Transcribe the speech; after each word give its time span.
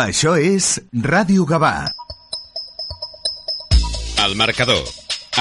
Això 0.00 0.32
és 0.40 0.78
Ràdio 1.04 1.44
Gavà. 1.44 1.74
El 4.24 4.32
marcador, 4.38 4.80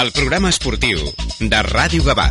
el 0.01 0.11
programa 0.11 0.51
esportiu 0.51 0.99
de 1.39 1.61
Ràdio 1.69 2.03
Gavà. 2.03 2.25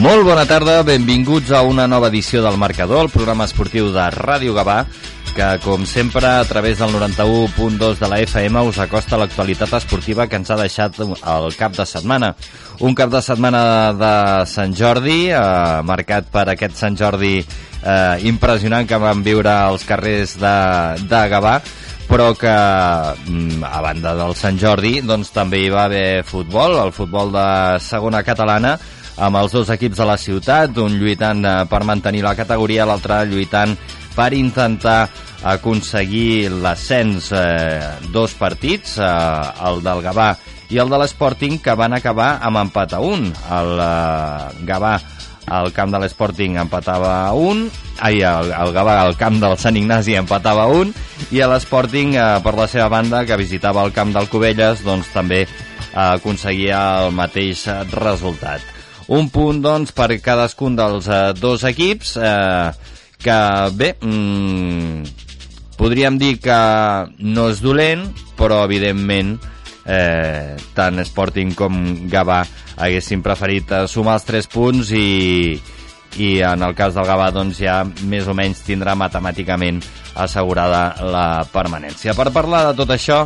Molt 0.00 0.24
bona 0.24 0.46
tarda, 0.48 0.78
benvinguts 0.80 1.52
a 1.52 1.60
una 1.60 1.84
nova 1.90 2.08
edició 2.08 2.40
del 2.40 2.56
Marcador, 2.56 3.04
el 3.04 3.12
programa 3.12 3.44
esportiu 3.50 3.92
de 3.92 4.06
Ràdio 4.16 4.56
Gavà, 4.56 4.86
que 5.34 5.46
com 5.64 5.84
sempre 5.86 6.26
a 6.26 6.44
través 6.44 6.78
del 6.78 6.90
91.2 6.92 7.98
de 7.98 8.08
la 8.08 8.18
FM 8.20 8.60
us 8.68 8.78
acosta 8.82 9.18
l'actualitat 9.18 9.72
esportiva 9.78 10.26
que 10.28 10.38
ens 10.40 10.50
ha 10.50 10.58
deixat 10.58 10.98
el 11.00 11.56
cap 11.58 11.76
de 11.76 11.86
setmana. 11.86 12.34
Un 12.80 12.94
cap 12.94 13.10
de 13.12 13.20
setmana 13.22 13.62
de 13.96 14.12
Sant 14.50 14.74
Jordi, 14.76 15.30
eh, 15.30 15.40
marcat 15.86 16.30
per 16.32 16.46
aquest 16.52 16.78
Sant 16.78 16.98
Jordi 16.98 17.38
eh, 17.40 18.16
impressionant 18.28 18.88
que 18.88 18.98
vam 19.00 19.22
viure 19.26 19.52
als 19.52 19.86
carrers 19.88 20.36
de, 20.40 20.56
de 21.06 21.22
Gavà, 21.32 21.58
però 22.10 22.32
que 22.34 22.50
mm, 22.50 23.62
a 23.66 23.80
banda 23.84 24.16
del 24.18 24.34
Sant 24.34 24.58
Jordi 24.58 24.98
doncs 25.06 25.30
també 25.34 25.62
hi 25.64 25.70
va 25.70 25.84
haver 25.86 26.24
futbol, 26.26 26.78
el 26.82 26.92
futbol 26.96 27.30
de 27.34 27.46
segona 27.84 28.24
catalana, 28.26 28.76
amb 29.20 29.36
els 29.36 29.52
dos 29.52 29.70
equips 29.70 30.00
de 30.00 30.08
la 30.08 30.18
ciutat, 30.18 30.76
un 30.82 30.98
lluitant 30.98 31.44
eh, 31.44 31.56
per 31.70 31.84
mantenir 31.84 32.24
la 32.26 32.36
categoria, 32.38 32.88
l'altre 32.88 33.22
lluitant 33.30 33.76
per 34.20 34.34
intentar 34.36 35.08
aconseguir 35.48 36.50
l'ascens 36.60 37.30
eh, 37.32 37.80
dos 38.12 38.34
partits, 38.36 38.98
eh, 39.00 39.06
el 39.64 39.80
del 39.80 40.02
Gavà 40.04 40.34
i 40.70 40.76
el 40.82 40.92
de 40.92 40.98
l'Sporting, 41.00 41.56
que 41.64 41.72
van 41.78 41.96
acabar 41.96 42.34
amb 42.44 42.60
empat 42.60 42.98
a 42.98 43.00
un. 43.00 43.30
El 43.30 43.80
eh, 43.80 44.66
Gavà 44.68 44.92
al 45.56 45.72
camp 45.72 45.94
de 45.94 46.02
l'Sporting 46.02 46.60
empatava 46.60 47.14
a 47.30 47.32
un, 47.32 47.64
ai, 48.04 48.20
el, 48.20 48.52
el 48.52 48.74
Gavà 48.76 48.98
al 49.06 49.16
camp 49.16 49.40
del 49.40 49.56
Sant 49.58 49.80
Ignasi 49.80 50.18
empatava 50.20 50.68
a 50.68 50.76
un, 50.82 50.92
i 51.32 51.40
l'Sporting, 51.40 52.12
eh, 52.20 52.28
per 52.44 52.54
la 52.60 52.68
seva 52.68 52.90
banda, 52.92 53.24
que 53.24 53.40
visitava 53.40 53.86
el 53.88 53.96
camp 53.96 54.12
del 54.12 54.28
Cubelles, 54.28 54.84
doncs 54.84 55.08
també 55.16 55.46
eh, 55.46 55.50
aconseguia 55.96 56.84
el 57.06 57.16
mateix 57.16 57.64
resultat. 57.96 58.60
Un 59.10 59.32
punt, 59.32 59.64
doncs, 59.64 59.96
per 59.96 60.12
cadascun 60.20 60.76
dels 60.76 61.08
eh, 61.08 61.24
dos 61.40 61.64
equips, 61.66 62.18
eh, 62.20 62.98
que, 63.22 63.38
bé, 63.76 63.94
mm, 64.00 65.04
podríem 65.78 66.18
dir 66.20 66.38
que 66.42 66.60
no 67.20 67.48
és 67.52 67.60
dolent, 67.64 68.08
però, 68.38 68.64
evidentment, 68.64 69.36
eh, 69.84 70.56
tant 70.76 71.00
Sporting 71.04 71.54
com 71.56 71.76
Gavà 72.10 72.42
haguessin 72.80 73.22
preferit 73.24 73.72
eh, 73.72 73.84
sumar 73.88 74.18
els 74.18 74.26
3 74.28 74.50
punts 74.52 74.92
i, 74.96 75.60
i 76.18 76.40
en 76.42 76.64
el 76.66 76.74
cas 76.74 76.96
del 76.96 77.06
Gavà 77.06 77.30
doncs 77.34 77.60
ja 77.62 77.84
més 77.84 78.26
o 78.26 78.34
menys 78.34 78.64
tindrà 78.66 78.96
matemàticament 78.98 79.78
assegurada 80.18 80.96
la 81.06 81.44
permanència. 81.52 82.16
Per 82.18 82.32
parlar 82.34 82.66
de 82.70 82.76
tot 82.82 82.90
això 82.90 83.22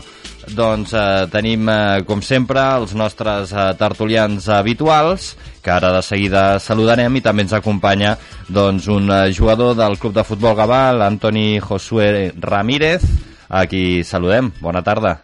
doncs 0.53 0.93
eh, 0.93 1.27
tenim, 1.33 1.69
eh, 1.69 2.05
com 2.07 2.21
sempre, 2.23 2.61
els 2.77 2.95
nostres 2.95 3.53
eh, 3.53 3.71
tertulians 3.81 4.49
habituals, 4.53 5.35
que 5.65 5.73
ara 5.73 5.93
de 5.95 6.03
seguida 6.05 6.45
saludarem, 6.61 7.17
i 7.17 7.25
també 7.25 7.47
ens 7.47 7.55
acompanya 7.57 8.17
doncs, 8.49 8.89
un 8.93 9.09
eh, 9.09 9.33
jugador 9.33 9.77
del 9.79 9.97
Club 9.99 10.19
de 10.19 10.27
Futbol 10.27 10.57
Gavà, 10.59 10.91
l'Antoni 10.93 11.61
Josué 11.65 12.33
Ramírez, 12.37 13.07
a 13.49 13.65
qui 13.71 14.03
saludem. 14.05 14.53
Bona 14.61 14.83
tarda. 14.85 15.21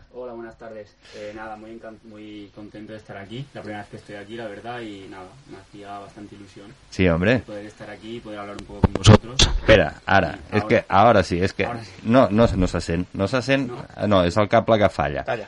Estar 3.01 3.17
aquí, 3.17 3.45
la 3.55 3.61
primera 3.63 3.81
vez 3.83 3.91
que 3.91 3.97
estoy 3.97 4.15
aquí, 4.17 4.37
la 4.37 4.47
verdad, 4.47 4.81
y 4.81 5.07
nada, 5.11 5.25
me 5.51 5.57
hacía 5.59 5.99
bastante 5.99 6.37
ilusión. 6.37 6.67
Sí, 6.91 7.09
hombre. 7.09 7.41
Poder 7.41 7.67
estar 7.67 7.91
aquí 7.91 8.17
y 8.17 8.21
poder 8.21 8.39
hablar 8.41 8.57
un 8.61 8.67
poco 8.67 8.81
con 8.83 8.93
vosotros. 8.95 9.37
Espera, 9.41 9.95
ara, 10.07 10.33
Sí, 10.33 10.39
és 10.57 10.63
ahora. 10.63 10.69
que 10.69 10.85
ara 10.89 11.23
sí, 11.23 11.41
és 11.43 11.53
que 11.53 11.65
sí. 11.65 11.91
no, 12.05 12.29
no, 12.31 12.47
no 12.57 12.67
se 12.67 12.81
sent, 12.81 13.09
no 13.15 13.27
se 13.29 13.43
sent, 13.43 13.71
no. 13.71 14.07
no, 14.07 14.25
és 14.25 14.37
el 14.37 14.49
cable 14.49 14.79
que 14.79 14.89
falla. 14.89 15.25
Calla. 15.25 15.47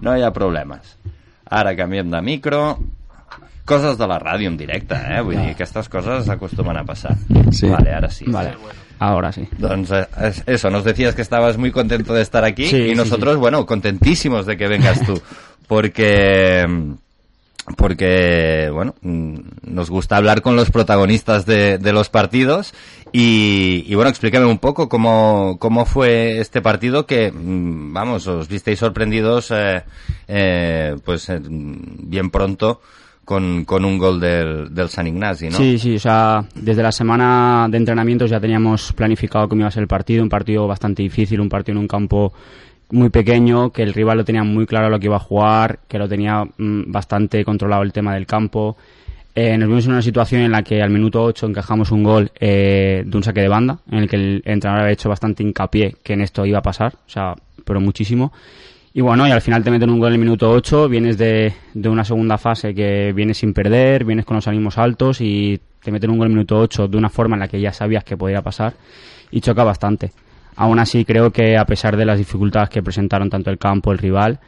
No 0.00 0.16
hi 0.16 0.22
ha 0.22 0.30
problemes. 0.32 0.96
Ara 1.50 1.74
canviem 1.76 2.10
de 2.10 2.20
micro. 2.22 2.78
Coses 3.64 3.96
de 3.96 4.06
la 4.06 4.18
ràdio 4.20 4.48
en 4.50 4.58
directe, 4.60 4.92
eh? 4.94 5.22
Vull 5.24 5.38
dir, 5.40 5.54
aquestes 5.54 5.88
coses 5.88 6.28
acostumen 6.28 6.76
a 6.76 6.82
passar. 6.84 7.14
Sí. 7.50 7.66
Vale, 7.66 7.94
ara 7.96 8.10
sí. 8.10 8.26
Vale, 8.28 8.52
ahora 8.98 9.30
sí. 9.32 9.48
Doncs 9.56 9.90
eh, 9.90 10.06
es- 10.20 10.42
eso, 10.46 10.68
nos 10.68 10.84
decías 10.84 11.14
que 11.14 11.22
estabas 11.22 11.56
muy 11.56 11.70
contento 11.72 12.12
de 12.12 12.20
estar 12.20 12.44
aquí 12.44 12.66
Sí, 12.66 12.76
y 12.76 12.88
sí, 12.90 12.94
nosotros, 12.94 13.34
sí. 13.36 13.40
bueno, 13.40 13.64
contentísimos 13.64 14.44
de 14.44 14.58
que 14.58 14.68
vengas 14.68 15.00
tú, 15.06 15.18
porque 15.66 16.66
porque, 17.76 18.68
bueno, 18.72 18.94
mm, 19.00 19.36
nos 19.68 19.88
gusta 19.88 20.16
hablar 20.16 20.42
con 20.42 20.54
los 20.54 20.70
protagonistas 20.70 21.46
de, 21.46 21.78
los 21.92 22.10
partidos 22.10 22.74
y, 23.10 23.84
y, 23.86 23.94
bueno, 23.94 24.10
explícame 24.10 24.44
un 24.44 24.58
poco 24.58 24.88
cómo, 24.88 25.56
cómo 25.58 25.86
fue 25.86 26.40
este 26.40 26.60
partido 26.60 27.06
que, 27.06 27.32
mm, 27.32 27.92
vamos, 27.92 28.26
os 28.26 28.48
visteis 28.48 28.78
sorprendidos, 28.78 29.50
eh, 29.50 29.82
eh, 30.28 30.96
pues, 31.04 31.28
eh, 31.30 31.40
bien 31.42 32.30
pronto 32.30 32.82
con, 33.24 33.64
con 33.64 33.86
un 33.86 33.96
gol 33.96 34.20
del, 34.20 34.74
del 34.74 34.90
San 34.90 35.06
Ignasi, 35.06 35.48
¿no? 35.48 35.56
Sí, 35.56 35.78
sí, 35.78 35.94
o 35.94 36.00
sea, 36.00 36.44
desde 36.54 36.82
la 36.82 36.92
semana 36.92 37.66
de 37.70 37.78
entrenamientos 37.78 38.28
ya 38.28 38.40
teníamos 38.40 38.92
planificado 38.92 39.48
cómo 39.48 39.60
iba 39.60 39.68
a 39.68 39.72
ser 39.72 39.84
el 39.84 39.88
partido, 39.88 40.22
un 40.22 40.28
partido 40.28 40.66
bastante 40.66 41.02
difícil, 41.02 41.40
un 41.40 41.48
partido 41.48 41.78
en 41.78 41.82
un 41.82 41.88
campo 41.88 42.34
muy 42.94 43.10
pequeño, 43.10 43.70
que 43.70 43.82
el 43.82 43.92
rival 43.92 44.18
lo 44.18 44.24
tenía 44.24 44.44
muy 44.44 44.66
claro 44.66 44.88
lo 44.88 44.98
que 45.00 45.06
iba 45.06 45.16
a 45.16 45.20
jugar, 45.20 45.80
que 45.88 45.98
lo 45.98 46.08
tenía 46.08 46.44
mm, 46.44 46.92
bastante 46.92 47.44
controlado 47.44 47.82
el 47.82 47.92
tema 47.92 48.14
del 48.14 48.24
campo. 48.24 48.76
Eh, 49.34 49.58
nos 49.58 49.68
vimos 49.68 49.84
en 49.86 49.92
una 49.92 50.02
situación 50.02 50.42
en 50.42 50.52
la 50.52 50.62
que 50.62 50.80
al 50.80 50.90
minuto 50.90 51.22
8 51.22 51.46
encajamos 51.46 51.90
un 51.90 52.04
gol 52.04 52.30
eh, 52.38 53.02
de 53.04 53.16
un 53.16 53.24
saque 53.24 53.40
de 53.40 53.48
banda, 53.48 53.80
en 53.90 53.98
el 53.98 54.08
que 54.08 54.16
el 54.16 54.42
entrenador 54.44 54.82
había 54.82 54.92
hecho 54.92 55.08
bastante 55.08 55.42
hincapié 55.42 55.96
que 56.04 56.12
en 56.12 56.20
esto 56.20 56.46
iba 56.46 56.58
a 56.58 56.62
pasar, 56.62 56.94
o 56.94 57.10
sea, 57.10 57.34
pero 57.64 57.80
muchísimo. 57.80 58.32
Y 58.92 59.00
bueno, 59.00 59.26
y 59.26 59.32
al 59.32 59.40
final 59.42 59.64
te 59.64 59.72
meten 59.72 59.90
un 59.90 59.98
gol 59.98 60.10
en 60.10 60.14
el 60.14 60.20
minuto 60.20 60.48
8, 60.52 60.88
vienes 60.88 61.18
de, 61.18 61.52
de 61.74 61.88
una 61.88 62.04
segunda 62.04 62.38
fase 62.38 62.72
que 62.72 63.12
vienes 63.12 63.38
sin 63.38 63.52
perder, 63.52 64.04
vienes 64.04 64.24
con 64.24 64.36
los 64.36 64.46
ánimos 64.46 64.78
altos 64.78 65.20
y 65.20 65.60
te 65.82 65.90
meten 65.90 66.10
un 66.10 66.18
gol 66.18 66.26
en 66.26 66.32
el 66.32 66.36
minuto 66.36 66.60
8 66.60 66.86
de 66.86 66.96
una 66.96 67.10
forma 67.10 67.34
en 67.34 67.40
la 67.40 67.48
que 67.48 67.60
ya 67.60 67.72
sabías 67.72 68.04
que 68.04 68.16
podía 68.16 68.40
pasar 68.40 68.74
y 69.32 69.40
choca 69.40 69.64
bastante. 69.64 70.12
Aún 70.56 70.78
así 70.78 71.04
creo 71.04 71.30
que 71.32 71.56
a 71.56 71.64
pesar 71.66 71.96
de 71.96 72.04
las 72.04 72.18
dificultades 72.18 72.68
que 72.70 72.82
presentaron 72.82 73.30
tanto 73.30 73.50
el 73.50 73.58
campo, 73.58 73.92
el 73.92 73.98
rival, 73.98 74.38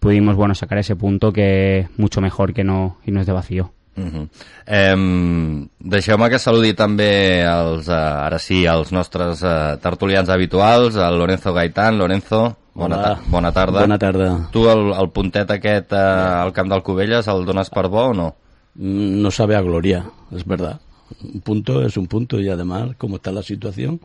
pudimos 0.00 0.34
bueno 0.36 0.54
sacar 0.54 0.78
ese 0.78 0.96
punto 0.96 1.32
que 1.32 1.80
es 1.80 1.88
mucho 1.98 2.20
mejor 2.20 2.52
que 2.52 2.64
no 2.64 2.96
irnos 3.04 3.26
de 3.26 3.32
vacío. 3.32 3.70
Uh 3.94 4.00
-huh. 4.04 4.28
eh, 4.66 5.66
Deixeu-me 5.78 6.30
que 6.30 6.38
saludi 6.38 6.72
també 6.72 7.42
els, 7.44 7.88
eh, 7.88 7.92
ara 7.92 8.38
sí, 8.38 8.64
els 8.64 8.90
nostres 8.90 9.42
eh, 9.42 9.76
tertulians 9.82 10.28
habituals, 10.30 10.96
el 10.96 11.18
Lorenzo 11.18 11.52
Gaitán. 11.52 11.98
Lorenzo, 11.98 12.56
bona, 12.74 12.96
Hola. 12.96 13.02
ta 13.16 13.20
bona 13.26 13.52
tarda. 13.52 13.80
Bona 13.80 13.98
tarda. 13.98 14.48
Tu 14.50 14.66
el, 14.68 14.92
el 14.98 15.10
puntet 15.10 15.50
aquest 15.50 15.92
eh, 15.92 15.96
al 15.96 16.52
camp 16.52 16.70
del 16.70 16.82
Cubelles 16.82 17.28
el 17.28 17.44
dones 17.44 17.68
per 17.68 17.88
bo 17.88 18.06
o 18.06 18.14
no? 18.14 18.34
Mm, 18.76 19.20
No 19.20 19.30
sabe 19.30 19.56
a 19.56 19.60
gloria, 19.60 20.04
es 20.34 20.44
verdad. 20.46 20.80
Un 21.22 21.42
punto 21.42 21.82
es 21.84 21.98
un 21.98 22.06
punto 22.06 22.40
y 22.40 22.48
además, 22.48 22.96
como 22.96 23.16
está 23.16 23.30
la 23.30 23.42
situación, 23.42 24.00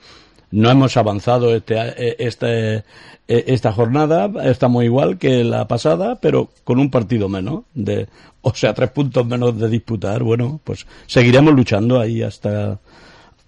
no 0.52 0.70
hemos 0.70 0.96
avanzado 0.98 1.54
este, 1.56 1.76
eh, 1.78 2.16
este, 2.20 2.76
eh, 2.78 2.84
esta 3.28 3.72
jornada, 3.74 4.30
estamos 4.46 4.84
igual 4.84 5.18
que 5.18 5.44
la 5.44 5.68
pasada, 5.68 6.16
pero 6.22 6.50
con 6.64 6.80
un 6.80 6.90
partido 6.90 7.28
menos, 7.30 7.64
de, 7.74 8.08
o 8.42 8.54
sea, 8.56 8.74
tres 8.74 8.90
puntos 8.92 9.26
menos 9.26 9.58
de 9.60 9.68
disputar. 9.70 10.24
Bueno, 10.24 10.60
pues 10.64 10.86
seguiremos 11.06 11.54
luchando 11.54 12.00
ahí 12.00 12.22
hasta 12.24 12.80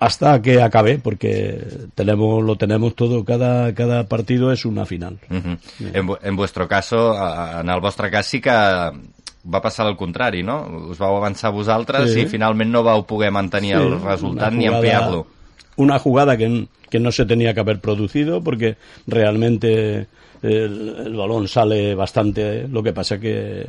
hasta 0.01 0.41
que 0.41 0.61
acabe, 0.61 0.97
porque 0.97 1.61
tenemos 1.93 2.41
lo 2.41 2.55
tenemos 2.55 2.95
todo, 2.95 3.25
cada, 3.25 3.73
cada 3.73 4.07
partido 4.07 4.49
es 4.53 4.63
una 4.63 4.85
final. 4.85 5.19
Uh 5.29 5.33
-huh. 5.35 5.57
en, 5.93 6.07
vu- 6.07 6.17
en 6.23 6.35
vuestro 6.37 6.69
caso, 6.69 7.13
en 7.59 7.69
el 7.69 7.81
vostre 7.81 8.09
cas 8.09 8.25
sí 8.25 8.39
que 8.39 8.49
va 8.49 9.61
passar 9.61 9.87
el 9.87 9.97
contrari, 9.97 10.41
no? 10.43 10.87
Us 10.89 10.97
vau 10.97 11.17
avançar 11.17 11.51
vosaltres 11.51 12.13
Sí. 12.13 12.21
i 12.21 12.25
finalment 12.27 12.71
no 12.71 12.83
vau 12.83 13.03
poder 13.05 13.31
mantenir 13.31 13.75
Sí, 13.75 13.81
el 13.83 13.99
resultat 14.01 14.53
ni 14.53 14.67
ampliar-lo. 14.67 15.27
Una 15.75 15.99
jugada 15.99 16.37
que, 16.37 16.67
que 16.89 16.99
no 16.99 17.11
se 17.11 17.25
tenía 17.25 17.53
que 17.53 17.59
haber 17.59 17.79
producido 17.79 18.41
porque 18.41 18.75
realmente 19.07 20.07
el, 20.41 21.15
balón 21.15 21.47
sale 21.47 21.95
bastante. 21.95 22.67
Lo 22.67 22.83
que 22.83 22.93
pasa 22.93 23.19
que 23.19 23.67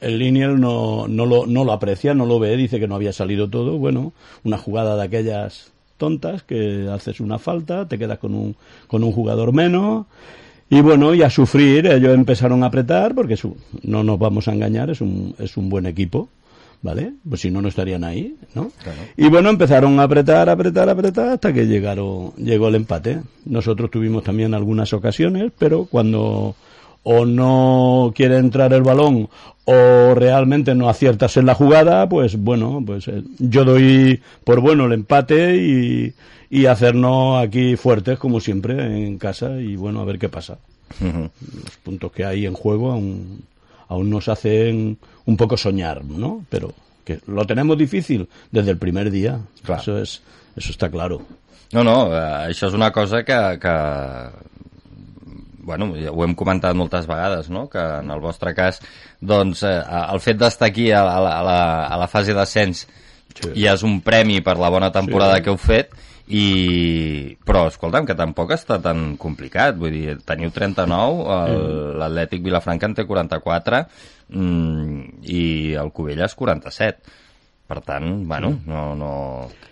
el 0.00 0.18
Liniel 0.18 0.60
no, 0.60 1.06
no, 1.08 1.26
lo, 1.26 1.46
no 1.46 1.64
lo 1.64 1.72
aprecia, 1.72 2.14
no 2.14 2.26
lo 2.26 2.38
ve, 2.38 2.56
dice 2.56 2.78
que 2.80 2.88
no 2.88 2.94
había 2.94 3.12
salido 3.12 3.48
todo. 3.48 3.78
Bueno, 3.78 4.12
una 4.44 4.58
jugada 4.58 4.96
de 4.96 5.02
aquellas 5.04 5.70
tontas 5.96 6.42
que 6.42 6.88
haces 6.92 7.20
una 7.20 7.38
falta, 7.38 7.86
te 7.88 7.98
quedas 7.98 8.18
con 8.18 8.34
un, 8.34 8.56
con 8.86 9.02
un 9.04 9.12
jugador 9.12 9.52
menos. 9.52 10.06
Y 10.70 10.80
bueno, 10.82 11.14
y 11.14 11.22
a 11.22 11.30
sufrir, 11.30 11.86
ellos 11.86 12.14
empezaron 12.14 12.62
a 12.62 12.66
apretar, 12.66 13.14
porque 13.14 13.36
su- 13.38 13.56
no 13.82 14.04
nos 14.04 14.18
vamos 14.18 14.48
a 14.48 14.52
engañar, 14.52 14.90
es 14.90 15.00
un, 15.00 15.34
es 15.38 15.56
un 15.56 15.70
buen 15.70 15.86
equipo, 15.86 16.28
¿vale? 16.82 17.12
Pues 17.28 17.40
si 17.40 17.50
no, 17.50 17.60
no 17.60 17.68
estarían 17.68 18.04
ahí, 18.04 18.36
¿no? 18.54 18.70
Y 19.16 19.28
bueno, 19.28 19.50
empezaron 19.50 19.98
a 20.00 20.04
apretar, 20.04 20.48
apretar, 20.48 20.88
apretar, 20.88 21.28
hasta 21.30 21.52
que 21.52 21.66
llegaron, 21.66 22.32
llegó 22.36 22.68
el 22.68 22.76
empate. 22.76 23.20
Nosotros 23.44 23.90
tuvimos 23.90 24.24
también 24.24 24.54
algunas 24.54 24.92
ocasiones, 24.92 25.52
pero 25.58 25.86
cuando 25.86 26.54
o 27.02 27.24
no 27.24 28.12
quiere 28.14 28.36
entrar 28.36 28.72
el 28.72 28.82
balón 28.82 29.28
o 29.64 30.14
realmente 30.14 30.74
no 30.74 30.88
aciertas 30.88 31.36
en 31.36 31.46
la 31.46 31.54
jugada, 31.54 32.08
pues 32.08 32.36
bueno, 32.36 32.82
pues 32.84 33.08
eh, 33.08 33.22
yo 33.38 33.64
doy 33.64 34.20
por 34.44 34.60
bueno 34.60 34.86
el 34.86 34.92
empate 34.92 35.56
y, 35.56 36.14
y 36.50 36.66
hacernos 36.66 37.42
aquí 37.42 37.76
fuertes 37.76 38.18
como 38.18 38.40
siempre 38.40 39.06
en 39.06 39.18
casa 39.18 39.60
y 39.60 39.76
bueno, 39.76 40.00
a 40.00 40.04
ver 40.04 40.18
qué 40.18 40.28
pasa. 40.28 40.58
Los 41.00 41.76
puntos 41.82 42.12
que 42.12 42.24
hay 42.24 42.46
en 42.46 42.54
juego 42.54 42.92
aún, 42.92 43.42
aún 43.88 44.10
nos 44.10 44.28
hacen 44.28 44.98
un 45.26 45.36
poco 45.36 45.56
soñar, 45.56 46.04
¿no? 46.04 46.44
Pero 46.48 46.72
que 47.04 47.20
lo 47.26 47.44
tenemos 47.46 47.76
difícil 47.78 48.28
desde 48.50 48.70
el 48.72 48.78
primer 48.78 49.10
día. 49.10 49.40
Clar. 49.64 49.80
Eso 49.80 49.98
es 49.98 50.22
eso 50.56 50.70
está 50.70 50.90
claro. 50.90 51.22
No, 51.72 51.84
no, 51.84 52.06
eh, 52.16 52.48
això 52.48 52.68
és 52.68 52.74
una 52.74 52.90
cosa 52.90 53.22
que, 53.24 53.36
que 53.60 53.74
bueno, 55.62 55.92
ja 56.00 56.10
ho 56.10 56.24
hem 56.24 56.34
comentat 56.34 56.74
moltes 56.76 57.06
vegades, 57.06 57.50
no? 57.52 57.66
que 57.68 57.78
en 57.78 58.10
el 58.10 58.20
vostre 58.20 58.54
cas, 58.56 58.80
doncs, 59.20 59.62
eh, 59.68 59.82
el 60.12 60.20
fet 60.24 60.38
d'estar 60.40 60.70
aquí 60.70 60.90
a, 60.92 61.02
la- 61.04 61.18
a, 61.38 61.42
la, 61.44 61.58
a 61.86 61.98
la 62.00 62.08
fase 62.08 62.34
d'ascens 62.36 62.86
Sí. 63.38 63.52
ja 63.60 63.74
és 63.76 63.82
un 63.86 64.00
premi 64.02 64.40
per 64.42 64.56
la 64.58 64.70
bona 64.72 64.88
temporada 64.90 65.36
Sí. 65.36 65.42
que 65.44 65.50
heu 65.52 65.58
fet, 65.60 65.90
i... 66.28 67.36
però 67.44 67.66
escolta'm, 67.70 68.04
que 68.08 68.14
tampoc 68.18 68.52
està 68.56 68.76
tan 68.84 69.16
complicat, 69.20 69.76
vull 69.80 69.94
dir, 69.94 70.16
teniu 70.28 70.50
39, 70.52 71.22
el- 71.48 71.96
l'Atlètic 72.00 72.42
Vilafranca 72.44 72.86
en 72.90 72.94
té 72.98 73.06
44 73.08 73.84
mm, 74.28 75.24
i 75.24 75.44
el 75.80 75.92
Covelles 75.96 76.34
47. 76.34 77.16
Per 77.68 77.82
tant, 77.84 78.06
bueno, 78.28 78.54
no, 78.64 78.94
no... 78.96 79.08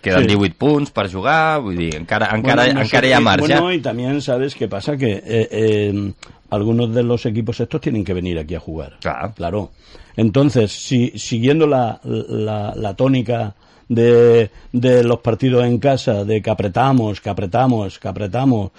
Queden 0.05 0.27
Sí. 0.27 0.35
18 0.35 0.53
punts 0.61 0.91
per 0.93 1.07
jugar, 1.09 1.59
vull 1.65 1.77
dir, 1.79 1.95
encara, 1.97 2.27
encara, 2.35 2.63
Bueno, 2.67 2.79
no 2.79 2.85
sé, 2.85 2.91
encara 2.91 3.07
hi 3.07 3.13
ha 3.13 3.19
marge. 3.25 3.47
Bueno, 3.47 3.71
y 3.73 3.79
también 3.81 4.21
sabes 4.21 4.53
qué 4.53 4.67
pasa, 4.67 4.95
que 4.97 5.13
eh, 5.25 5.47
eh, 5.51 6.13
algunos 6.51 6.93
de 6.93 7.01
los 7.01 7.25
equipos 7.25 7.59
estos 7.59 7.81
tienen 7.81 8.03
que 8.05 8.13
venir 8.13 8.37
aquí 8.37 8.53
a 8.53 8.59
jugar. 8.59 8.97
Claro. 9.01 9.33
Claro. 9.35 9.71
Entonces, 10.15 10.71
si 10.71 11.09
siguiendo 11.17 11.65
la, 11.65 11.99
la, 12.03 12.73
la 12.75 12.93
tónica 12.93 13.55
de, 13.89 14.49
de 14.71 15.03
los 15.03 15.19
partidos 15.19 15.65
en 15.65 15.77
casa, 15.79 16.23
de 16.25 16.41
que 16.41 16.49
apretamos, 16.49 17.21
que 17.21 17.29
apretamos, 17.29 17.99
que 17.99 18.07
apretamos, 18.07 18.71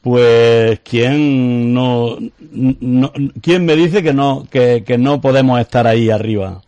pues 0.00 0.80
quién 0.84 1.72
no, 1.72 2.18
no 2.50 3.12
quién 3.40 3.64
me 3.64 3.74
dice 3.74 4.02
que 4.02 4.12
no 4.12 4.46
que, 4.50 4.84
que 4.86 4.98
no 4.98 5.20
podemos 5.20 5.58
estar 5.60 5.86
ahí 5.86 6.10
arriba 6.10 6.60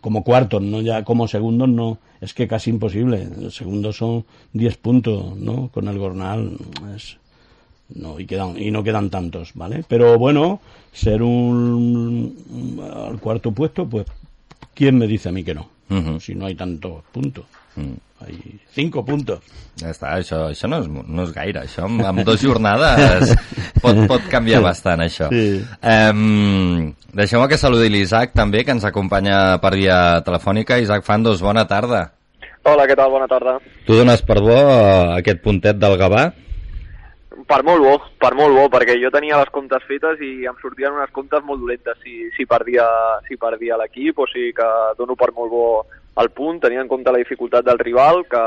como 0.00 0.24
cuartos 0.24 0.62
no 0.62 0.80
ya 0.80 1.04
como 1.04 1.28
segundos 1.28 1.68
no. 1.68 1.98
Es 2.20 2.32
que 2.32 2.48
casi 2.48 2.70
imposible. 2.70 3.28
Los 3.38 3.54
segundos 3.54 3.98
son 3.98 4.24
10 4.54 4.78
puntos 4.78 5.36
no 5.36 5.68
con 5.68 5.86
el 5.88 5.98
Gornal 5.98 6.52
es 6.96 7.18
no 7.94 8.18
y 8.18 8.24
quedan 8.26 8.58
y 8.60 8.70
no 8.70 8.82
quedan 8.82 9.10
tantos 9.10 9.50
vale 9.54 9.84
pero 9.86 10.18
bueno 10.18 10.60
ser 10.92 11.22
un, 11.22 12.34
un- 12.50 12.80
al 13.06 13.20
cuarto 13.20 13.52
puesto 13.52 13.86
pues 13.86 14.06
quién 14.72 14.96
me 14.96 15.06
dice 15.06 15.28
a 15.28 15.32
mí 15.32 15.44
que 15.44 15.54
no 15.54 15.68
Ujú. 15.90 16.20
si 16.20 16.34
no 16.34 16.46
hay 16.46 16.54
tantos 16.54 17.02
puntos 17.12 17.44
Mm. 17.76 17.96
hay 18.22 18.38
cinco 18.70 19.04
puntos 19.04 19.40
Ja 19.80 19.88
està, 19.90 20.12
això, 20.14 20.44
això 20.52 20.68
no, 20.70 20.78
és, 20.78 20.86
no 20.86 21.24
és 21.24 21.32
gaire, 21.34 21.64
això 21.66 21.88
amb, 21.88 22.04
amb 22.06 22.20
dues 22.22 22.40
jornades 22.40 23.32
pot, 23.82 23.98
pot 24.06 24.28
canviar 24.30 24.60
bastant, 24.62 25.02
això. 25.02 25.26
Sí. 25.34 25.58
Um, 25.82 26.92
Deixeu-me 27.12 27.48
que 27.50 27.58
saludi 27.58 27.88
l'Isaac 27.90 28.30
també, 28.32 28.62
que 28.62 28.70
ens 28.70 28.84
acompanya 28.86 29.58
per 29.58 29.72
via 29.74 30.20
telefònica. 30.22 30.78
Isaac 30.78 31.02
Fandos, 31.02 31.42
bona 31.42 31.66
tarda. 31.66 32.04
Hola, 32.62 32.86
què 32.86 32.94
tal? 32.94 33.10
Bona 33.10 33.26
tarda. 33.26 33.58
Tu 33.86 33.98
dones 33.98 34.22
per 34.22 34.38
bo 34.40 34.54
eh, 34.54 35.18
aquest 35.18 35.42
puntet 35.42 35.76
del 35.82 35.98
Gavà? 35.98 36.28
Per 37.44 37.60
molt 37.66 37.82
bo, 37.82 37.94
per 38.16 38.32
molt 38.38 38.56
bo, 38.56 38.64
perquè 38.72 38.94
jo 38.96 39.10
tenia 39.12 39.36
les 39.36 39.50
comptes 39.52 39.82
fetes 39.84 40.20
i 40.24 40.46
em 40.48 40.56
sortien 40.62 40.94
unes 40.96 41.10
comptes 41.12 41.42
molt 41.44 41.60
dolentes 41.60 41.98
si, 42.00 42.30
si 42.36 42.46
perdia, 42.48 42.86
si 43.28 43.36
perdia 43.36 43.76
l'equip, 43.76 44.22
o 44.22 44.26
sigui 44.30 44.54
que 44.56 44.68
dono 44.96 45.16
per 45.18 45.28
molt 45.36 45.52
bo 45.52 45.66
el 46.22 46.30
punt, 46.30 46.60
tenint 46.62 46.84
en 46.84 46.88
compte 46.88 47.12
la 47.12 47.20
dificultat 47.20 47.66
del 47.66 47.80
rival, 47.82 48.22
que 48.30 48.42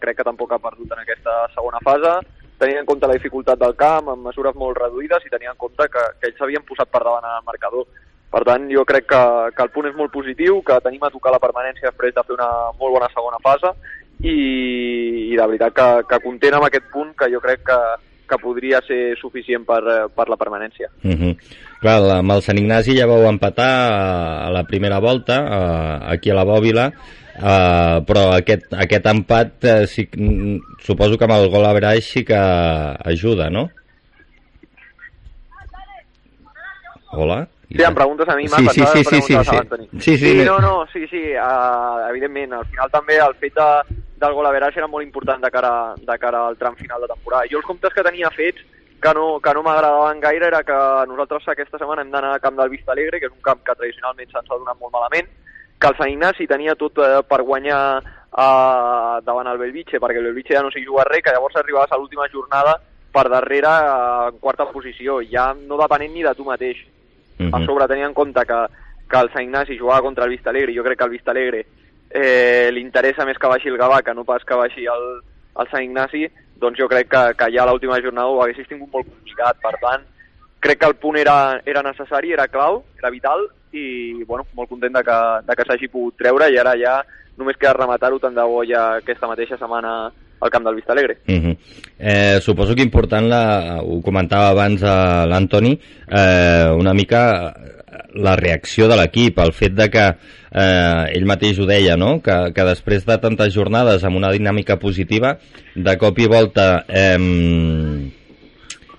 crec 0.00 0.20
que 0.20 0.26
tampoc 0.26 0.54
ha 0.54 0.62
perdut 0.62 0.94
en 0.94 1.02
aquesta 1.02 1.36
segona 1.56 1.82
fase, 1.84 2.14
tenint 2.60 2.80
en 2.80 2.88
compte 2.88 3.08
la 3.10 3.16
dificultat 3.18 3.60
del 3.60 3.74
camp, 3.76 4.08
amb 4.12 4.28
mesures 4.30 4.56
molt 4.56 4.78
reduïdes, 4.78 5.26
i 5.26 5.32
tenint 5.32 5.52
en 5.52 5.60
compte 5.60 5.88
que, 5.92 6.04
que 6.20 6.30
ells 6.30 6.38
s'havien 6.40 6.64
posat 6.68 6.88
per 6.88 7.02
davant 7.02 7.26
en 7.26 7.38
el 7.40 7.48
marcador. 7.48 7.88
Per 8.30 8.44
tant, 8.46 8.68
jo 8.70 8.84
crec 8.86 9.08
que, 9.10 9.22
que 9.56 9.64
el 9.66 9.72
punt 9.74 9.88
és 9.90 9.96
molt 9.98 10.12
positiu, 10.14 10.60
que 10.62 10.76
tenim 10.84 11.02
a 11.02 11.10
tocar 11.10 11.32
la 11.34 11.42
permanència 11.42 11.90
després 11.90 12.14
de 12.14 12.24
fer 12.28 12.36
una 12.36 12.50
molt 12.78 12.94
bona 12.94 13.08
segona 13.12 13.40
fase, 13.42 13.74
i, 14.20 14.36
i 15.32 15.34
de 15.34 15.46
veritat 15.48 15.74
que, 15.74 15.88
que 16.12 16.22
content 16.22 16.58
amb 16.58 16.68
aquest 16.68 16.86
punt 16.92 17.10
que 17.18 17.30
jo 17.32 17.40
crec 17.42 17.64
que, 17.66 17.80
que 18.30 18.38
podria 18.38 18.80
ser 18.86 19.16
suficient 19.20 19.66
per, 19.66 19.80
eh, 19.82 20.04
per 20.14 20.28
la 20.30 20.36
permanència. 20.38 20.88
Uh 21.02 21.10
-huh. 21.10 21.36
Clar, 21.80 22.00
la- 22.00 22.18
amb 22.18 22.30
el 22.32 22.42
Sant 22.42 22.58
Ignasi 22.58 22.96
ja 22.96 23.06
vau 23.06 23.26
empatar 23.28 23.70
a, 24.46 24.50
la 24.50 24.64
primera 24.64 25.00
volta, 25.00 25.36
a, 25.40 26.12
aquí 26.12 26.30
a 26.30 26.34
la 26.34 26.44
Bòbila, 26.44 26.92
Uh, 27.40 28.04
però 28.04 28.34
aquest, 28.36 28.66
aquest 28.74 29.06
empat 29.06 29.64
eh, 29.64 29.86
sí, 29.86 30.02
mm, 30.14 30.58
suposo 30.84 31.16
que 31.16 31.24
amb 31.24 31.32
el 31.38 31.48
gol 31.48 31.64
a 31.64 31.72
Braix 31.72 32.04
sí 32.04 32.22
que 32.22 32.36
ajuda, 32.36 33.48
no? 33.48 33.70
Hola? 37.12 37.48
Sí, 37.70 37.82
em 37.84 37.94
preguntes 37.94 38.28
a 38.28 38.34
mi, 38.34 38.48
Sí, 38.48 38.52
Marc, 38.52 38.72
sí, 38.72 38.84
sí, 38.84 39.04
sí, 39.04 39.22
sí, 39.22 39.34
a 39.34 39.44
sí. 39.44 39.58
Sí, 40.00 40.00
sí, 40.00 40.16
sí, 40.18 40.34
me- 40.34 40.44
no, 40.44 40.58
no, 40.58 40.86
sí, 40.92 41.06
sí, 41.06 41.22
uh, 41.36 42.08
evidentment, 42.10 42.52
al 42.52 42.66
final 42.66 42.90
també 42.90 43.16
el 43.16 43.34
fet 43.38 43.54
de, 43.54 43.68
del 44.18 44.34
gol 44.34 44.46
a 44.46 44.56
era 44.56 44.88
molt 44.88 45.06
important 45.06 45.40
de 45.42 45.50
cara, 45.50 45.94
de 45.96 46.18
cara 46.18 46.46
al 46.48 46.56
tram 46.58 46.74
final 46.74 47.00
de 47.00 47.06
temporada. 47.06 47.44
Jo 47.50 47.58
els 47.58 47.66
comptes 47.66 47.94
que 47.94 48.02
tenia 48.02 48.30
fets 48.30 48.60
que 49.00 49.14
no, 49.14 49.40
que 49.40 49.54
no 49.54 49.62
m'agradaven 49.62 50.20
gaire 50.20 50.46
era 50.46 50.62
que 50.62 50.76
nosaltres 51.08 51.48
aquesta 51.48 51.78
setmana 51.78 52.02
hem 52.02 52.10
d'anar 52.10 52.34
al 52.34 52.40
camp 52.40 52.58
del 52.58 52.68
Vista 52.68 52.92
Alegre, 52.92 53.20
que 53.20 53.26
és 53.26 53.32
un 53.32 53.40
camp 53.40 53.62
que 53.64 53.74
tradicionalment 53.74 54.30
se'ns 54.30 54.50
ha 54.50 54.58
donat 54.58 54.78
molt 54.80 54.92
malament, 54.92 55.30
que 55.80 55.88
el 55.88 55.96
Sant 55.96 56.10
Ignasi 56.10 56.46
tenia 56.46 56.74
tot 56.76 56.98
eh, 56.98 57.22
per 57.26 57.40
guanyar 57.42 58.02
eh, 58.04 59.16
davant 59.24 59.48
el 59.48 59.58
Belvitge, 59.58 59.98
perquè 60.02 60.20
el 60.20 60.28
Belvitge 60.28 60.54
ja 60.58 60.62
no 60.62 60.70
s'hi 60.70 60.84
juga 60.84 61.06
res, 61.08 61.22
que 61.24 61.32
llavors 61.32 61.56
arribaves 61.56 61.92
a 61.92 61.96
l'última 61.96 62.28
jornada 62.28 62.76
per 63.10 63.28
darrere 63.32 63.72
eh, 63.72 64.28
en 64.34 64.38
quarta 64.38 64.68
posició, 64.68 65.20
ja 65.24 65.54
no 65.54 65.80
depenent 65.80 66.12
ni 66.12 66.26
de 66.26 66.34
tu 66.34 66.44
mateix. 66.44 66.84
Mhm. 67.40 67.54
A 67.54 67.64
sobre, 67.66 67.88
tenint 67.88 68.10
en 68.10 68.14
compte 68.14 68.44
que, 68.46 68.60
que 69.08 69.18
el 69.18 69.32
Sant 69.32 69.44
Ignasi 69.44 69.78
jugava 69.78 70.02
contra 70.02 70.24
el 70.24 70.30
Vista 70.30 70.50
Alegre, 70.50 70.76
jo 70.76 70.84
crec 70.84 70.98
que 70.98 71.04
el 71.04 71.16
Vista 71.16 71.30
Alegre 71.32 71.64
eh, 72.10 72.70
li 72.72 72.80
interessa 72.80 73.24
més 73.24 73.38
que 73.38 73.50
baixi 73.50 73.68
el 73.68 73.78
Gavà 73.78 74.02
que 74.02 74.14
no 74.14 74.24
pas 74.28 74.44
que 74.44 74.58
baixi 74.58 74.86
el, 74.86 75.06
el 75.56 75.70
Sant 75.70 75.84
Ignasi, 75.86 76.26
doncs 76.60 76.78
jo 76.78 76.88
crec 76.88 77.08
que, 77.08 77.22
que 77.38 77.50
ja 77.54 77.66
l'última 77.66 78.00
jornada 78.02 78.28
ho 78.28 78.42
haguessis 78.42 78.68
tingut 78.68 78.92
molt 78.92 79.08
complicat. 79.08 79.58
Per 79.62 79.74
tant, 79.80 80.04
crec 80.60 80.80
que 80.80 80.90
el 80.92 80.98
punt 81.00 81.16
era, 81.16 81.60
era 81.64 81.82
necessari, 81.82 82.34
era 82.36 82.48
clau, 82.48 82.84
era 83.00 83.10
vital, 83.10 83.48
i 83.72 84.24
bueno, 84.24 84.46
molt 84.54 84.68
content 84.68 84.92
de 84.92 85.02
que, 85.06 85.18
de 85.46 85.56
que 85.56 85.66
s'hagi 85.66 85.88
pogut 85.88 86.18
treure 86.18 86.50
i 86.50 86.58
ara 86.58 86.74
ja 86.78 87.00
només 87.38 87.56
queda 87.56 87.76
rematar-ho 87.78 88.18
tant 88.18 88.34
de 88.34 88.44
bo 88.44 88.64
ja 88.66 88.96
aquesta 88.98 89.30
mateixa 89.30 89.58
setmana 89.60 90.10
al 90.40 90.50
camp 90.50 90.64
del 90.66 90.74
Vista 90.74 90.92
Alegre. 90.92 91.18
Uh 91.26 91.34
-huh. 91.34 91.56
eh, 91.98 92.38
suposo 92.40 92.74
que 92.74 92.82
important, 92.82 93.28
la, 93.28 93.80
ho 93.82 94.00
comentava 94.00 94.48
abans 94.48 94.82
a 94.82 95.26
l'Antoni, 95.26 95.78
eh, 96.08 96.70
una 96.76 96.94
mica 96.94 97.54
la 98.14 98.36
reacció 98.36 98.88
de 98.88 98.96
l'equip, 98.96 99.38
el 99.38 99.52
fet 99.52 99.74
de 99.74 99.88
que 99.90 100.06
eh, 100.06 101.04
ell 101.14 101.26
mateix 101.26 101.58
ho 101.58 101.66
deia, 101.66 101.96
no? 101.96 102.20
que, 102.22 102.52
que 102.54 102.64
després 102.64 103.04
de 103.06 103.18
tantes 103.22 103.52
jornades 103.54 104.04
amb 104.04 104.16
una 104.16 104.32
dinàmica 104.32 104.78
positiva, 104.78 105.36
de 105.74 105.96
cop 105.96 106.18
i 106.18 106.26
volta 106.26 106.84
eh, 106.88 107.18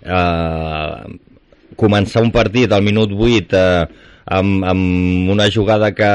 eh, 0.04 1.18
començar 1.76 2.24
un 2.24 2.32
partit 2.32 2.72
al 2.72 2.84
minut 2.84 3.12
8 3.12 3.58
eh, 3.58 3.86
amb, 4.26 4.64
amb 4.64 5.30
una 5.34 5.50
jugada 5.50 5.92
que 5.98 6.12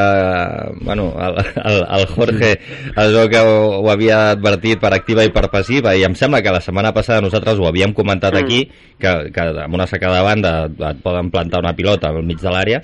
bueno, 0.81 1.13
el, 1.19 1.43
el, 1.65 1.83
el 1.99 2.07
Jorge 2.07 2.53
es 2.55 3.13
veu 3.13 3.29
que 3.29 3.43
ho, 3.43 3.59
ho 3.83 3.91
havia 3.91 4.31
advertit 4.37 4.81
per 4.83 4.95
activa 4.95 5.27
i 5.27 5.35
per 5.35 5.49
passiva 5.51 5.97
i 5.97 6.07
em 6.07 6.15
sembla 6.15 6.43
que 6.45 6.55
la 6.55 6.63
setmana 6.63 6.95
passada 6.95 7.25
nosaltres 7.25 7.59
ho 7.59 7.67
havíem 7.67 7.93
comentat 7.97 8.37
Mm. 8.37 8.45
aquí 8.45 8.71
que, 8.99 9.31
que 9.33 9.41
amb 9.63 9.75
una 9.75 9.87
sacada 9.87 10.19
de 10.19 10.25
banda 10.25 10.57
et 10.91 10.99
poden 11.03 11.31
plantar 11.31 11.61
una 11.63 11.75
pilota 11.77 12.11
al 12.11 12.23
mig 12.23 12.41
de 12.41 12.51
l'àrea 12.51 12.83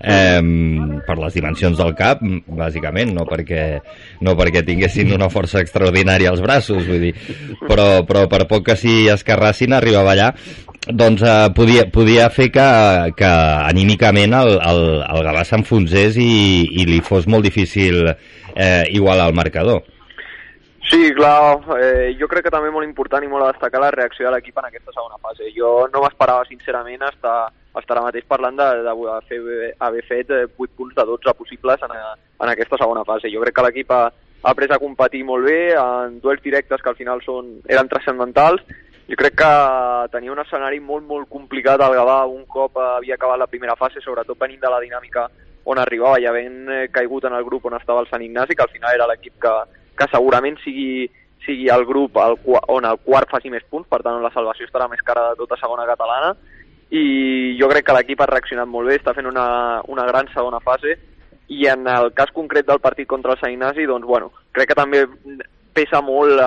eh, 0.00 0.40
per 1.06 1.16
les 1.18 1.34
dimensions 1.34 1.78
del 1.78 1.94
cap 1.96 2.20
bàsicament, 2.20 3.12
no 3.16 3.26
perquè, 3.28 3.80
no 4.20 4.36
perquè 4.38 4.64
tinguessin 4.66 5.12
una 5.16 5.30
força 5.32 5.62
extraordinària 5.64 6.30
als 6.32 6.44
braços 6.44 6.84
vull 6.86 7.08
dir, 7.08 7.14
però, 7.66 8.04
però 8.08 8.26
per 8.28 8.44
poc 8.50 8.66
que 8.70 8.78
s'hi 8.78 9.06
escarrassin 9.12 9.76
arribava 9.76 10.14
allà 10.14 10.32
doncs 10.86 11.22
eh, 11.22 11.48
podia, 11.54 11.86
podia 11.90 12.28
fer 12.30 12.50
que, 12.54 12.68
que 13.18 13.32
anímicament 13.66 14.34
el, 14.38 14.54
el, 14.60 14.82
el 15.02 15.26
Gavà 15.26 15.42
s'enfonsés 15.46 16.18
i, 16.22 16.30
i 16.80 16.86
li 16.86 17.02
fos 17.02 17.26
molt 17.26 17.46
difícil 17.46 18.06
eh, 18.06 18.84
igualar 18.94 19.28
el 19.30 19.34
marcador 19.34 19.82
Sí, 20.86 21.10
clar, 21.16 21.58
eh, 21.82 22.14
jo 22.14 22.28
crec 22.30 22.44
que 22.46 22.52
també 22.54 22.70
molt 22.70 22.86
important 22.86 23.24
i 23.24 23.28
molt 23.28 23.42
a 23.42 23.50
destacar 23.50 23.80
la 23.82 23.90
reacció 23.90 24.28
de 24.28 24.36
l'equip 24.36 24.60
en 24.60 24.68
aquesta 24.68 24.92
segona 24.94 25.18
fase. 25.18 25.48
Jo 25.56 25.88
no 25.90 26.02
m'esperava, 26.04 26.44
sincerament, 26.46 27.02
estar, 27.08 27.48
estar 27.74 27.96
ara 27.96 28.04
mateix 28.04 28.28
parlant 28.30 28.54
de, 28.60 28.68
de 28.86 29.16
fer, 29.26 29.40
haver 29.82 30.04
fet 30.06 30.30
eh, 30.30 30.44
8 30.46 30.76
punts 30.78 30.94
de 30.94 31.06
12 31.10 31.34
possibles 31.40 31.82
en, 31.82 31.90
a, 31.90 32.14
en 32.14 32.52
aquesta 32.52 32.78
segona 32.78 33.02
fase. 33.08 33.32
Jo 33.34 33.42
crec 33.42 33.56
que 33.58 33.66
l'equip 33.66 33.90
ha, 33.90 34.04
ha 34.06 34.54
après 34.54 34.70
a 34.70 34.78
competir 34.78 35.24
molt 35.26 35.50
bé 35.50 35.74
en 35.74 36.20
duels 36.22 36.44
directes 36.44 36.82
que 36.82 36.92
al 36.92 36.98
final 37.00 37.24
són, 37.26 37.56
eren 37.66 37.90
transcendentals 37.90 38.62
jo 39.08 39.16
crec 39.16 39.36
que 39.38 39.50
tenia 40.10 40.32
un 40.32 40.40
escenari 40.42 40.80
molt, 40.82 41.06
molt 41.06 41.28
complicat 41.30 41.80
al 41.80 41.94
Gavà 41.94 42.24
un 42.26 42.44
cop 42.50 42.78
havia 42.82 43.14
acabat 43.14 43.38
la 43.38 43.46
primera 43.46 43.76
fase, 43.78 44.02
sobretot 44.02 44.38
venint 44.38 44.60
de 44.60 44.72
la 44.72 44.80
dinàmica 44.82 45.28
on 45.66 45.78
arribava 45.78 46.18
i 46.22 46.26
havent 46.26 46.70
eh, 46.70 46.88
caigut 46.94 47.26
en 47.26 47.34
el 47.34 47.44
grup 47.46 47.66
on 47.66 47.76
estava 47.78 48.02
el 48.02 48.10
Sant 48.10 48.22
Ignasi, 48.22 48.54
que 48.54 48.66
al 48.66 48.74
final 48.74 48.94
era 48.94 49.06
l'equip 49.10 49.38
que, 49.42 49.54
que 49.98 50.10
segurament 50.10 50.58
sigui, 50.62 51.06
sigui 51.46 51.70
el 51.70 51.86
grup 51.86 52.18
el, 52.22 52.38
on 52.74 52.86
el 52.86 53.00
quart 53.06 53.30
faci 53.30 53.50
més 53.50 53.66
punts, 53.70 53.88
per 53.90 54.02
tant 54.02 54.18
on 54.18 54.26
la 54.26 54.34
salvació 54.34 54.66
estarà 54.66 54.88
més 54.90 55.02
cara 55.06 55.28
de 55.30 55.40
tota 55.42 55.58
segona 55.60 55.86
catalana, 55.86 56.34
i 56.90 57.56
jo 57.58 57.70
crec 57.70 57.86
que 57.86 57.96
l'equip 57.96 58.22
ha 58.22 58.30
reaccionat 58.30 58.70
molt 58.70 58.90
bé, 58.90 58.98
està 58.98 59.14
fent 59.14 59.26
una, 59.26 59.46
una 59.90 60.06
gran 60.06 60.30
segona 60.34 60.62
fase, 60.62 60.94
i 61.50 61.66
en 61.70 61.86
el 61.90 62.12
cas 62.14 62.30
concret 62.34 62.66
del 62.66 62.82
partit 62.82 63.06
contra 63.10 63.34
el 63.34 63.42
Sant 63.42 63.54
Ignasi, 63.54 63.86
doncs, 63.86 64.06
bueno, 64.06 64.32
crec 64.54 64.70
que 64.70 64.78
també 64.78 65.04
pesa 65.76 66.00
molt 66.04 66.40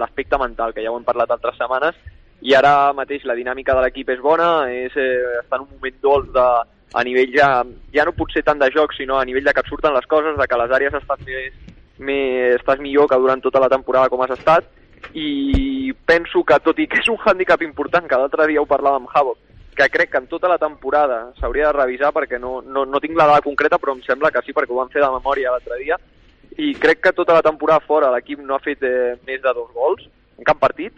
l'aspecte 0.00 0.40
mental, 0.40 0.72
que 0.72 0.84
ja 0.84 0.92
ho 0.92 0.98
hem 0.98 1.06
parlat 1.06 1.30
altres 1.34 1.58
setmanes, 1.60 1.98
i 2.42 2.56
ara 2.58 2.92
mateix 2.96 3.26
la 3.28 3.36
dinàmica 3.38 3.76
de 3.76 3.84
l'equip 3.84 4.08
és 4.16 4.22
bona, 4.22 4.48
és, 4.72 4.94
eh, 4.98 5.40
està 5.42 5.60
en 5.60 5.66
un 5.66 5.74
moment 5.76 6.00
dolç 6.02 6.32
de, 6.34 6.46
a 6.92 7.04
nivell 7.06 7.30
ja, 7.36 7.50
ja 7.94 8.06
no 8.08 8.16
pot 8.16 8.32
ser 8.34 8.42
tant 8.46 8.58
de 8.58 8.70
joc, 8.74 8.96
sinó 8.96 9.18
a 9.18 9.26
nivell 9.28 9.46
de 9.46 9.54
que 9.54 9.62
et 9.62 9.70
surten 9.70 9.94
les 9.94 10.08
coses, 10.10 10.36
de 10.38 10.48
que 10.48 10.58
les 10.58 10.74
àrees 10.78 10.96
estàs, 10.98 11.22
més, 11.28 11.54
més, 11.98 12.56
estàs 12.58 12.82
millor 12.82 13.08
que 13.08 13.20
durant 13.20 13.44
tota 13.44 13.62
la 13.62 13.70
temporada 13.72 14.10
com 14.10 14.24
has 14.24 14.34
estat, 14.34 14.66
i 15.14 15.92
penso 16.06 16.42
que 16.46 16.58
tot 16.64 16.78
i 16.78 16.88
que 16.90 17.00
és 17.02 17.08
un 17.12 17.20
hàndicap 17.20 17.62
important, 17.62 18.08
que 18.08 18.18
l'altre 18.18 18.48
dia 18.50 18.62
ho 18.62 18.68
parlàvem 18.70 19.06
amb 19.06 19.14
Havok, 19.14 19.38
que 19.76 19.88
crec 19.88 20.10
que 20.12 20.20
en 20.20 20.26
tota 20.28 20.50
la 20.50 20.58
temporada 20.58 21.32
s'hauria 21.38 21.70
de 21.70 21.78
revisar 21.78 22.12
perquè 22.12 22.38
no, 22.38 22.60
no, 22.60 22.84
no 22.84 23.00
tinc 23.00 23.16
la 23.16 23.28
dada 23.30 23.44
concreta 23.44 23.78
però 23.80 23.94
em 23.96 24.02
sembla 24.04 24.30
que 24.30 24.42
sí 24.44 24.52
perquè 24.52 24.74
ho 24.74 24.80
van 24.82 24.92
fer 24.92 25.00
de 25.00 25.08
memòria 25.14 25.54
l'altre 25.54 25.78
dia 25.80 25.96
i 26.58 26.74
crec 26.74 27.00
que 27.00 27.12
tota 27.12 27.34
la 27.34 27.44
temporada 27.44 27.84
fora 27.86 28.10
l'equip 28.12 28.40
no 28.40 28.56
ha 28.56 28.64
fet 28.64 28.82
eh, 28.82 29.14
més 29.26 29.40
de 29.42 29.54
dos 29.54 29.70
gols 29.74 30.04
en 30.38 30.44
cap 30.44 30.58
partit 30.60 30.92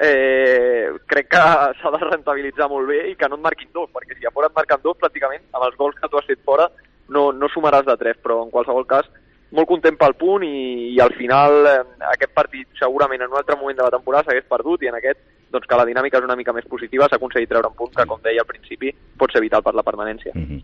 eh, 0.00 0.92
crec 1.06 1.28
que 1.34 1.42
s'ha 1.80 1.92
de 1.96 2.02
rentabilitzar 2.04 2.70
molt 2.70 2.88
bé 2.88 3.00
i 3.10 3.16
que 3.18 3.28
no 3.28 3.40
et 3.40 3.46
marquin 3.48 3.70
dos 3.74 3.90
perquè 3.92 4.16
si 4.18 4.26
a 4.26 4.32
fora 4.34 4.50
et 4.50 4.56
marquen 4.56 4.82
dos 4.82 4.98
pràcticament 5.00 5.44
amb 5.52 5.68
els 5.68 5.76
gols 5.76 5.98
que 6.00 6.08
tu 6.08 6.20
has 6.20 6.30
fet 6.30 6.42
fora 6.44 6.70
no, 7.08 7.30
no 7.32 7.52
sumaràs 7.52 7.86
de 7.86 7.96
tres 8.00 8.18
però 8.22 8.42
en 8.44 8.50
qualsevol 8.54 8.88
cas 8.88 9.10
molt 9.54 9.68
content 9.70 9.96
pel 9.98 10.16
punt 10.18 10.42
i, 10.42 10.94
i 10.94 11.00
al 11.00 11.14
final 11.18 11.60
eh, 11.70 11.78
aquest 12.14 12.34
partit 12.34 12.68
segurament 12.80 13.22
en 13.22 13.32
un 13.32 13.40
altre 13.42 13.58
moment 13.60 13.76
de 13.78 13.86
la 13.86 13.94
temporada 13.94 14.28
s'hagués 14.28 14.50
perdut 14.50 14.82
i 14.82 14.92
en 14.92 15.00
aquest 15.00 15.20
doncs 15.54 15.68
que 15.70 15.78
la 15.78 15.86
dinàmica 15.86 16.18
és 16.18 16.26
una 16.26 16.36
mica 16.38 16.52
més 16.52 16.66
positiva, 16.70 17.06
s'ha 17.08 17.20
aconseguit 17.20 17.50
treure 17.50 17.70
un 17.70 17.76
punt 17.78 17.92
que, 17.94 18.06
com 18.10 18.22
deia 18.24 18.42
al 18.42 18.48
principi, 18.48 18.90
pot 19.20 19.30
ser 19.30 19.42
vital 19.44 19.62
per 19.62 19.74
la 19.78 19.86
permanència. 19.86 20.32
Mm 20.34 20.46
-hmm. 20.48 20.62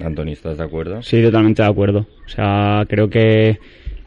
Antoni, 0.00 0.32
¿estás 0.32 0.58
de 0.58 0.64
acuerdo? 0.64 1.02
Sí, 1.02 1.22
totalmente 1.22 1.62
de 1.62 1.68
acuerdo. 1.68 2.06
O 2.24 2.28
sea, 2.28 2.84
creo 2.88 3.10
que 3.10 3.58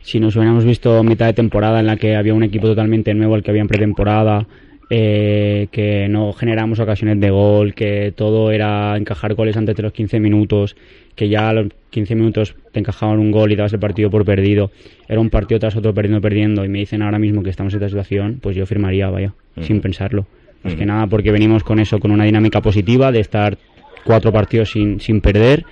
si 0.01 0.19
nos 0.19 0.35
hubiéramos 0.35 0.65
visto 0.65 1.03
mitad 1.03 1.27
de 1.27 1.33
temporada 1.33 1.79
en 1.79 1.87
la 1.87 1.97
que 1.97 2.15
había 2.15 2.33
un 2.33 2.43
equipo 2.43 2.67
totalmente 2.67 3.13
nuevo 3.13 3.35
al 3.35 3.43
que 3.43 3.51
había 3.51 3.61
en 3.61 3.67
pretemporada, 3.67 4.47
eh, 4.89 5.67
que 5.71 6.07
no 6.09 6.33
generamos 6.33 6.79
ocasiones 6.79 7.19
de 7.19 7.29
gol, 7.29 7.73
que 7.73 8.13
todo 8.15 8.51
era 8.51 8.97
encajar 8.97 9.35
goles 9.35 9.55
antes 9.55 9.75
de 9.75 9.83
los 9.83 9.93
15 9.93 10.19
minutos, 10.19 10.75
que 11.15 11.29
ya 11.29 11.49
a 11.49 11.53
los 11.53 11.67
15 11.91 12.15
minutos 12.15 12.55
te 12.71 12.79
encajaban 12.79 13.19
un 13.19 13.31
gol 13.31 13.51
y 13.51 13.55
dabas 13.55 13.73
el 13.73 13.79
partido 13.79 14.09
por 14.09 14.25
perdido, 14.25 14.71
era 15.07 15.19
un 15.19 15.29
partido 15.29 15.59
tras 15.59 15.75
otro 15.75 15.93
perdiendo, 15.93 16.21
perdiendo, 16.21 16.65
y 16.65 16.69
me 16.69 16.79
dicen 16.79 17.01
ahora 17.01 17.19
mismo 17.19 17.43
que 17.43 17.49
estamos 17.49 17.73
en 17.73 17.77
esta 17.77 17.89
situación, 17.89 18.39
pues 18.41 18.55
yo 18.55 18.65
firmaría, 18.65 19.09
vaya, 19.09 19.33
sin 19.61 19.81
pensarlo. 19.81 20.25
Más 20.63 20.75
que 20.75 20.85
nada 20.85 21.07
porque 21.07 21.31
venimos 21.31 21.63
con 21.63 21.79
eso, 21.79 21.99
con 21.99 22.11
una 22.11 22.25
dinámica 22.25 22.61
positiva 22.61 23.11
de 23.11 23.19
estar 23.19 23.57
cuatro 24.03 24.31
partidos 24.31 24.71
sin, 24.71 24.99
sin 24.99 25.21
perder, 25.21 25.65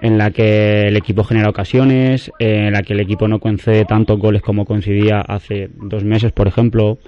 en 0.00 0.18
la 0.18 0.30
que 0.30 0.88
el 0.88 0.96
equipo 0.96 1.24
genera 1.24 1.48
ocasiones, 1.48 2.30
en 2.38 2.72
la 2.72 2.82
que 2.82 2.92
el 2.92 3.00
equipo 3.00 3.28
no 3.28 3.38
concede 3.38 3.84
tantos 3.84 4.18
goles 4.18 4.42
como 4.42 4.64
concedía 4.64 5.20
hace 5.20 5.70
dos 5.74 6.04
meses, 6.04 6.32
por 6.32 6.48
ejemplo. 6.48 6.98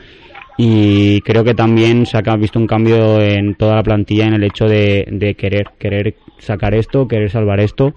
Y 0.56 1.20
creo 1.22 1.42
que 1.42 1.54
también 1.54 2.06
se 2.06 2.16
ha 2.16 2.36
visto 2.36 2.60
un 2.60 2.68
cambio 2.68 3.20
en 3.20 3.56
toda 3.56 3.74
la 3.74 3.82
plantilla 3.82 4.26
en 4.26 4.34
el 4.34 4.44
hecho 4.44 4.66
de, 4.66 5.04
de 5.10 5.34
querer, 5.34 5.66
querer 5.78 6.14
sacar 6.38 6.74
esto, 6.74 7.08
querer 7.08 7.30
salvar 7.30 7.58
esto. 7.58 7.92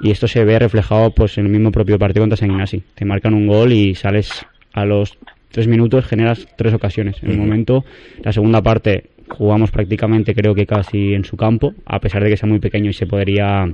Y 0.00 0.10
esto 0.10 0.26
se 0.26 0.44
ve 0.44 0.58
reflejado 0.58 1.12
pues 1.14 1.38
en 1.38 1.46
el 1.46 1.52
mismo 1.52 1.70
propio 1.70 1.98
partido 1.98 2.22
contra 2.22 2.36
San 2.36 2.50
Ignasi. 2.50 2.82
Te 2.94 3.04
marcan 3.04 3.34
un 3.34 3.46
gol 3.46 3.72
y 3.72 3.94
sales 3.94 4.44
a 4.72 4.84
los 4.84 5.18
tres 5.50 5.68
minutos, 5.68 6.06
generas 6.06 6.48
tres 6.56 6.74
ocasiones. 6.74 7.22
En 7.22 7.30
el 7.30 7.38
momento, 7.38 7.84
la 8.24 8.32
segunda 8.32 8.62
parte 8.62 9.10
jugamos 9.30 9.70
prácticamente 9.70 10.34
creo 10.34 10.54
que 10.54 10.66
casi 10.66 11.14
en 11.14 11.24
su 11.24 11.36
campo, 11.36 11.74
a 11.86 11.98
pesar 12.00 12.22
de 12.22 12.30
que 12.30 12.36
sea 12.36 12.48
muy 12.48 12.58
pequeño 12.58 12.90
y 12.90 12.92
se 12.94 13.06
podría 13.06 13.64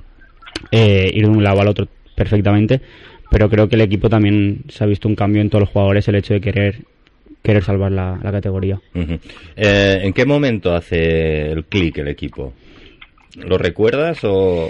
eh, 0.71 1.11
ir 1.13 1.25
de 1.25 1.31
un 1.31 1.43
lado 1.43 1.61
al 1.61 1.69
otro 1.69 1.89
perfectamente, 2.15 2.81
pero 3.31 3.49
creo 3.51 3.69
que 3.69 3.77
el 3.77 3.83
equipo 3.83 4.09
también 4.09 4.63
se 4.69 4.85
ha 4.85 4.87
visto 4.87 5.09
un 5.09 5.17
cambio 5.17 5.43
en 5.43 5.51
todos 5.51 5.63
los 5.63 5.71
jugadores, 5.71 6.07
el 6.09 6.17
hecho 6.17 6.35
de 6.35 6.41
querer 6.41 6.77
querer 7.43 7.63
salvar 7.63 7.93
la, 7.93 8.19
la 8.23 8.33
categoría. 8.33 8.81
Uh 8.95 8.99
-huh. 8.99 9.21
eh, 9.57 10.01
¿En 10.03 10.13
qué 10.13 10.25
momento 10.25 10.75
hace 10.75 11.53
el 11.53 11.65
clic 11.67 11.99
el 11.99 12.09
equipo? 12.09 12.53
¿Lo 13.37 13.57
recuerdas 13.57 14.19
o...? 14.25 14.69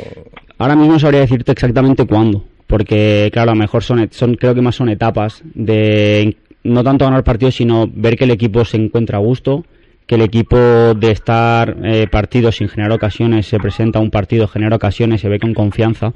Ahora 0.59 0.77
mismo 0.77 0.99
sabría 0.99 1.21
decirte 1.21 1.53
exactamente 1.53 2.05
cuándo, 2.05 2.45
porque 2.67 3.31
claro, 3.33 3.53
a 3.53 3.55
lo 3.55 3.61
mejor 3.61 3.83
son, 3.83 4.07
son 4.11 4.35
creo 4.35 4.55
que 4.55 4.61
más 4.61 4.75
son 4.75 4.91
etapas 4.91 5.43
de 5.55 6.37
no 6.65 6.83
tanto 6.83 7.05
ganar 7.07 7.25
partidos, 7.25 7.55
sino 7.55 7.87
ver 7.87 8.17
que 8.17 8.25
el 8.25 8.33
equipo 8.33 8.65
se 8.65 8.77
encuentra 8.77 9.19
a 9.19 9.23
gusto, 9.23 9.65
que 10.07 10.15
el 10.15 10.23
equipo 10.23 10.57
de 10.95 11.11
estar 11.11 11.77
eh, 11.83 12.07
partidos 12.11 12.57
sin 12.57 12.69
generar 12.69 12.93
ocasiones 12.93 13.47
se 13.47 13.59
presenta 13.59 13.99
a 13.99 14.03
un 14.03 14.11
partido, 14.11 14.47
genera 14.47 14.77
ocasiones, 14.77 15.21
se 15.21 15.29
ve 15.29 15.39
con 15.41 15.53
confianza. 15.53 16.13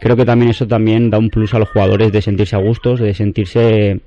Creo 0.00 0.16
que 0.16 0.24
también 0.24 0.50
eso 0.50 0.66
también 0.66 1.10
da 1.10 1.18
un 1.18 1.28
plus 1.30 1.52
a 1.54 1.58
los 1.58 1.68
jugadores 1.68 2.10
de 2.10 2.22
sentirse 2.22 2.56
a 2.56 2.58
gustos, 2.60 3.00
de 3.00 3.12
sentirse 3.12 4.00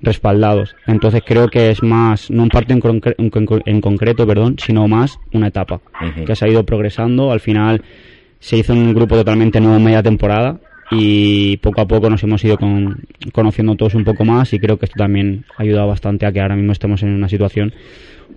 respaldados. 0.00 0.76
Entonces 0.86 1.22
creo 1.26 1.48
que 1.48 1.70
es 1.70 1.82
más, 1.82 2.30
no 2.30 2.44
un 2.44 2.48
partido 2.50 2.78
en, 2.88 3.02
en, 3.18 3.60
en 3.66 3.80
concreto, 3.80 4.26
perdón, 4.26 4.56
sino 4.58 4.86
más 4.88 5.18
una 5.32 5.48
etapa 5.48 5.80
Uh 6.00 6.04
-huh. 6.20 6.24
que 6.24 6.36
se 6.36 6.44
ha 6.44 6.48
ido 6.48 6.64
progresando. 6.64 7.32
Al 7.32 7.40
final 7.40 7.82
se 8.38 8.56
hizo 8.58 8.72
un 8.72 8.94
grupo 8.94 9.16
totalmente 9.16 9.60
nuevo 9.60 9.76
en 9.76 9.82
media 9.84 10.02
temporada 10.02 10.60
y 10.92 11.56
poco 11.58 11.80
a 11.80 11.88
poco 11.88 12.08
nos 12.08 12.22
hemos 12.22 12.42
ido 12.44 12.56
con, 12.56 13.02
conociendo 13.32 13.74
todos 13.74 13.94
un 13.94 14.04
poco 14.04 14.24
más 14.24 14.52
y 14.52 14.60
creo 14.60 14.78
que 14.78 14.86
esto 14.86 14.94
también 14.96 15.44
ha 15.56 15.62
ayudado 15.64 15.88
bastante 15.88 16.24
a 16.24 16.32
que 16.32 16.40
ahora 16.40 16.54
mismo 16.54 16.70
estemos 16.72 17.02
en 17.02 17.10
una 17.14 17.28
situación 17.28 17.74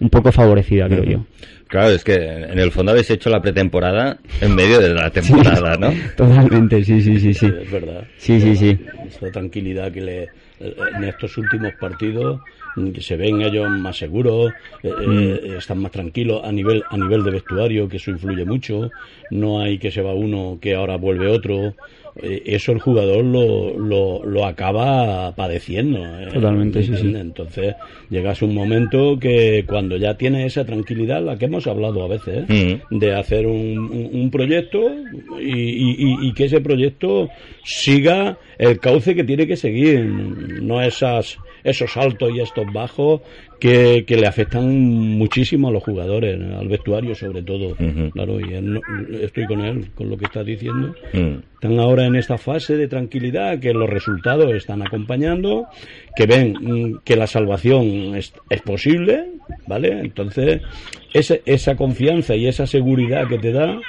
un 0.02 0.10
poco 0.10 0.32
favorecida, 0.32 0.88
creo 0.88 1.04
yo. 1.04 1.26
Claro, 1.68 1.92
es 1.92 2.04
que 2.04 2.16
en 2.16 2.60
el 2.60 2.72
fondo 2.72 2.92
habéis 2.92 3.10
hecho 3.12 3.30
la 3.30 3.42
pretemporada 3.42 4.18
en 4.42 4.54
medio 4.54 4.80
de 4.80 4.94
la 4.94 5.10
temporada, 5.12 5.78
¿no? 5.78 5.94
Totalmente, 6.18 6.84
sí, 6.84 7.02
sí, 7.02 7.20
sí, 7.20 7.34
sí. 7.34 7.46
Es 7.62 7.72
verdad. 7.72 8.04
Sí, 8.18 8.42
sí, 8.42 8.56
sí. 8.58 8.78
Esta 9.08 9.32
tranquilidad 9.32 9.92
que 9.92 10.02
le 10.02 10.30
en 10.60 11.04
estos 11.06 11.38
últimos 11.38 11.74
partidos 11.80 12.42
que 12.94 13.02
se 13.02 13.18
ven 13.18 13.42
ellos 13.42 13.70
más 13.70 13.98
seguros, 13.98 14.54
eh, 14.84 14.90
eh, 14.90 15.56
están 15.58 15.80
más 15.80 15.92
tranquilos 15.92 16.42
a 16.44 16.52
nivel 16.52 16.84
a 16.90 16.98
nivel 16.98 17.24
de 17.24 17.32
vestuario, 17.32 17.90
que 17.90 17.98
eso 17.98 18.12
influye 18.12 18.46
mucho. 18.46 18.90
No 19.30 19.60
hay 19.60 19.78
que 19.78 19.92
se 19.92 20.02
va 20.02 20.14
uno 20.14 20.58
que 20.62 20.76
ahora 20.76 20.96
vuelve 20.96 21.28
otro. 21.28 21.76
Eh, 22.16 22.42
eso 22.46 22.72
el 22.74 22.80
jugador 22.80 23.24
lo, 23.24 23.78
lo, 23.78 24.26
lo 24.26 24.46
acaba 24.46 25.34
padeciendo. 25.36 26.00
¿eh? 26.00 26.28
Totalmente, 26.34 26.84
sí, 26.84 26.94
sí. 26.96 27.14
Entonces 27.16 27.76
llegas 28.10 28.42
a 28.42 28.46
un 28.46 28.54
momento 28.54 29.18
que 29.20 29.64
cuando 29.68 29.96
ya 29.98 30.16
tienes 30.18 30.46
esa 30.48 30.66
tranquilidad, 30.66 31.24
la 31.24 31.38
que 31.38 31.46
hemos 31.46 31.68
hablado 31.68 32.04
a 32.04 32.08
veces, 32.08 32.46
¿eh? 32.50 32.80
Mm. 32.92 32.98
de 32.98 33.14
hacer 33.16 33.48
un, 33.48 33.78
un- 33.80 34.10
un 34.14 34.30
proyecto 34.32 34.80
y, 35.40 35.52
y- 35.52 35.96
y- 35.98 36.28
y 36.28 36.34
que 36.34 36.46
ese 36.46 36.60
proyecto 36.62 37.30
siga 37.64 38.38
el 38.58 38.80
cauce 38.80 39.16
que 39.16 39.24
tiene 39.24 39.48
que 39.48 39.56
seguir, 39.56 40.04
no 40.06 40.82
esas, 40.82 41.38
esos 41.64 41.96
altos 41.98 42.32
y 42.36 42.40
estos 42.42 42.66
bajos 42.74 43.22
que, 43.60 44.06
que 44.08 44.18
le 44.18 44.28
afectan 44.28 44.68
muchísimo 45.18 45.68
a 45.68 45.72
los 45.72 45.84
jugadores, 45.84 46.40
al 46.58 46.68
vestuario 46.68 47.14
sobre 47.16 47.44
todo. 47.44 47.76
Claro, 48.14 48.40
y 48.40 48.54
él 48.54 48.74
no- 48.74 48.82
estoy 49.22 49.46
con 49.46 49.62
él, 49.62 49.88
con 49.96 50.10
lo 50.10 50.18
que 50.18 50.26
está 50.26 50.44
diciendo. 50.44 50.96
Mm. 51.14 51.36
Están 51.54 51.80
ahora 51.80 52.06
en 52.08 52.16
esta 52.16 52.38
fase 52.40 52.76
de 52.76 52.88
tranquilidad, 52.88 53.60
que 53.60 53.72
los 53.74 53.88
resultados 53.90 54.52
están 54.56 54.82
acompañando, 54.82 55.68
que 56.16 56.26
ven 56.26 56.54
mm, 56.60 57.00
que 57.04 57.16
la 57.16 57.28
salvación 57.28 58.16
es, 58.16 58.34
es 58.50 58.62
posible, 58.62 59.26
¿vale? 59.68 60.00
Entonces, 60.00 60.62
esa, 61.14 61.36
esa 61.46 61.76
confianza 61.76 62.36
y 62.36 62.48
esa 62.48 62.66
seguridad 62.66 63.28
que 63.28 63.38
te 63.38 63.52
da 63.52 63.80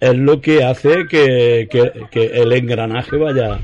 es 0.00 0.16
lo 0.16 0.40
que 0.40 0.64
hace 0.64 1.06
que, 1.10 1.68
que, 1.70 1.92
que 2.10 2.24
el 2.40 2.52
engranaje 2.52 3.18
vaya 3.18 3.58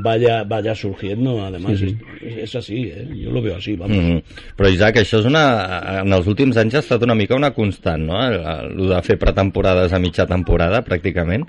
vaya 0.00 0.42
vaya 0.44 0.74
surgiendo 0.74 1.44
además 1.44 1.78
Sí, 1.78 1.90
sí. 1.90 1.98
Es, 2.22 2.36
es 2.44 2.56
así 2.56 2.84
¿eh? 2.88 3.06
yo 3.12 3.30
lo 3.30 3.42
veo 3.42 3.56
así 3.56 3.76
vamos 3.76 4.02
Mm. 4.02 4.22
Però 4.56 4.68
Isaac, 4.72 4.96
això 5.02 5.20
és 5.20 5.26
una... 5.28 5.42
En 6.00 6.12
els 6.16 6.26
últims 6.30 6.56
anys 6.60 6.76
ha 6.76 6.82
estat 6.82 7.02
una 7.04 7.14
mica 7.14 7.36
una 7.36 7.52
constant, 7.54 8.02
no? 8.08 8.18
El, 8.24 8.38
el 8.40 8.88
de 8.90 9.00
fer 9.06 9.18
pretemporades 9.20 9.92
a 9.92 10.00
mitja 10.02 10.26
temporada, 10.26 10.82
pràcticament. 10.86 11.44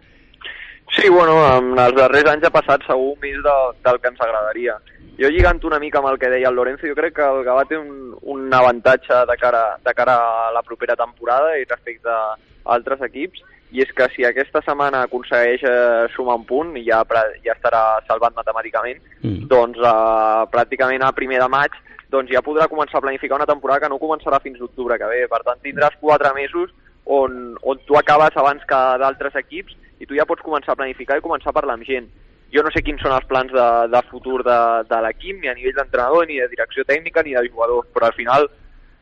Sí, 0.94 1.10
bueno, 1.10 1.38
en 1.58 1.72
els 1.80 1.96
darrers 1.98 2.30
anys 2.34 2.48
ha 2.48 2.54
passat 2.54 2.84
segur 2.86 3.16
més 3.24 3.40
de, 3.46 3.56
del 3.86 4.00
que 4.02 4.12
ens 4.12 4.22
agradaria. 4.22 4.78
Jo 5.18 5.30
lligant 5.30 5.62
una 5.70 5.80
mica 5.82 6.00
amb 6.02 6.10
el 6.12 6.20
que 6.22 6.30
deia 6.30 6.50
el 6.50 6.58
Lorenzo, 6.58 6.88
jo 6.90 6.98
crec 6.98 7.16
que 7.18 7.26
el 7.26 7.44
Gavà 7.46 7.66
té 7.70 7.78
un, 7.78 8.14
un 8.36 8.54
avantatge 8.54 9.24
de 9.30 9.38
cara, 9.42 9.64
de 9.86 9.94
cara 9.98 10.18
a 10.48 10.52
la 10.54 10.64
propera 10.66 10.98
temporada 11.00 11.56
i 11.58 11.68
respecte 11.70 12.10
a 12.10 12.36
altres 12.76 13.02
equips, 13.06 13.42
i 13.74 13.82
és 13.82 13.90
que 13.98 14.06
si 14.14 14.26
aquesta 14.26 14.62
setmana 14.62 15.04
aconsegueix 15.08 15.64
eh, 15.66 16.06
sumar 16.14 16.38
un 16.38 16.46
punt 16.46 16.76
i 16.78 16.86
ja, 16.86 17.02
ja 17.46 17.56
estarà 17.56 17.84
salvat 18.08 18.36
matemàticament, 18.38 19.02
Mm. 19.24 19.48
doncs 19.48 19.78
eh, 19.80 20.42
pràcticament 20.52 21.04
a 21.04 21.14
primer 21.16 21.40
de 21.40 21.48
maig 21.48 21.72
doncs 22.14 22.30
ja 22.30 22.44
podrà 22.46 22.68
començar 22.70 23.00
a 23.00 23.06
planificar 23.06 23.40
una 23.40 23.50
temporada 23.50 23.82
que 23.82 23.90
no 23.90 23.98
començarà 24.02 24.40
fins 24.44 24.60
l'octubre 24.62 24.98
que 25.02 25.08
ve. 25.10 25.24
Per 25.32 25.40
tant, 25.48 25.62
tindràs 25.64 25.96
quatre 26.02 26.30
mesos 26.36 26.70
on, 27.06 27.56
on 27.64 27.80
tu 27.88 27.98
acabes 27.98 28.36
abans 28.38 28.62
que 28.70 28.82
d'altres 29.02 29.36
equips 29.42 29.74
i 30.00 30.06
tu 30.06 30.18
ja 30.20 30.28
pots 30.30 30.44
començar 30.46 30.76
a 30.76 30.80
planificar 30.80 31.18
i 31.18 31.26
començar 31.26 31.50
a 31.50 31.58
parlar 31.58 31.80
amb 31.80 31.88
gent. 31.88 32.12
Jo 32.54 32.62
no 32.62 32.70
sé 32.70 32.84
quins 32.86 33.02
són 33.02 33.16
els 33.16 33.26
plans 33.26 33.50
de, 33.50 33.68
de 33.90 34.02
futur 34.12 34.44
de, 34.46 34.60
de 34.86 35.00
l'equip, 35.02 35.40
ni 35.42 35.50
a 35.50 35.56
nivell 35.58 35.74
d'entrenador, 35.80 36.28
ni 36.30 36.38
de 36.38 36.52
direcció 36.52 36.86
tècnica, 36.86 37.24
ni 37.26 37.34
de 37.34 37.48
jugadors, 37.50 37.88
però 37.96 38.12
al 38.12 38.18
final 38.20 38.46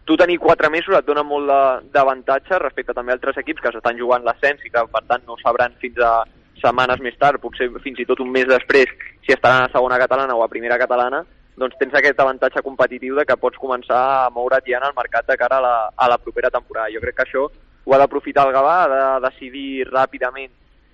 tu 0.05 0.17
tenir 0.17 0.39
quatre 0.41 0.69
mesos 0.69 0.95
et 0.97 1.07
dona 1.07 1.23
molt 1.23 1.49
d'avantatge 1.93 2.59
respecte 2.59 2.95
també 2.97 3.13
a 3.13 3.17
altres 3.19 3.37
equips 3.41 3.61
que 3.61 3.71
s'estan 3.73 3.99
jugant 3.99 4.23
l'ascens 4.25 4.63
i 4.65 4.71
que 4.73 4.85
per 4.91 5.03
tant 5.07 5.27
no 5.27 5.37
sabran 5.41 5.75
fins 5.81 5.99
a 6.01 6.23
setmanes 6.61 7.01
més 7.01 7.17
tard, 7.17 7.41
potser 7.41 7.69
fins 7.83 7.99
i 7.99 8.05
tot 8.05 8.19
un 8.21 8.29
mes 8.31 8.47
després, 8.49 8.89
si 9.25 9.33
estaran 9.33 9.65
a 9.65 9.71
segona 9.73 9.99
catalana 10.01 10.35
o 10.37 10.43
a 10.43 10.49
primera 10.51 10.77
catalana, 10.77 11.23
doncs 11.57 11.77
tens 11.79 11.93
aquest 11.97 12.19
avantatge 12.21 12.63
competitiu 12.65 13.17
de 13.17 13.25
que 13.25 13.37
pots 13.37 13.59
començar 13.61 13.99
a 14.25 14.29
moure't 14.33 14.69
ja 14.69 14.79
en 14.79 14.87
el 14.87 14.97
mercat 14.97 15.27
de 15.27 15.37
cara 15.37 15.57
a 15.57 15.65
la, 15.65 15.75
a 15.95 16.07
la 16.09 16.17
propera 16.21 16.49
temporada. 16.53 16.93
Jo 16.93 17.01
crec 17.03 17.17
que 17.17 17.25
això 17.27 17.47
ho 17.49 17.93
ha 17.93 17.99
d'aprofitar 18.01 18.45
el 18.47 18.53
Gavà, 18.55 18.75
ha 18.83 18.89
de 18.93 19.27
decidir 19.27 19.89
ràpidament 19.89 20.51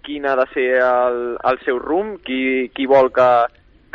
quin 0.08 0.26
ha 0.26 0.36
de 0.40 0.46
ser 0.54 0.68
el, 0.80 1.38
el 1.52 1.60
seu 1.66 1.80
rumb, 1.84 2.22
qui, 2.24 2.70
qui 2.74 2.88
vol 2.88 3.12
que, 3.12 3.28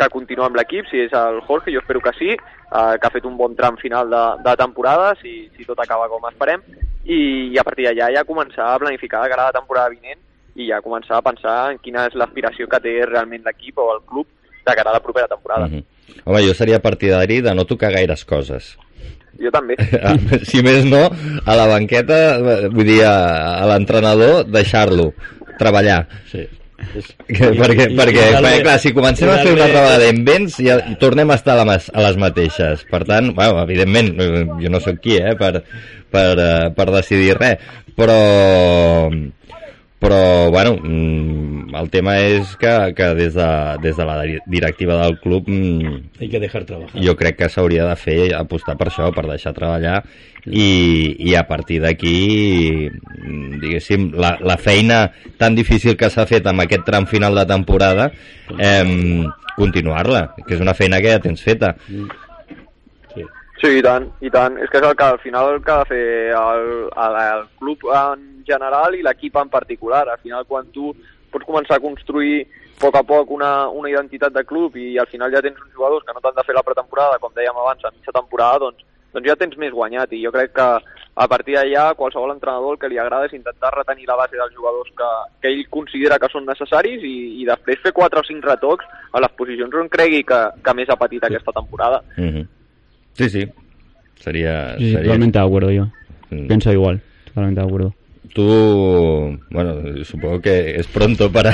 que 0.03 0.11
continuï 0.13 0.45
amb 0.47 0.59
l'equip, 0.59 0.89
si 0.91 1.05
és 1.07 1.15
el 1.17 1.41
Jorge, 1.47 1.73
jo 1.75 1.83
espero 1.83 2.03
que 2.03 2.13
sí, 2.19 2.33
eh, 2.35 2.95
que 2.99 3.09
ha 3.09 3.15
fet 3.15 3.27
un 3.29 3.39
bon 3.39 3.55
tram 3.59 3.79
final 3.81 4.11
de, 4.11 4.23
de 4.45 4.57
temporada, 4.59 5.15
si, 5.23 5.47
si 5.57 5.67
tot 5.69 5.81
acaba 5.83 6.11
com 6.11 6.27
esperem, 6.31 6.63
i, 7.05 7.19
i 7.55 7.59
a 7.59 7.65
partir 7.67 7.89
d'allà 7.89 8.13
ja 8.17 8.29
començar 8.29 8.73
a 8.73 8.79
planificar 8.83 9.25
de 9.25 9.33
cara 9.33 9.49
a 9.49 9.51
la 9.51 9.59
temporada 9.59 9.95
vinent 9.95 10.21
i 10.55 10.69
ja 10.69 10.83
començar 10.85 11.19
a 11.19 11.25
pensar 11.25 11.57
en 11.73 11.81
quina 11.83 12.07
és 12.11 12.17
l'aspiració 12.19 12.69
que 12.69 12.81
té 12.85 12.95
realment 13.09 13.45
l'equip 13.47 13.79
o 13.81 13.89
el 13.95 14.03
club 14.07 14.29
de 14.63 14.77
cara 14.79 14.91
a 14.93 14.99
la 14.99 15.03
propera 15.05 15.31
temporada. 15.31 15.69
Mhm. 15.69 15.85
Home, 16.25 16.43
jo 16.47 16.55
seria 16.55 16.83
partidari 16.83 17.41
de 17.41 17.55
no 17.55 17.65
tocar 17.65 17.93
gaires 17.93 18.25
coses. 18.25 18.77
Jo 19.41 19.51
també. 19.51 19.79
Ah, 20.03 20.17
si 20.45 20.63
més 20.63 20.85
no, 20.85 21.07
a 21.47 21.57
la 21.57 21.67
banqueta, 21.71 22.19
vull 22.71 22.87
dir, 22.87 23.01
a, 23.09 23.63
a 23.63 23.71
l'entrenador, 23.71 24.45
deixar-lo 24.45 25.13
treballar. 25.59 26.05
Sí. 26.31 26.45
Que, 27.27 27.51
perquè, 27.57 27.87
i- 27.91 27.97
perquè 27.97 28.25
i 28.29 28.33
darle- 28.35 28.63
clar, 28.63 28.79
si 28.83 28.93
comencem 28.93 29.31
a 29.31 29.39
fer 29.41 29.53
una 29.55 29.69
trobada 29.71 29.99
d'invents 30.03 30.59
ja 30.61 30.77
tornem 31.01 31.31
a 31.31 31.37
estar 31.41 31.59
a, 31.59 31.65
mas- 31.65 31.91
a 31.95 32.03
les 32.05 32.17
mateixes. 32.21 32.85
Per 32.91 33.05
tant, 33.09 33.33
bueno, 33.35 33.63
evidentment 33.63 34.13
jo 34.61 34.69
no 34.73 34.81
sóc 34.81 34.99
qui 35.01 35.17
eh, 35.17 35.35
per, 35.39 35.63
per, 36.13 36.27
eh, 36.39 36.71
per 36.77 36.91
decidir 36.93 37.37
res. 37.39 37.59
Però 37.97 39.09
però 40.03 40.51
bueno 40.51 40.75
mm, 40.83 41.75
el 41.79 41.89
tema 41.95 42.17
és 42.19 42.57
que, 42.61 42.73
que 42.99 43.07
des, 43.15 43.35
de, 43.39 43.47
des 43.85 43.97
de 43.97 44.05
la 44.05 44.17
di- 44.27 44.41
directiva 44.51 44.97
del 45.05 45.15
club 45.23 45.47
mm, 45.47 45.95
Hay 46.21 46.29
que 46.29 46.41
dejar 46.43 46.65
trabajar. 46.67 47.01
jo 47.03 47.15
crec 47.17 47.37
que 47.39 47.49
s'hauria 47.49 47.87
de 47.87 47.95
fer 47.97 48.35
apostar 48.35 48.75
per 48.77 48.89
això, 48.91 49.13
per 49.15 49.25
deixar 49.31 49.55
treballar 49.55 50.03
i, 50.45 51.15
i 51.23 51.37
a 51.39 51.45
partir 51.47 51.79
d'aquí 51.85 52.91
mm, 52.91 53.61
diguéssim, 53.63 54.11
la, 54.19 54.35
la 54.43 54.57
feina 54.59 55.05
tan 55.39 55.55
difícil 55.55 55.97
que 55.97 56.11
s'ha 56.11 56.27
fet 56.27 56.47
amb 56.51 56.65
aquest 56.67 56.83
tram 56.85 57.07
final 57.07 57.39
de 57.39 57.47
temporada 57.47 58.11
eh, 58.59 59.23
continuar-la, 59.57 60.33
que 60.47 60.57
és 60.57 60.61
una 60.65 60.75
feina 60.75 60.99
que 61.01 61.15
ja 61.15 61.23
tens 61.23 61.43
feta 61.47 61.77
Sí. 63.15 63.23
Sí, 63.63 63.69
i 63.79 63.83
tant, 63.85 64.09
i 64.25 64.31
tant. 64.33 64.57
És 64.59 64.71
que 64.73 64.81
és 64.81 64.85
el 64.89 64.95
que 64.99 65.05
al 65.07 65.19
final 65.23 65.53
el 65.55 65.61
que 65.63 65.71
ha 65.71 65.83
de 65.85 65.91
fer 65.93 66.07
el, 66.35 66.63
el, 66.91 67.19
el 67.23 67.43
club 67.61 67.85
en 67.95 68.25
general 68.47 68.95
i 68.95 69.03
l'equip 69.03 69.37
en 69.37 69.51
particular. 69.53 70.07
Al 70.09 70.21
final, 70.23 70.47
quan 70.49 70.71
tu 70.75 70.93
pots 71.33 71.49
començar 71.49 71.79
a 71.79 71.85
construir 71.85 72.43
a 72.43 72.81
poc 72.83 72.97
a 72.99 73.03
poc 73.07 73.31
una, 73.31 73.69
una 73.71 73.91
identitat 73.91 74.35
de 74.35 74.43
club 74.45 74.75
i 74.77 74.97
al 74.99 75.07
final 75.07 75.31
ja 75.33 75.43
tens 75.45 75.61
uns 75.61 75.75
jugadors 75.75 76.05
que 76.05 76.15
no 76.15 76.21
t'han 76.21 76.35
de 76.35 76.45
fer 76.47 76.57
la 76.57 76.65
pretemporada, 76.67 77.21
com 77.23 77.33
dèiem 77.37 77.57
abans, 77.57 77.85
a 77.85 77.93
mitja 77.95 78.13
temporada, 78.17 78.67
doncs, 78.67 78.83
doncs 79.15 79.29
ja 79.31 79.39
tens 79.39 79.57
més 79.57 79.73
guanyat. 79.73 80.13
I 80.13 80.25
jo 80.25 80.33
crec 80.35 80.53
que 80.57 80.69
a 81.15 81.29
partir 81.29 81.57
d'allà 81.57 81.93
qualsevol 81.95 82.35
entrenador 82.35 82.75
el 82.75 82.81
que 82.81 82.89
li 82.89 82.99
agrada 82.99 83.29
és 83.29 83.37
intentar 83.37 83.73
retenir 83.77 84.09
la 84.09 84.17
base 84.17 84.37
dels 84.37 84.55
jugadors 84.57 84.93
que, 84.99 85.11
que 85.45 85.53
ell 85.53 85.65
considera 85.71 86.19
que 86.19 86.31
són 86.33 86.49
necessaris 86.49 87.05
i, 87.05 87.17
i 87.43 87.49
després 87.49 87.83
fer 87.85 87.93
quatre 87.97 88.21
o 88.21 88.27
cinc 88.27 88.45
retocs 88.49 88.89
a 89.13 89.21
les 89.21 89.35
posicions 89.39 89.77
on 89.77 89.93
cregui 89.93 90.25
que, 90.25 90.41
que 90.65 90.77
més 90.77 90.89
ha 90.89 91.01
patit 91.01 91.25
aquesta 91.29 91.53
temporada. 91.53 92.03
mm 92.17 92.31
-hmm. 92.31 92.47
sí, 93.15 93.29
sí 93.29 93.45
seria, 94.23 94.77
Sí, 94.79 94.85
sí, 94.85 94.93
seria... 94.93 95.03
totalmente 95.03 95.39
de 95.39 95.45
acuerdo 95.45 95.71
yo. 95.71 95.87
Mm. 96.31 96.47
Pienso 96.47 96.73
igual, 96.73 97.01
totalmente 97.27 97.61
de 97.61 97.67
acuerdo. 97.67 97.95
Tú, 98.33 99.39
bueno, 99.51 100.05
supongo 100.05 100.41
que 100.41 100.77
es 100.77 100.87
pronto 100.87 101.31
para 101.31 101.53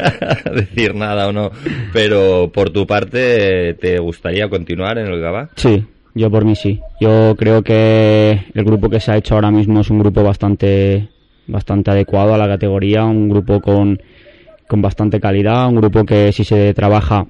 decir 0.54 0.94
nada 0.94 1.28
o 1.28 1.32
no, 1.32 1.50
pero 1.92 2.50
por 2.52 2.70
tu 2.70 2.86
parte, 2.86 3.74
¿te 3.74 3.98
gustaría 3.98 4.48
continuar 4.48 4.98
en 4.98 5.06
el 5.08 5.20
Gabá? 5.20 5.50
Sí, 5.56 5.84
yo 6.14 6.30
por 6.30 6.44
mí 6.44 6.54
sí. 6.54 6.80
Yo 7.00 7.34
creo 7.36 7.62
que 7.62 8.40
el 8.54 8.64
grupo 8.64 8.88
que 8.88 9.00
se 9.00 9.10
ha 9.10 9.16
hecho 9.16 9.34
ahora 9.34 9.50
mismo 9.50 9.80
es 9.80 9.90
un 9.90 9.98
grupo 9.98 10.22
bastante, 10.22 11.08
bastante 11.46 11.90
adecuado 11.90 12.34
a 12.34 12.38
la 12.38 12.46
categoría, 12.46 13.04
un 13.04 13.28
grupo 13.28 13.60
con, 13.60 14.00
con 14.68 14.82
bastante 14.82 15.18
calidad, 15.18 15.66
un 15.68 15.76
grupo 15.76 16.04
que 16.04 16.30
si 16.32 16.44
se 16.44 16.72
trabaja 16.74 17.26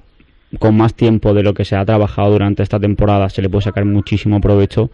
con 0.59 0.77
más 0.77 0.93
tiempo 0.93 1.33
de 1.33 1.43
lo 1.43 1.53
que 1.53 1.65
se 1.65 1.75
ha 1.75 1.85
trabajado 1.85 2.31
durante 2.31 2.63
esta 2.63 2.79
temporada 2.79 3.29
se 3.29 3.41
le 3.41 3.49
puede 3.49 3.63
sacar 3.63 3.85
muchísimo 3.85 4.39
provecho, 4.39 4.89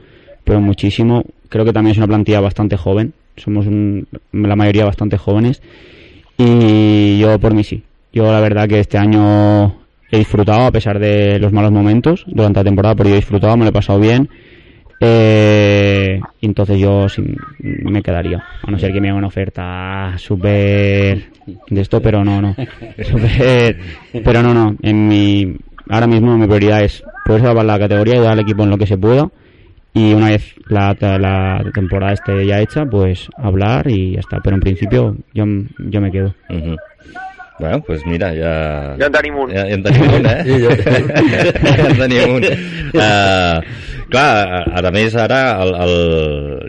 pero 0.50 0.60
muchísimo. 0.62 1.24
Creo 1.48 1.64
que 1.64 1.72
también 1.74 1.92
es 1.92 1.98
una 2.00 2.08
plantilla 2.08 2.40
bastante 2.42 2.76
joven, 2.76 3.14
somos 3.38 3.68
un- 3.68 4.08
la 4.32 4.56
mayoría 4.56 4.84
bastante 4.84 5.16
jóvenes 5.18 5.62
y 6.38 7.20
yo 7.20 7.38
por 7.40 7.54
mí 7.54 7.64
sí. 7.64 7.84
Yo 8.12 8.32
la 8.32 8.40
verdad 8.40 8.68
que 8.68 8.80
este 8.80 8.98
año 8.98 9.76
he 10.12 10.18
disfrutado 10.18 10.66
a 10.66 10.72
pesar 10.72 10.98
de 10.98 11.38
los 11.40 11.54
malos 11.54 11.72
momentos 11.72 12.24
durante 12.28 12.60
la 12.62 12.64
temporada, 12.64 12.96
pero 12.96 13.10
yo 13.10 13.16
he 13.16 13.20
disfrutado, 13.20 13.56
me 13.58 13.64
lo 13.66 13.70
he 13.70 13.74
pasado 13.74 14.00
bien. 14.00 14.28
Eh, 15.02 16.20
y 16.42 16.46
entonces 16.48 16.80
yo 16.80 17.08
sí 17.08 17.24
me 17.62 18.02
quedaría, 18.02 18.44
a 18.64 18.72
no 18.72 18.78
ser 18.80 18.92
que 18.92 19.00
me 19.00 19.10
haga 19.10 19.18
una 19.20 19.28
oferta 19.28 20.14
súper 20.18 21.26
de 21.70 21.82
esto, 21.82 22.02
pero 22.02 22.26
no, 22.26 22.42
no. 22.42 22.56
Súper- 23.04 23.78
pero 24.24 24.42
no, 24.44 24.54
no. 24.54 24.76
En 24.82 25.08
mi, 25.08 25.56
ahora 25.90 26.08
mismo 26.08 26.36
mi 26.38 26.48
prioridad 26.48 26.84
es 26.84 27.04
poder 27.24 27.44
salvar 27.44 27.66
la 27.66 27.78
categoría 27.80 28.16
y 28.16 28.20
dar 28.20 28.34
al 28.34 28.40
equipo 28.40 28.64
en 28.64 28.72
lo 28.72 28.78
que 28.78 28.88
se 28.88 28.98
pueda. 28.98 29.30
Y 29.94 30.14
una 30.14 30.30
vez 30.30 30.54
la, 30.68 30.96
la 31.00 31.64
temporada 31.74 32.14
esté 32.14 32.46
ya 32.46 32.60
hecha, 32.60 32.86
pues 32.86 33.28
hablar 33.38 33.90
y 33.90 34.14
ya 34.14 34.20
está. 34.20 34.40
Pero 34.40 34.56
en 34.56 34.62
principio 34.62 35.16
yo, 35.34 35.46
yo 35.80 36.02
me 36.02 36.12
quedo. 36.12 36.34
Bueno, 37.60 37.82
pues 37.82 38.06
mira, 38.06 38.32
ja... 38.34 38.96
Ja 38.98 39.08
en 39.08 39.12
tenim 39.12 39.36
un. 39.36 39.52
Ja, 39.52 39.66
ja 39.68 39.76
en 39.76 39.84
tenim 39.84 40.14
un, 40.16 40.26
eh? 40.26 40.44
ja 40.64 41.88
en 41.90 41.98
tenim 42.00 42.36
un. 42.38 42.46
Uh, 42.96 43.60
clar, 44.10 44.64
a 44.80 44.92
més 44.96 45.18
ara 45.20 45.42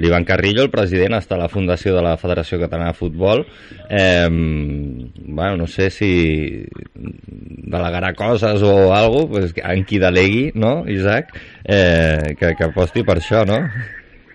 l'Ivan 0.03 0.27
Carrillo, 0.27 0.65
el 0.67 0.73
president, 0.73 1.15
està 1.21 1.39
a 1.39 1.45
la 1.45 1.49
fundació 1.53 1.95
de 1.95 2.03
la 2.05 2.17
Federació 2.19 2.59
Catalana 2.61 2.91
de 2.91 2.99
Futbol. 2.99 3.45
Eh, 3.87 4.27
bueno, 4.29 5.63
no 5.63 5.71
sé 5.71 5.91
si 5.95 6.11
delegarà 6.95 8.13
coses 8.19 8.63
o 8.67 8.91
alguna 8.95 9.29
cosa, 9.31 9.55
pues, 9.55 9.55
en 9.63 9.87
qui 9.87 10.03
delegui, 10.03 10.51
no, 10.59 10.85
Isaac? 10.91 11.33
Eh, 11.65 12.35
que, 12.35 12.55
que 12.59 12.71
aposti 12.71 13.07
per 13.07 13.21
això, 13.23 13.47
no? 13.47 13.63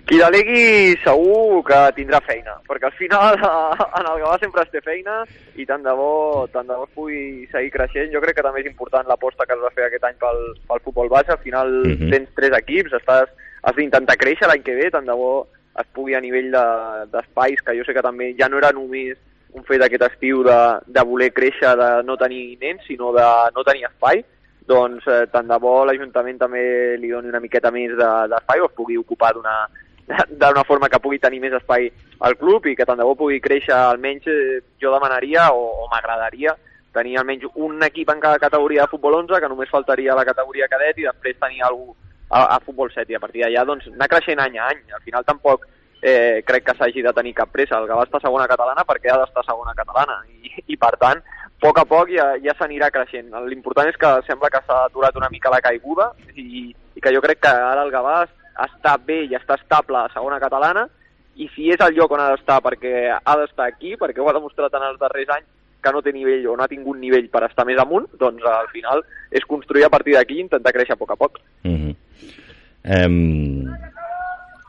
Qui 0.05 0.19
delegui 0.21 0.93
segur 1.01 1.63
que 1.65 1.77
tindrà 1.97 2.19
feina, 2.21 2.59
perquè 2.69 2.85
al 2.91 2.93
final 2.93 3.39
en 3.99 4.05
el 4.05 4.19
Gavà 4.21 4.35
sempre 4.37 4.61
es 4.61 4.69
té 4.69 4.81
feina 4.85 5.23
i 5.57 5.65
tant 5.65 5.81
de 5.81 5.93
bo, 5.97 6.45
tant 6.53 6.67
de 6.69 6.75
bo 6.77 6.85
es 6.85 6.91
pugui 6.93 7.21
seguir 7.49 7.71
creixent. 7.73 8.11
Jo 8.13 8.21
crec 8.21 8.37
que 8.37 8.43
també 8.45 8.61
és 8.61 8.69
important 8.69 9.07
l'aposta 9.09 9.47
que 9.49 9.55
es 9.57 9.63
va 9.63 9.71
fer 9.73 9.87
aquest 9.87 10.03
any 10.05 10.19
pel, 10.21 10.37
pel 10.69 10.83
futbol 10.85 11.09
base. 11.09 11.31
Al 11.33 11.41
final 11.41 11.71
Mhm. 11.87 12.11
tens 12.13 12.29
tres 12.37 12.53
equips, 12.59 12.93
estàs, 12.93 13.31
has 13.65 13.75
d'intentar 13.75 14.17
créixer 14.21 14.47
l'any 14.47 14.61
que 14.61 14.75
ve, 14.77 14.91
tant 14.93 15.05
de 15.09 15.13
bo 15.17 15.47
es 15.79 15.87
pugui 15.91 16.13
a 16.13 16.21
nivell 16.21 16.51
de- 16.51 17.05
d'espais, 17.11 17.61
que 17.65 17.75
jo 17.77 17.83
sé 17.83 17.93
que 17.93 18.01
també 18.05 18.35
ja 18.37 18.47
no 18.47 18.59
era 18.61 18.71
només 18.71 19.17
un 19.53 19.63
fet 19.63 19.81
aquest 19.81 20.03
estiu 20.03 20.43
de, 20.43 20.59
de 20.85 21.01
voler 21.03 21.31
créixer, 21.33 21.73
de 21.79 22.03
no 22.03 22.15
tenir 22.17 22.59
nens, 22.61 22.85
sinó 22.85 23.11
de 23.11 23.25
no 23.55 23.63
tenir 23.63 23.85
espai, 23.89 24.23
doncs 24.67 25.01
eh, 25.07 25.25
tant 25.31 25.47
de 25.47 25.57
bo 25.57 25.83
l'Ajuntament 25.85 26.37
també 26.37 26.95
li 26.99 27.09
doni 27.09 27.29
una 27.29 27.39
miqueta 27.39 27.71
més 27.71 27.89
de- 27.97 28.27
d'espai 28.29 28.59
o 28.61 28.65
es 28.69 28.75
pugui 28.77 28.97
ocupar 28.97 29.33
d'una 29.33 29.65
d'una 30.39 30.63
forma 30.63 30.89
que 30.89 31.01
pugui 31.01 31.19
tenir 31.19 31.41
més 31.41 31.53
espai 31.57 31.89
al 32.27 32.37
club 32.37 32.67
i 32.69 32.75
que 32.77 32.85
tant 32.85 32.99
de 32.99 33.07
bo 33.07 33.15
pugui 33.17 33.41
créixer 33.41 33.73
almenys 33.75 34.27
eh, 34.29 34.61
jo 34.81 34.93
demanaria 34.93 35.49
o, 35.53 35.65
o 35.83 35.87
m'agradaria 35.91 36.55
tenir 36.95 37.17
almenys 37.19 37.45
un 37.55 37.83
equip 37.83 38.09
en 38.13 38.21
cada 38.23 38.39
categoria 38.39 38.85
de 38.85 38.93
futbol 38.93 39.19
11 39.21 39.41
que 39.41 39.51
només 39.51 39.71
faltaria 39.71 40.15
la 40.15 40.25
categoria 40.27 40.69
cadet 40.71 41.01
i 41.01 41.07
després 41.09 41.41
tenir 41.41 41.63
algú 41.65 41.95
a, 42.29 42.55
a 42.55 42.59
futbol 42.59 42.91
7 42.91 43.11
i 43.11 43.17
a 43.17 43.23
partir 43.23 43.43
d'allà 43.43 43.65
doncs 43.67 43.89
anar 43.91 44.09
creixent 44.11 44.41
any 44.41 44.57
a 44.57 44.69
any. 44.71 44.83
Al 44.93 45.03
final 45.03 45.25
tampoc 45.27 45.67
eh, 46.01 46.41
crec 46.47 46.65
que 46.69 46.77
s'hagi 46.77 47.03
de 47.05 47.13
tenir 47.13 47.33
cap 47.35 47.51
pressa. 47.51 47.79
El 47.79 47.89
Gavà 47.89 48.05
està 48.07 48.21
a 48.21 48.25
segona 48.25 48.47
catalana 48.51 48.85
perquè 48.87 49.11
ha 49.11 49.19
d'estar 49.21 49.45
segona 49.45 49.75
catalana. 49.77 50.21
I, 50.29 50.55
i 50.73 50.77
per 50.77 50.95
tant 51.01 51.21
a 51.21 51.51
poc 51.61 51.79
a 51.79 51.85
poc 51.89 52.11
ja, 52.13 52.31
ja 52.43 52.55
s'anirà 52.57 52.91
creixent. 52.93 53.31
L'important 53.49 53.91
és 53.91 53.99
que 53.99 54.11
sembla 54.27 54.51
que 54.53 54.63
s'ha 54.65 54.85
aturat 54.85 55.15
una 55.19 55.31
mica 55.33 55.53
la 55.53 55.61
caiguda 55.65 56.11
i, 56.35 56.71
i 56.71 57.01
que 57.03 57.13
jo 57.15 57.23
crec 57.23 57.43
que 57.43 57.51
ara 57.51 57.85
el 57.85 57.93
Gavà 57.93 58.23
està 58.63 58.95
bé 58.97 59.23
i 59.25 59.35
està 59.35 59.57
estable 59.59 59.99
a 59.99 60.11
segona 60.13 60.39
catalana 60.39 60.87
i 61.35 61.49
si 61.51 61.67
és 61.73 61.81
el 61.83 61.95
lloc 61.97 62.13
on 62.15 62.23
ha 62.23 62.29
d'estar 62.31 62.61
perquè 62.63 62.93
ha 63.11 63.35
d'estar 63.39 63.67
aquí, 63.67 63.95
perquè 63.99 64.23
ho 64.23 64.29
ha 64.29 64.35
demostrat 64.37 64.73
en 64.77 64.85
els 64.87 64.99
darrers 64.99 65.33
anys, 65.35 65.49
que 65.85 65.91
no 65.93 66.01
té 66.01 66.13
nivell 66.15 66.47
o 66.49 66.55
no 66.57 66.65
ha 66.65 66.71
tingut 66.71 66.97
nivell 66.97 67.27
per 67.33 67.43
estar 67.45 67.65
més 67.67 67.79
amunt, 67.81 68.07
doncs 68.19 68.45
al 68.49 68.71
final 68.71 69.03
és 69.35 69.45
construir 69.45 69.85
a 69.85 69.91
partir 69.93 70.15
d'aquí 70.15 70.39
i 70.39 70.45
intentar 70.45 70.73
créixer 70.73 70.95
a 70.95 71.01
poc 71.01 71.11
a 71.11 71.19
poc. 71.19 71.41
Mm 71.63 71.75
-hmm. 71.75 71.95
em... 73.01 73.75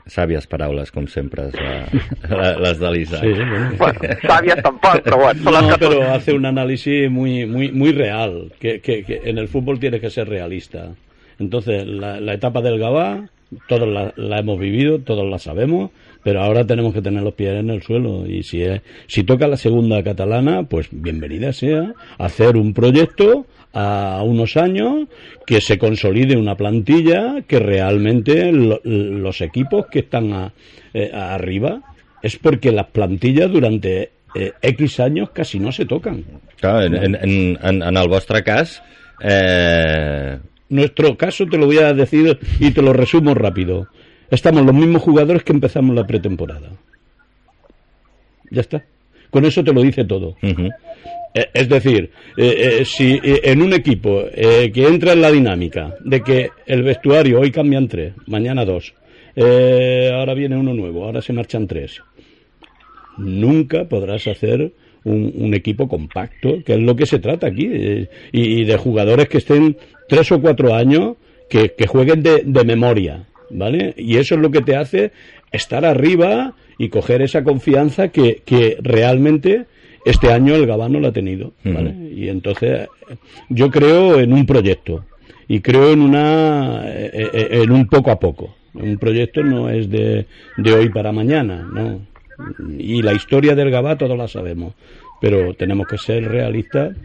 Sàvies 0.07 0.47
paraules, 0.47 0.93
com 0.95 1.09
sempre, 1.09 1.51
la, 2.31 2.53
les 2.63 2.79
de 2.79 2.91
l'Isaac. 2.91 3.23
Sí, 3.23 3.33
bueno. 3.33 3.71
Bueno, 3.77 4.01
sàvies 4.23 4.63
tampoc, 4.63 5.01
però 5.03 5.17
bueno, 5.19 5.43
són 5.43 5.53
les 5.55 5.67
No, 5.67 5.79
pero 5.79 6.03
hace 6.15 6.33
un 6.33 6.47
análisis 6.47 7.11
muy, 7.11 7.45
muy, 7.45 7.73
muy 7.73 7.91
real, 7.91 8.53
que, 8.61 8.81
que, 8.81 9.03
que 9.03 9.23
en 9.25 9.39
el 9.39 9.49
fútbol 9.49 9.81
tiene 9.81 9.99
que 9.99 10.11
ser 10.11 10.29
realista. 10.29 10.95
Entonces, 11.41 11.85
la, 11.89 12.21
la 12.21 12.35
etapa 12.35 12.61
del 12.61 12.79
Gabá, 12.79 13.29
todos 13.69 13.89
la, 13.89 14.13
la 14.17 14.39
hemos 14.39 14.59
vivido, 14.59 14.99
todos 15.01 15.29
la 15.29 15.39
sabemos, 15.39 15.91
pero 16.23 16.43
ahora 16.43 16.67
tenemos 16.67 16.93
que 16.93 17.03
tener 17.03 17.23
los 17.23 17.35
pies 17.35 17.55
en 17.55 17.71
el 17.71 17.83
suelo. 17.83 18.27
Y 18.27 18.43
si, 18.43 18.63
es, 18.63 18.81
si 19.07 19.23
toca 19.25 19.47
la 19.47 19.57
segunda 19.57 20.03
catalana, 20.03 20.65
pues 20.65 20.89
bienvenida 20.91 21.53
sea 21.53 21.93
hacer 22.19 22.57
un 22.57 22.75
proyecto 22.75 23.47
a 23.73 24.23
unos 24.25 24.57
años 24.57 25.07
que 25.47 25.61
se 25.61 25.79
consolide 25.79 26.37
una 26.37 26.57
plantilla 26.57 27.43
que 27.47 27.59
realmente 27.59 28.51
lo- 28.51 28.81
los 28.85 29.41
equipos 29.43 29.87
que 29.91 29.99
están 30.01 30.53
eh, 30.95 31.11
arriba 31.13 31.83
es 32.23 32.37
porque 32.37 32.73
las 32.73 32.87
plantillas 32.87 33.51
durante 33.53 34.11
eh, 34.35 34.53
X 34.63 34.99
años 35.01 35.31
casi 35.31 35.59
no 35.61 35.71
se 35.73 35.85
tocan. 35.85 36.25
Clar, 36.59 36.85
en, 36.85 36.95
en, 36.97 37.15
en, 37.15 37.59
en, 37.63 37.83
eh, 39.23 40.39
Nuestro 40.69 41.17
caso 41.17 41.47
te 41.47 41.59
lo 41.59 41.67
voy 41.67 41.79
a 41.79 41.93
decir 41.95 42.39
y 42.59 42.71
te 42.73 42.83
lo 42.83 42.93
resumo 42.93 43.35
rápido. 43.35 43.89
Estamos 44.31 44.65
los 44.65 44.75
mismos 44.75 45.03
jugadores 45.03 45.45
que 45.45 45.53
empezamos 45.53 45.95
la 45.95 46.07
pretemporada. 46.07 46.71
Ya 48.51 48.61
está. 48.61 48.85
Con 49.31 49.45
eso 49.45 49.63
te 49.63 49.73
lo 49.73 49.83
dice 49.83 50.05
todo. 50.05 50.37
Eh, 50.43 50.71
Es 51.53 51.69
decir, 51.69 52.11
eh, 52.37 52.79
eh, 52.81 52.85
si 52.85 53.21
en 53.23 53.61
un 53.61 53.73
equipo 53.75 54.25
eh, 54.33 54.71
que 54.73 54.87
entra 54.87 55.13
en 55.13 55.21
la 55.21 55.31
dinámica 55.31 55.95
de 56.01 56.23
que 56.23 56.51
el 56.67 56.83
vestuario 56.83 57.41
hoy 57.41 57.51
cambian 57.51 57.89
tres, 57.89 58.15
mañana 58.27 58.65
dos, 58.65 58.95
ahora 59.37 60.33
viene 60.35 60.57
uno 60.57 60.73
nuevo, 60.73 61.05
ahora 61.05 61.21
se 61.21 61.35
marchan 61.35 61.67
tres, 61.67 62.01
nunca 63.19 63.85
podrás 63.85 64.27
hacer 64.27 64.73
un, 65.07 65.33
un 65.37 65.55
equipo 65.55 65.89
compacto, 65.89 66.63
que 66.65 66.75
es 66.75 66.81
lo 66.81 66.95
que 66.95 67.07
se 67.07 67.19
trata 67.19 67.47
aquí, 67.47 67.69
eh, 67.71 68.09
y, 68.33 68.61
y 68.61 68.65
de 68.65 68.77
jugadores 68.77 69.29
que 69.29 69.39
estén 69.39 69.77
tres 70.09 70.31
o 70.33 70.41
cuatro 70.41 70.75
años, 70.75 71.17
que, 71.49 71.73
que 71.79 71.87
jueguen 71.87 72.23
de, 72.23 72.43
de 72.45 72.65
memoria, 72.65 73.25
¿vale? 73.51 73.95
Y 73.97 74.17
eso 74.17 74.35
es 74.35 74.41
lo 74.41 74.51
que 74.51 74.63
te 74.63 74.77
hace 74.77 75.13
estar 75.53 75.85
arriba 75.85 76.55
y 76.79 76.89
coger 76.89 77.23
esa 77.23 77.43
confianza 77.45 78.09
que, 78.09 78.43
que 78.45 78.77
realmente 78.83 79.67
este 80.05 80.33
año 80.33 80.55
el 80.55 80.67
Gabá 80.67 80.89
no 80.89 81.01
lo 81.01 81.09
ha 81.09 81.13
tenido, 81.13 81.53
¿vale? 81.65 81.95
Y 82.15 82.29
entonces 82.29 82.89
yo 83.49 83.71
creo 83.71 84.21
en 84.21 84.33
un 84.33 84.47
proyecto 84.47 85.05
y 85.49 85.61
creo 85.61 85.93
en 85.93 86.01
una 86.01 86.83
eh, 86.87 87.11
eh, 87.33 87.49
en 87.63 87.71
un 87.71 87.87
poco 87.87 88.11
a 88.11 88.19
poco. 88.19 88.55
Un 88.75 88.99
proyecto 88.99 89.43
no 89.43 89.71
es 89.71 89.89
de, 89.89 90.27
de 90.59 90.73
hoy 90.73 90.91
para 90.91 91.11
mañana, 91.11 91.67
no. 91.73 92.01
Y 92.79 93.03
la 93.03 93.13
historia 93.13 93.55
del 93.55 93.71
Gabá 93.71 93.97
todos 93.97 94.17
la 94.17 94.29
sabemos, 94.29 94.75
pero 95.21 95.55
tenemos 95.55 95.87
que 95.87 95.99
ser 95.99 96.29
realistas 96.29 96.97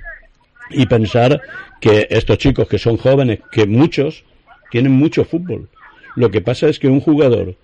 y 0.69 0.85
pensar 0.85 1.41
que 1.79 2.07
estos 2.09 2.37
chicos 2.37 2.67
que 2.67 2.79
son 2.79 2.97
jóvenes, 2.97 3.39
que 3.51 3.65
muchos 3.65 4.23
tienen 4.69 4.91
mucho 4.93 5.25
fútbol. 5.25 5.69
Lo 6.15 6.31
que 6.31 6.41
pasa 6.41 6.67
es 6.67 6.79
que 6.79 6.87
un 6.87 6.99
jugador 6.99 7.55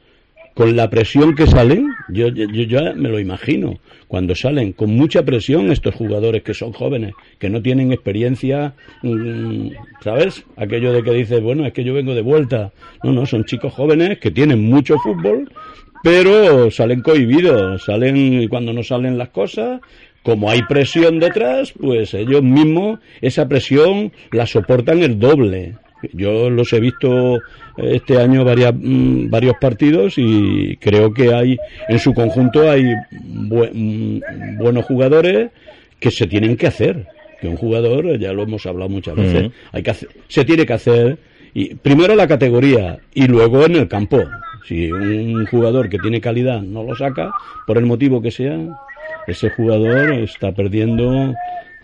con 0.57 0.75
la 0.75 0.89
presión 0.89 1.35
que 1.35 1.45
salen, 1.45 1.93
yo, 2.09 2.29
yo, 2.29 2.45
yo 2.45 2.63
ya 2.63 2.93
me 2.93 3.09
lo 3.09 3.19
imagino, 3.19 3.77
cuando 4.07 4.33
salen 4.33 4.73
con 4.73 4.89
mucha 4.89 5.23
presión 5.23 5.71
estos 5.71 5.93
jugadores 5.93 6.41
que 6.41 6.55
son 6.55 6.73
jóvenes, 6.73 7.13
que 7.37 7.49
no 7.49 7.61
tienen 7.61 7.91
experiencia, 7.91 8.73
mm, 9.03 9.69
¿sabes? 10.01 10.45
Aquello 10.55 10.93
de 10.93 11.03
que 11.03 11.11
dices, 11.11 11.41
bueno, 11.41 11.63
es 11.67 11.73
que 11.73 11.83
yo 11.83 11.93
vengo 11.93 12.15
de 12.15 12.23
vuelta. 12.23 12.71
No, 13.03 13.11
no, 13.11 13.27
son 13.27 13.45
chicos 13.45 13.71
jóvenes 13.71 14.17
que 14.17 14.31
tienen 14.31 14.63
mucho 14.63 14.97
fútbol, 14.97 15.51
pero 16.03 16.69
salen 16.71 17.01
cohibidos, 17.01 17.83
salen 17.85 18.15
y 18.17 18.47
cuando 18.47 18.73
no 18.73 18.83
salen 18.83 19.17
las 19.17 19.29
cosas, 19.29 19.81
como 20.23 20.49
hay 20.49 20.61
presión 20.63 21.19
detrás, 21.19 21.73
pues 21.79 22.13
ellos 22.13 22.43
mismos 22.43 22.99
esa 23.21 23.47
presión 23.47 24.11
la 24.31 24.45
soportan 24.45 25.01
el 25.03 25.19
doble. 25.19 25.75
Yo 26.13 26.49
los 26.49 26.71
he 26.73 26.79
visto 26.79 27.39
este 27.77 28.19
año 28.19 28.43
varias, 28.45 28.73
mm, 28.75 29.29
varios 29.29 29.55
partidos 29.59 30.13
y 30.17 30.77
creo 30.77 31.11
que 31.13 31.33
hay 31.33 31.57
en 31.89 31.97
su 31.99 32.13
conjunto 32.13 32.69
hay 32.69 32.83
mm, 33.21 34.57
buenos 34.57 34.85
jugadores 34.85 35.49
que 35.99 36.11
se 36.11 36.27
tienen 36.27 36.55
que 36.57 36.67
hacer. 36.67 37.05
Que 37.41 37.47
un 37.47 37.55
jugador, 37.55 38.17
ya 38.19 38.33
lo 38.33 38.43
hemos 38.43 38.65
hablado 38.65 38.89
muchas 38.89 39.15
veces, 39.15 39.51
hay 39.71 39.83
que 39.83 39.91
hacer- 39.91 40.09
se 40.27 40.43
tiene 40.43 40.65
que 40.65 40.73
hacer 40.73 41.17
y 41.53 41.75
primero 41.75 42.15
la 42.15 42.27
categoría 42.27 42.97
y 43.13 43.27
luego 43.27 43.65
en 43.65 43.75
el 43.75 43.87
campo. 43.87 44.23
Si 44.67 44.91
un 44.91 45.45
jugador 45.45 45.89
que 45.89 45.97
tiene 45.97 46.19
calidad 46.19 46.61
no 46.61 46.83
lo 46.83 46.93
saca, 46.95 47.31
por 47.65 47.77
el 47.77 47.85
motivo 47.85 48.21
que 48.21 48.31
sea, 48.31 48.57
ese 49.25 49.49
jugador 49.49 50.11
está 50.11 50.51
perdiendo 50.51 51.33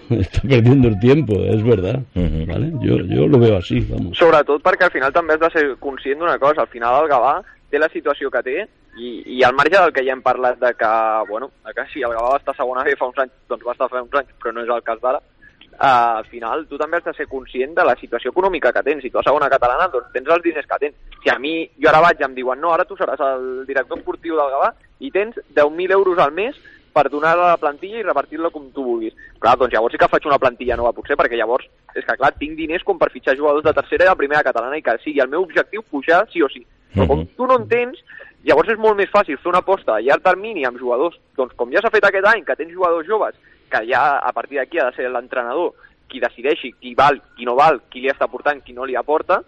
está 0.09 0.41
perdiendo 0.41 0.89
el 0.89 0.99
tiempo, 0.99 1.33
es 1.45 1.63
verdad. 1.63 2.01
¿vale? 2.13 2.71
yo, 2.81 2.97
yo 2.97 3.27
lo 3.27 3.39
veo 3.39 3.57
así, 3.57 3.79
vamos. 3.79 4.17
Sobretot 4.17 4.63
perquè 4.63 4.89
al 4.89 4.95
final 4.95 5.13
també 5.15 5.37
has 5.37 5.43
de 5.45 5.51
ser 5.53 5.65
conscient 5.79 6.19
d'una 6.19 6.37
cosa, 6.39 6.65
al 6.65 6.71
final 6.71 7.03
el 7.03 7.11
Gavà 7.11 7.37
té 7.71 7.79
la 7.79 7.89
situació 7.93 8.31
que 8.31 8.43
té 8.43 8.57
i, 8.99 9.13
i 9.37 9.43
al 9.43 9.55
marge 9.55 9.77
del 9.77 9.93
que 9.95 10.03
ja 10.05 10.13
hem 10.13 10.21
parlat 10.21 10.59
de 10.59 10.73
que, 10.77 10.91
bueno, 11.29 11.51
de 11.65 11.73
que 11.73 11.87
sí, 11.93 12.03
el 12.03 12.11
Gavà 12.13 12.35
va 12.35 12.41
estar 12.41 12.53
a 12.53 12.59
segona 12.59 12.83
B 12.83 12.97
fa 12.99 13.09
uns 13.09 13.23
anys, 13.23 13.33
doncs 13.49 13.63
va 13.65 13.77
estar 13.77 13.89
fa 13.89 14.03
uns 14.03 14.19
anys, 14.19 14.35
però 14.43 14.53
no 14.53 14.67
és 14.67 14.75
el 14.75 14.83
cas 14.83 14.99
d'ara, 15.01 15.23
uh, 15.79 16.17
al 16.19 16.25
final 16.25 16.65
tu 16.67 16.77
també 16.77 16.97
has 16.97 17.05
de 17.05 17.13
ser 17.13 17.27
conscient 17.27 17.73
de 17.75 17.83
la 17.85 17.95
situació 17.99 18.31
econòmica 18.31 18.71
que 18.73 18.83
tens. 18.83 19.01
Si 19.03 19.09
tu 19.09 19.19
a 19.19 19.23
segona 19.23 19.49
catalana, 19.49 19.89
doncs 19.91 20.11
tens 20.13 20.29
els 20.29 20.43
diners 20.43 20.67
que 20.69 20.79
tens. 20.79 20.95
Si 21.23 21.29
a 21.29 21.39
mi, 21.39 21.69
jo 21.79 21.89
ara 21.89 22.01
vaig 22.01 22.21
i 22.21 22.27
em 22.27 22.35
diuen, 22.35 22.59
no, 22.61 22.71
ara 22.73 22.85
tu 22.85 22.95
seràs 22.99 23.19
el 23.19 23.65
director 23.67 23.97
esportiu 23.97 24.35
del 24.37 24.53
Gavà 24.53 24.73
i 24.99 25.11
tens 25.11 25.35
10.000 25.55 25.91
euros 25.91 26.17
al 26.19 26.31
mes 26.31 26.55
per 26.93 27.09
donar 27.09 27.31
a 27.33 27.47
la 27.53 27.57
plantilla 27.57 27.97
i 27.99 28.03
repartir-la 28.05 28.51
com 28.53 28.67
tu 28.71 28.83
vulguis. 28.85 29.15
Clar, 29.41 29.55
doncs 29.57 29.73
llavors 29.73 29.95
sí 29.95 29.97
que 29.97 30.07
faig 30.11 30.27
una 30.29 30.37
plantilla 30.37 30.75
nova, 30.77 30.93
potser, 30.93 31.17
perquè 31.17 31.35
llavors, 31.39 31.65
és 31.95 32.05
que 32.05 32.17
clar, 32.19 32.35
tinc 32.37 32.53
diners 32.55 32.83
com 32.85 32.99
per 33.01 33.09
fitxar 33.09 33.33
jugadors 33.35 33.65
de 33.65 33.73
tercera 33.73 34.05
i 34.05 34.11
de 34.11 34.19
primera 34.19 34.43
catalana 34.45 34.77
i 34.77 34.83
que 34.85 34.97
sigui 35.01 35.19
el 35.23 35.31
meu 35.31 35.41
objectiu 35.41 35.81
pujar 35.89 36.27
sí 36.31 36.43
o 36.45 36.49
sí. 36.53 36.61
Però 36.93 37.07
com 37.07 37.19
Mhm. 37.19 37.27
tu 37.35 37.47
no 37.47 37.55
en 37.57 37.67
tens, 37.67 37.97
llavors 38.43 38.69
és 38.69 38.77
molt 38.77 38.95
més 38.95 39.09
fàcil 39.09 39.39
fer 39.39 39.49
una 39.49 39.63
aposta 39.65 39.95
a 39.95 40.01
llarg 40.01 40.21
termini 40.21 40.65
amb 40.65 40.77
jugadors, 40.77 41.17
doncs 41.35 41.53
com 41.55 41.71
ja 41.71 41.81
s'ha 41.81 41.89
fet 41.89 42.05
aquest 42.05 42.27
any, 42.27 42.43
que 42.45 42.55
tens 42.55 42.71
jugadors 42.71 43.07
joves, 43.07 43.33
que 43.73 43.81
ja 43.89 44.03
a 44.19 44.31
partir 44.37 44.59
d'aquí 44.59 44.79
ha 44.79 44.91
de 44.91 44.95
ser 44.97 45.09
l'entrenador 45.09 45.73
qui 46.07 46.21
decideixi 46.21 46.73
qui 46.77 46.93
val, 46.93 47.17
qui 47.35 47.47
no 47.49 47.57
val, 47.57 47.81
qui 47.89 48.03
li 48.03 48.11
està 48.11 48.29
portant, 48.29 48.61
qui 48.61 48.75
no 48.77 48.85
li 48.85 48.95
aporta, 48.99 49.41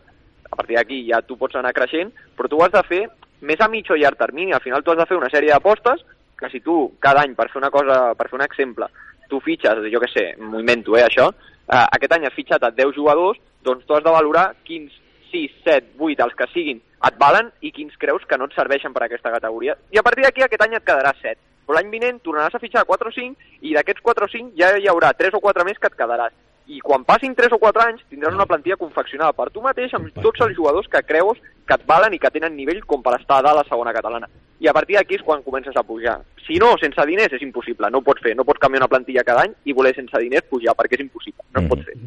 a 0.50 0.56
partir 0.56 0.80
d'aquí 0.80 1.04
ja 1.12 1.22
tu 1.22 1.38
pots 1.38 1.56
anar 1.60 1.76
creixent, 1.78 2.12
però 2.36 2.50
tu 2.50 2.62
has 2.64 2.74
de 2.74 2.82
fer 2.90 3.04
més 3.46 3.62
a 3.62 3.70
mig 3.70 3.90
o 3.92 3.98
llarg 4.00 4.18
termini. 4.18 4.54
Al 4.54 4.64
final 4.64 4.84
tu 4.84 4.92
has 4.92 4.98
de 4.98 5.06
fer 5.06 5.18
una 5.20 5.30
sèrie 5.30 5.54
d'apostes 5.54 6.02
que 6.40 6.50
si 6.50 6.62
tu 6.66 6.96
cada 7.00 7.22
any, 7.22 7.36
per 7.36 7.50
fer 7.52 7.62
una 7.62 7.72
cosa, 7.72 8.16
per 8.18 8.28
fer 8.30 8.40
un 8.40 8.46
exemple, 8.46 8.90
tu 9.30 9.40
fitxes, 9.44 9.86
jo 9.92 10.02
què 10.02 10.10
sé, 10.12 10.26
m'ho 10.42 10.60
invento, 10.62 10.98
eh, 10.98 11.06
això, 11.06 11.30
eh, 11.32 11.86
aquest 11.98 12.18
any 12.18 12.28
has 12.28 12.36
fitxat 12.36 12.64
a 12.64 12.74
10 12.76 12.94
jugadors, 12.96 13.40
doncs 13.64 13.86
tu 13.86 13.96
has 13.96 14.04
de 14.04 14.14
valorar 14.14 14.52
quins 14.68 14.94
6, 15.32 15.56
7, 15.64 15.96
8, 16.00 16.22
els 16.26 16.36
que 16.36 16.50
siguin, 16.54 16.82
et 17.08 17.18
valen 17.22 17.52
i 17.62 17.72
quins 17.72 17.96
creus 18.02 18.26
que 18.28 18.38
no 18.38 18.50
et 18.50 18.56
serveixen 18.58 18.94
per 18.94 19.04
a 19.04 19.10
aquesta 19.10 19.32
categoria. 19.32 19.78
I 19.92 20.00
a 20.00 20.04
partir 20.04 20.26
d'aquí 20.26 20.44
aquest 20.44 20.66
any 20.66 20.76
et 20.78 20.86
quedarà 20.86 21.14
7. 21.22 21.40
Però 21.66 21.78
l'any 21.78 21.90
vinent 21.94 22.20
tornaràs 22.24 22.56
a 22.56 22.62
fitxar 22.62 22.86
4 22.86 23.10
o 23.10 23.16
5 23.16 23.66
i 23.66 23.74
d'aquests 23.76 24.04
4 24.06 24.28
o 24.28 24.32
5 24.32 24.54
ja 24.60 24.76
hi 24.78 24.90
haurà 24.92 25.14
3 25.18 25.38
o 25.38 25.42
4 25.44 25.66
més 25.66 25.80
que 25.82 25.90
et 25.92 25.98
quedaràs. 25.98 26.34
I 26.68 26.80
quan 26.82 27.04
passin 27.06 27.36
3 27.38 27.54
o 27.54 27.60
4 27.62 27.84
anys 27.84 28.06
tindràs 28.10 28.34
una 28.34 28.48
plantilla 28.50 28.78
confeccionada 28.82 29.34
per 29.38 29.52
tu 29.54 29.62
mateix 29.62 29.94
amb 29.94 30.10
tots 30.18 30.42
els 30.42 30.56
jugadors 30.58 30.90
que 30.90 31.04
creus 31.06 31.42
que 31.68 31.78
et 31.78 31.86
valen 31.86 32.14
i 32.14 32.20
que 32.22 32.32
tenen 32.34 32.56
nivell 32.58 32.82
com 32.90 33.04
per 33.06 33.20
estar 33.20 33.38
a 33.40 33.46
dalt 33.46 33.60
a 33.60 33.62
la 33.62 33.70
segona 33.70 33.94
catalana. 33.94 34.30
I 34.60 34.70
a 34.70 34.74
partir 34.74 34.98
d'aquí 34.98 35.20
és 35.20 35.26
quan 35.26 35.44
comences 35.46 35.76
a 35.76 35.84
pujar. 35.84 36.20
Si 36.48 36.58
no, 36.62 36.74
sense 36.82 37.06
diners 37.06 37.34
és 37.38 37.44
impossible, 37.46 37.90
no 37.92 38.02
ho 38.02 38.06
pots 38.06 38.24
fer. 38.26 38.36
No 38.38 38.46
pots 38.48 38.62
canviar 38.62 38.86
una 38.86 38.92
plantilla 38.92 39.26
cada 39.28 39.46
any 39.46 39.54
i 39.66 39.74
voler 39.74 39.94
sense 39.98 40.22
diners 40.22 40.50
pujar, 40.50 40.74
perquè 40.78 40.98
és 40.98 41.06
impossible, 41.06 41.46
no 41.54 41.62
es 41.62 41.70
pot 41.70 41.86
fer. 41.86 41.98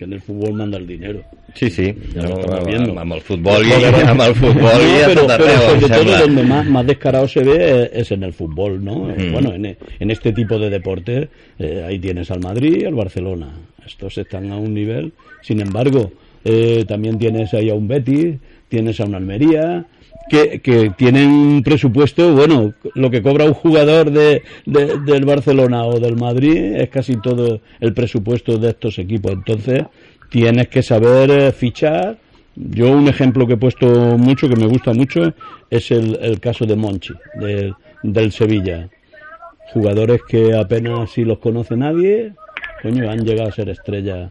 Que 0.00 0.06
en 0.06 0.14
el 0.14 0.22
fútbol 0.22 0.54
manda 0.54 0.78
el 0.78 0.86
dinero. 0.86 1.20
Sí, 1.54 1.68
sí, 1.68 1.94
Ja 2.14 2.22
lo 2.22 2.28
amb, 2.28 2.40
estamos 2.40 2.66
viendo. 2.66 2.98
amb 2.98 3.12
el 3.12 3.20
futbol 3.20 3.66
i 3.68 3.72
amb 4.08 4.22
el 4.24 4.34
futbol 4.34 4.62
No, 4.62 4.70
i 4.80 5.02
pero, 5.04 5.26
sobre 5.28 5.88
todo 5.90 6.18
donde 6.20 6.42
más, 6.42 6.64
más 6.66 6.86
descarado 6.86 7.28
se 7.28 7.42
ve 7.44 7.90
es 7.92 8.10
en 8.10 8.22
el 8.22 8.32
fútbol, 8.32 8.82
¿no? 8.82 8.94
Mm. 9.14 9.30
Bueno, 9.30 9.52
en, 9.52 9.66
en 9.66 10.10
este 10.10 10.32
tipo 10.32 10.58
de 10.58 10.70
deportes, 10.70 11.28
eh, 11.58 11.84
ahí 11.86 11.98
tienes 11.98 12.30
al 12.30 12.40
Madrid 12.40 12.78
y 12.80 12.84
al 12.86 12.94
Barcelona. 12.94 13.52
Estos 13.86 14.16
están 14.16 14.50
a 14.50 14.56
un 14.56 14.72
nivel. 14.72 15.12
Sin 15.42 15.60
embargo, 15.60 16.10
eh, 16.46 16.86
también 16.88 17.18
tienes 17.18 17.52
ahí 17.52 17.68
a 17.68 17.74
un 17.74 17.86
Betis, 17.86 18.36
tienes 18.70 18.98
a 19.00 19.04
un 19.04 19.14
Almería, 19.16 19.84
que, 20.30 20.60
que 20.60 20.90
tienen 20.96 21.28
un 21.28 21.62
presupuesto, 21.62 22.32
bueno, 22.34 22.72
lo 22.94 23.10
que 23.10 23.20
cobra 23.22 23.44
un 23.44 23.54
jugador 23.54 24.10
de, 24.10 24.42
de- 24.64 24.98
del 25.00 25.24
Barcelona 25.24 25.84
o 25.84 25.98
del 26.00 26.16
Madrid 26.16 26.56
es 26.76 26.88
casi 26.88 27.16
todo 27.16 27.60
el 27.80 27.92
presupuesto 27.92 28.56
de 28.56 28.70
estos 28.70 28.98
equipos. 28.98 29.32
Entonces, 29.32 29.84
tienes 30.30 30.68
que 30.68 30.82
saber 30.82 31.30
eh, 31.30 31.52
fichar. 31.52 32.16
Yo 32.56 32.90
un 32.90 33.08
ejemplo 33.08 33.46
que 33.46 33.54
he 33.54 33.56
puesto 33.56 33.86
mucho, 34.18 34.48
que 34.48 34.56
me 34.56 34.66
gusta 34.66 34.92
mucho, 34.92 35.34
es 35.70 35.90
el, 35.90 36.18
el 36.22 36.40
caso 36.40 36.64
de 36.66 36.76
Monchi, 36.76 37.14
del, 37.34 37.74
del 38.02 38.32
Sevilla. 38.32 38.88
Jugadores 39.72 40.20
que 40.28 40.54
apenas 40.56 41.10
si 41.12 41.24
los 41.24 41.38
conoce 41.38 41.76
nadie, 41.76 42.32
coño, 42.82 43.08
han 43.10 43.24
llegado 43.24 43.48
a 43.48 43.52
ser 43.52 43.68
estrellas. 43.68 44.30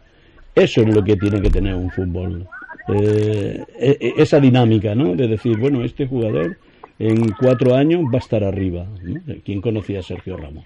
Eso 0.54 0.82
es 0.82 0.94
lo 0.94 1.02
que 1.02 1.16
tiene 1.16 1.40
que 1.40 1.48
tener 1.50 1.74
un 1.74 1.90
fútbol. 1.90 2.46
Eh, 2.92 3.64
e- 3.78 3.96
e- 4.00 4.14
esa 4.22 4.40
dinámica, 4.40 4.94
¿no? 4.94 5.14
De 5.14 5.28
decir, 5.28 5.56
bueno, 5.56 5.84
este 5.84 6.06
jugador 6.06 6.54
en 6.98 7.32
cuatro 7.32 7.74
años 7.76 8.02
va 8.04 8.16
a 8.16 8.18
estar 8.18 8.44
arriba. 8.44 8.86
¿no? 9.02 9.20
¿Quién 9.42 9.62
conocía 9.62 10.00
a 10.00 10.02
Sergio 10.02 10.36
Ramos? 10.36 10.64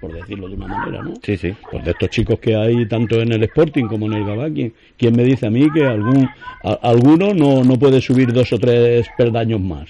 Por 0.00 0.12
decirlo 0.14 0.48
de 0.48 0.54
una 0.54 0.68
manera, 0.68 1.02
¿no? 1.02 1.14
Sí, 1.22 1.36
sí. 1.36 1.52
Pues 1.70 1.84
de 1.84 1.90
estos 1.90 2.08
chicos 2.08 2.38
que 2.38 2.56
hay 2.56 2.86
tanto 2.86 3.20
en 3.20 3.30
el 3.32 3.42
Sporting 3.42 3.84
como 3.86 4.06
en 4.06 4.14
el 4.14 4.24
Gabá, 4.24 4.48
¿quién, 4.50 4.72
quién 4.96 5.14
me 5.14 5.22
dice 5.24 5.46
a 5.46 5.50
mí 5.50 5.70
que 5.70 5.86
algún 5.86 6.30
a- 6.62 6.78
alguno 6.82 7.34
no, 7.34 7.62
no 7.62 7.78
puede 7.78 8.00
subir 8.00 8.32
dos 8.32 8.52
o 8.54 8.58
tres 8.58 9.08
peldaños 9.10 9.60
más? 9.60 9.88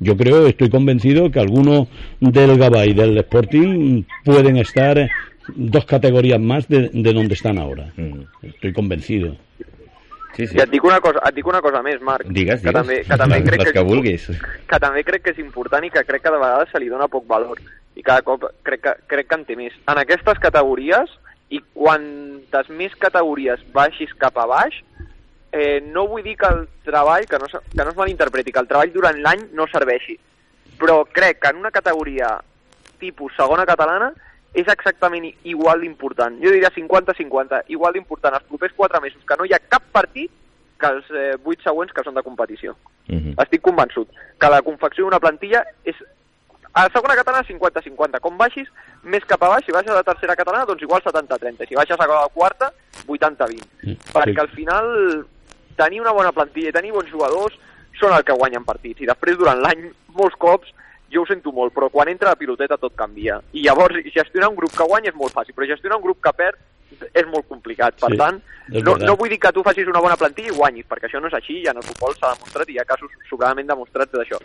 Yo 0.00 0.16
creo, 0.16 0.46
estoy 0.46 0.70
convencido 0.70 1.30
que 1.30 1.40
algunos 1.40 1.88
del 2.20 2.56
Gabá 2.56 2.86
y 2.86 2.94
del 2.94 3.18
Sporting 3.18 4.04
pueden 4.24 4.56
estar 4.56 4.96
eh, 4.98 5.10
dos 5.54 5.84
categorías 5.84 6.40
más 6.40 6.66
de, 6.68 6.88
de 6.88 7.12
donde 7.12 7.34
están 7.34 7.58
ahora. 7.58 7.92
Estoy 8.42 8.72
convencido. 8.72 9.36
Sí, 10.38 10.46
sí. 10.46 10.54
I 10.56 10.60
et 10.62 10.70
dic 10.70 10.84
una 10.86 11.00
cosa, 11.02 11.18
et 11.26 11.34
dic 11.34 11.46
una 11.50 11.58
cosa 11.60 11.80
més, 11.82 11.98
Marc. 12.00 12.28
Digues, 12.30 12.60
que 12.62 12.68
digues. 12.68 12.74
també, 12.78 12.98
que 13.08 13.16
també 13.18 13.40
Les- 13.40 13.48
crec 13.48 13.58
les 13.64 13.68
que, 13.68 13.72
que 13.74 13.84
vulguis. 13.88 14.26
que 14.70 14.78
també 14.78 15.02
crec 15.04 15.22
que 15.24 15.30
és 15.34 15.38
important 15.42 15.84
i 15.84 15.90
que 15.90 16.04
crec 16.06 16.22
que 16.22 16.30
de 16.30 16.38
vegades 16.38 16.70
se 16.70 16.78
li 16.78 16.88
dona 16.88 17.08
poc 17.10 17.26
valor 17.26 17.58
i 17.98 18.02
cada 18.06 18.22
cop 18.22 18.44
crec 18.62 18.80
que, 18.84 18.92
crec 19.10 19.26
que 19.28 19.34
en 19.34 19.44
té 19.44 19.56
més. 19.58 19.74
En 19.90 19.98
aquestes 19.98 20.38
categories 20.38 21.10
i 21.50 21.58
quantes 21.74 22.68
més 22.70 22.94
categories 22.94 23.58
baixis 23.74 24.14
cap 24.20 24.36
a 24.38 24.46
baix, 24.46 24.76
eh, 25.50 25.80
no 25.82 26.06
vull 26.06 26.22
dir 26.22 26.36
que 26.36 26.46
el 26.46 26.68
treball, 26.84 27.26
que 27.26 27.38
no, 27.42 27.46
que 27.48 27.82
no 27.84 27.90
es 27.90 27.96
malinterpreti, 27.96 28.52
que 28.52 28.60
el 28.60 28.68
treball 28.68 28.92
durant 28.92 29.18
l'any 29.24 29.48
no 29.58 29.66
serveixi, 29.66 30.14
però 30.78 31.02
crec 31.10 31.40
que 31.42 31.50
en 31.50 31.56
una 31.64 31.72
categoria 31.74 32.36
tipus 33.00 33.34
segona 33.34 33.66
catalana 33.66 34.12
és 34.54 34.66
exactament 34.66 35.28
igual 35.44 35.80
d'important. 35.84 36.38
Jo 36.42 36.52
diria 36.54 36.72
50-50, 36.74 37.64
igual 37.74 37.96
d'important 37.96 38.36
els 38.38 38.46
propers 38.48 38.74
4 38.76 39.00
mesos, 39.04 39.24
que 39.26 39.36
no 39.36 39.44
hi 39.44 39.54
ha 39.54 39.64
cap 39.68 39.84
partit 39.92 40.30
que 40.78 40.86
els 40.86 41.10
eh, 41.10 41.34
8 41.42 41.66
següents 41.66 41.92
que 41.92 42.04
són 42.06 42.14
de 42.14 42.22
competició. 42.22 42.76
Mhm. 43.08 43.34
Estic 43.42 43.62
convençut 43.62 44.08
que 44.38 44.50
la 44.50 44.62
confecció 44.62 45.04
d'una 45.04 45.20
plantilla 45.20 45.64
és 45.84 45.96
a 46.72 46.84
la 46.84 46.92
segona 46.94 47.16
catalana 47.16 47.46
50-50. 47.48 48.20
Com 48.20 48.36
baixis 48.38 48.68
més 49.02 49.24
cap 49.26 49.42
a 49.42 49.48
baix, 49.54 49.64
si 49.66 49.74
baixes 49.74 49.90
a 49.90 49.98
la 49.98 50.06
tercera 50.06 50.36
catalana, 50.36 50.66
doncs 50.68 50.84
igual 50.84 51.02
70-30. 51.02 51.66
Si 51.66 51.74
baixes 51.74 51.98
a 51.98 52.06
la 52.06 52.28
quarta, 52.32 52.70
80-20. 53.06 53.64
Sí. 53.82 53.96
Perquè 54.12 54.40
al 54.40 54.52
final 54.54 55.26
tenir 55.76 56.00
una 56.00 56.12
bona 56.12 56.32
plantilla 56.32 56.70
i 56.70 56.76
tenir 56.76 56.92
bons 56.92 57.10
jugadors 57.10 57.56
són 57.98 58.14
el 58.14 58.24
que 58.24 58.36
guanyen 58.36 58.66
partits. 58.66 59.02
I 59.02 59.10
després, 59.10 59.38
durant 59.38 59.58
l'any, 59.62 59.88
molts 60.14 60.36
cops, 60.38 60.70
jo 61.12 61.22
ho 61.22 61.26
sento 61.26 61.52
molt, 61.52 61.72
però 61.74 61.88
quan 61.90 62.08
entra 62.08 62.30
la 62.30 62.36
piloteta 62.40 62.76
tot 62.76 62.94
canvia. 62.94 63.40
I 63.52 63.62
llavors, 63.66 63.96
gestionar 64.14 64.50
un 64.50 64.56
grup 64.56 64.74
que 64.76 64.84
guanya 64.88 65.10
és 65.12 65.16
molt 65.16 65.32
fàcil, 65.32 65.54
però 65.54 65.68
gestionar 65.68 65.98
un 65.98 66.04
grup 66.04 66.20
que 66.22 66.32
perd 66.36 66.58
és 67.14 67.26
molt 67.30 67.46
complicat. 67.48 67.98
Per 68.00 68.10
Sí, 68.10 68.16
tant, 68.18 68.40
no, 68.84 68.96
no 68.96 69.16
vull 69.16 69.30
dir 69.30 69.38
que 69.38 69.52
tu 69.52 69.62
facis 69.62 69.86
una 69.86 70.00
bona 70.00 70.16
plantilla 70.16 70.52
i 70.52 70.56
guanyis, 70.56 70.86
perquè 70.88 71.08
això 71.08 71.20
no 71.20 71.28
és 71.28 71.34
així, 71.34 71.60
i 71.62 71.68
en 71.70 71.76
el 71.76 71.86
futbol 71.86 72.14
s'ha 72.16 72.34
demostrat 72.34 72.68
i 72.68 72.76
hi 72.76 72.80
ha 72.80 72.84
casos 72.88 73.12
sobradament 73.28 73.68
demostrats 73.68 74.12
d'això. 74.12 74.40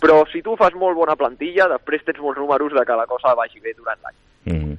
Però 0.00 0.22
si 0.30 0.42
tu 0.42 0.56
fas 0.56 0.74
molt 0.74 0.96
bona 0.96 1.16
plantilla, 1.16 1.68
després 1.72 2.04
tens 2.04 2.20
molts 2.20 2.38
números 2.38 2.72
de 2.72 2.84
que 2.84 2.96
la 3.00 3.06
cosa 3.06 3.34
vagi 3.34 3.60
bé 3.60 3.74
durant 3.74 3.98
l'any. 4.02 4.16
Mhm. 4.44 4.78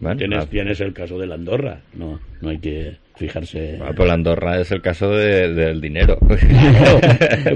Bueno, 0.00 0.16
Tienes, 0.16 0.44
ah, 0.44 0.48
tienes 0.48 0.80
el 0.80 0.94
caso 0.94 1.18
de 1.18 1.26
la 1.26 1.34
Andorra. 1.34 1.78
No, 1.92 2.20
no 2.40 2.48
hay 2.48 2.58
que 2.58 2.96
fijarse. 3.20 3.78
ah, 3.82 3.90
pero 3.92 4.06
la 4.06 4.14
Andorra 4.14 4.60
es 4.60 4.72
el 4.72 4.80
caso 4.82 5.10
de- 5.10 5.52
del 5.54 5.80
dinero. 5.80 6.18
Claro, 6.28 7.00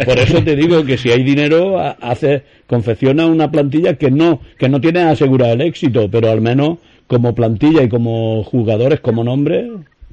por 0.04 0.18
eso 0.18 0.42
te 0.44 0.54
digo 0.56 0.84
que 0.84 0.96
si 0.98 1.10
hay 1.10 1.22
dinero 1.24 1.78
ha- 1.80 1.96
hace 2.00 2.42
confecciona 2.66 3.26
una 3.26 3.50
plantilla 3.50 3.94
que 3.94 4.10
no 4.10 4.40
que 4.58 4.68
no 4.68 4.80
tiene 4.80 5.00
asegurado 5.02 5.54
el 5.54 5.62
éxito, 5.62 6.08
pero 6.10 6.30
al 6.30 6.40
menos 6.40 6.78
como 7.06 7.34
plantilla 7.34 7.82
y 7.82 7.88
como 7.88 8.42
jugadores 8.44 9.00
como 9.00 9.24
nombre 9.24 9.68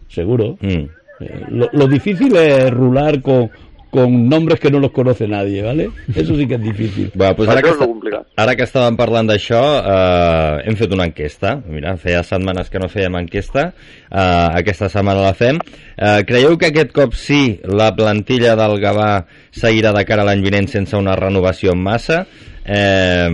seguro. 0.08 0.58
Mm. 0.62 0.86
Eh, 1.22 1.46
Lo, 1.50 1.70
lo 1.72 1.88
difícil 1.88 2.36
es 2.36 2.72
rular 2.72 3.22
con, 3.22 3.50
con 3.92 4.30
nombres 4.30 4.60
que 4.60 4.72
no 4.72 4.80
los 4.80 4.92
conoce 4.92 5.28
nadie, 5.28 5.62
¿vale? 5.62 5.90
Eso 6.16 6.36
sí 6.36 6.48
que 6.48 6.56
es 6.56 6.64
difícil. 6.64 7.12
Bueno, 7.14 7.36
pues 7.36 7.50
ara, 7.50 7.62
que 7.62 7.70
és 7.70 7.76
està, 7.76 8.22
ara 8.40 8.56
que 8.56 8.64
estàvem 8.66 8.96
parlant 8.98 9.28
d'això, 9.28 9.60
eh, 9.84 10.64
hem 10.66 10.78
fet 10.80 10.96
una 10.96 11.10
enquesta. 11.10 11.58
Mira, 11.68 11.98
feia 12.00 12.24
setmanes 12.24 12.72
que 12.72 12.80
no 12.80 12.88
fèiem 12.90 13.20
enquesta, 13.20 13.68
eh, 14.08 14.48
aquesta 14.62 14.88
setmana 14.90 15.28
la 15.28 15.36
fem. 15.36 15.60
Eh, 15.98 16.24
creieu 16.26 16.58
que 16.58 16.72
aquest 16.72 16.96
cop 16.96 17.14
sí 17.20 17.60
la 17.68 17.92
plantilla 17.96 18.56
del 18.56 18.80
Gavà 18.82 19.12
seguirà 19.52 19.92
de 19.94 20.06
cara 20.08 20.24
a 20.24 20.32
l'any 20.32 20.42
vinent 20.48 20.72
sense 20.72 20.96
una 20.96 21.18
renovació 21.20 21.76
en 21.76 21.84
massa? 21.84 22.24
Eh, 22.64 23.28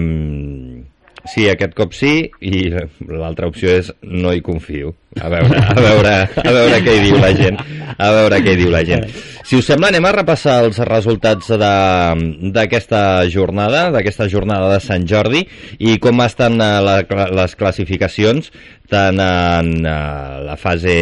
sí, 1.30 1.48
aquest 1.52 1.78
cop 1.78 1.94
sí, 1.94 2.32
i 2.42 2.66
l'altra 3.06 3.48
opció 3.54 3.78
és 3.78 3.94
no 4.02 4.34
hi 4.34 4.42
confio. 4.42 4.96
A 5.22 5.30
veure, 5.32 5.58
a 5.64 5.80
veure, 5.82 6.14
a 6.44 6.52
veure 6.60 6.82
què 6.86 6.94
hi 6.98 7.04
diu 7.08 7.18
la 7.22 7.34
gent. 7.38 7.58
A 7.98 8.12
veure 8.14 8.42
què 8.44 8.54
hi 8.54 8.60
diu 8.62 8.70
la 8.74 8.84
gent. 8.86 9.08
Si 9.48 9.56
us 9.56 9.66
sembla, 9.70 9.88
anem 9.94 10.04
a 10.06 10.12
repassar 10.12 10.58
els 10.66 10.78
resultats 10.90 11.48
de- 11.48 12.50
d'aquesta 12.52 13.00
jornada, 13.32 13.86
d'aquesta 13.96 14.28
jornada 14.30 14.74
de 14.74 14.80
Sant 14.84 15.06
Jordi, 15.08 15.46
i 15.80 15.96
com 16.04 16.20
estan 16.26 16.60
eh, 16.60 16.68
la, 16.84 16.98
les 17.32 17.56
classificacions, 17.56 18.52
tant 18.92 19.20
en 19.24 19.72
eh, 19.88 20.44
la 20.50 20.58
fase 20.60 20.98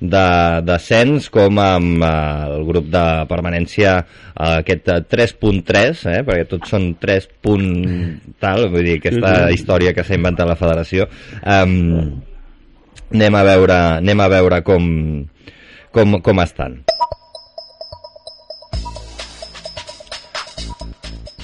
de 0.00 0.24
descens 0.64 1.28
com 1.32 1.60
amb 1.60 2.02
eh, 2.08 2.10
el 2.56 2.64
grup 2.72 2.88
de 2.92 3.04
permanència 3.28 3.98
aquest 4.34 4.88
eh, 4.88 5.00
3.3, 5.12 6.04
eh, 6.08 6.20
perquè 6.24 6.48
tots 6.50 6.72
són 6.72 6.94
3. 7.00 7.28
punt 7.44 7.68
tal, 8.40 8.70
vull 8.72 8.84
dir, 8.88 8.96
aquesta 9.02 9.50
història 9.52 9.92
que 9.92 10.02
s'ha 10.08 10.16
inventat 10.16 10.48
la 10.48 10.56
federació. 10.56 11.04
Um, 11.44 12.22
anem 13.14 13.34
a 13.38 13.44
veure, 13.46 13.78
anem 14.02 14.20
a 14.20 14.28
veure 14.28 14.60
com, 14.66 14.84
com, 15.94 16.18
com 16.20 16.42
estan. 16.42 16.82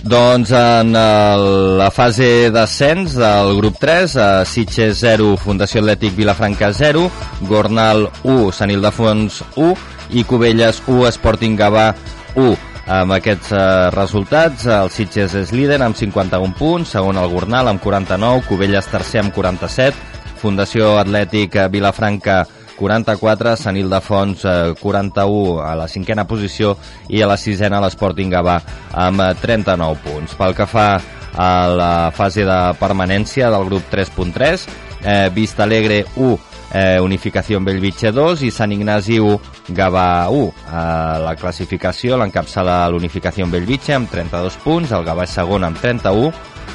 Doncs 0.01 0.49
en 0.57 0.95
el, 0.97 1.43
la 1.77 1.91
fase 1.93 2.49
d'ascens 2.51 3.13
del 3.21 3.53
grup 3.59 3.77
3, 3.83 4.15
eh, 4.17 4.29
Sitges 4.49 5.03
0, 5.05 5.35
Fundació 5.37 5.83
Atlètic 5.83 6.17
Vilafranca 6.17 6.73
0, 6.73 7.05
Gornal 7.51 8.09
1, 8.25 8.49
Sant 8.57 8.73
Ildefons 8.73 9.43
1 9.61 10.17
i 10.17 10.25
Cubelles 10.25 10.81
1, 10.89 11.13
Sporting 11.13 11.59
Gavà 11.59 11.91
1. 12.33 12.57
Amb 12.91 13.13
aquests 13.15 13.53
eh, 13.53 13.61
resultats, 13.93 14.65
el 14.67 14.89
Sitges 14.91 15.37
és 15.37 15.53
líder 15.53 15.83
amb 15.85 15.95
51 15.95 16.57
punts, 16.59 16.97
segon 16.97 17.21
el 17.21 17.29
Gornal 17.31 17.69
amb 17.69 17.85
49, 17.85 18.49
Cubelles 18.49 18.89
tercer 18.89 19.21
amb 19.21 19.37
47, 19.37 20.20
Fundació 20.41 20.97
Atlètic 21.01 21.57
eh, 21.57 21.69
Vilafranca 21.69 22.43
44, 22.81 23.57
Sant 23.61 23.77
Ildefons 23.77 24.45
eh, 24.49 24.75
41 24.81 25.61
a 25.61 25.75
la 25.77 25.89
cinquena 25.89 26.25
posició 26.25 26.75
i 27.13 27.21
a 27.21 27.29
la 27.29 27.37
sisena 27.37 27.81
l'Sporting 27.85 28.33
Gavà 28.33 28.57
amb 29.05 29.21
eh, 29.21 29.33
39 29.43 30.01
punts. 30.07 30.37
Pel 30.39 30.57
que 30.57 30.67
fa 30.71 30.89
a 31.31 31.51
la 31.77 31.93
fase 32.17 32.47
de 32.49 32.61
permanència 32.81 33.51
del 33.53 33.69
grup 33.69 33.93
3.3, 33.93 34.65
eh, 35.05 35.29
Vista 35.35 35.65
Alegre 35.69 36.05
1, 36.17 36.39
eh, 36.73 36.99
Unificació 37.05 37.61
Bellvitge 37.61 38.13
2 38.17 38.47
i 38.49 38.51
Sant 38.55 38.73
Ignasi 38.73 39.21
1, 39.21 39.60
Gavà 39.77 40.29
1. 40.31 40.53
A 40.71 40.85
la 41.23 41.35
classificació 41.39 42.19
l'encapçala 42.21 42.83
l'Unificació 42.93 43.47
Bellvitge 43.51 43.97
amb 43.97 44.11
32 44.13 44.61
punts, 44.65 44.95
el 44.97 45.07
Gavà 45.07 45.27
és 45.29 45.37
segon 45.39 45.67
amb 45.67 45.81
31, 45.81 46.31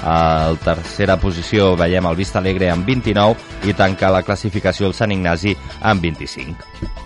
a 0.06 0.18
la 0.54 0.60
tercera 0.64 1.18
posició 1.22 1.74
veiem 1.80 2.06
el 2.10 2.20
Vista 2.20 2.42
Alegre 2.42 2.70
amb 2.74 2.86
29 2.86 3.70
i 3.70 3.74
tanca 3.74 4.14
la 4.14 4.26
classificació 4.28 4.92
el 4.92 4.98
Sant 4.98 5.16
Ignasi 5.16 5.56
amb 5.82 6.04
25. 6.04 7.05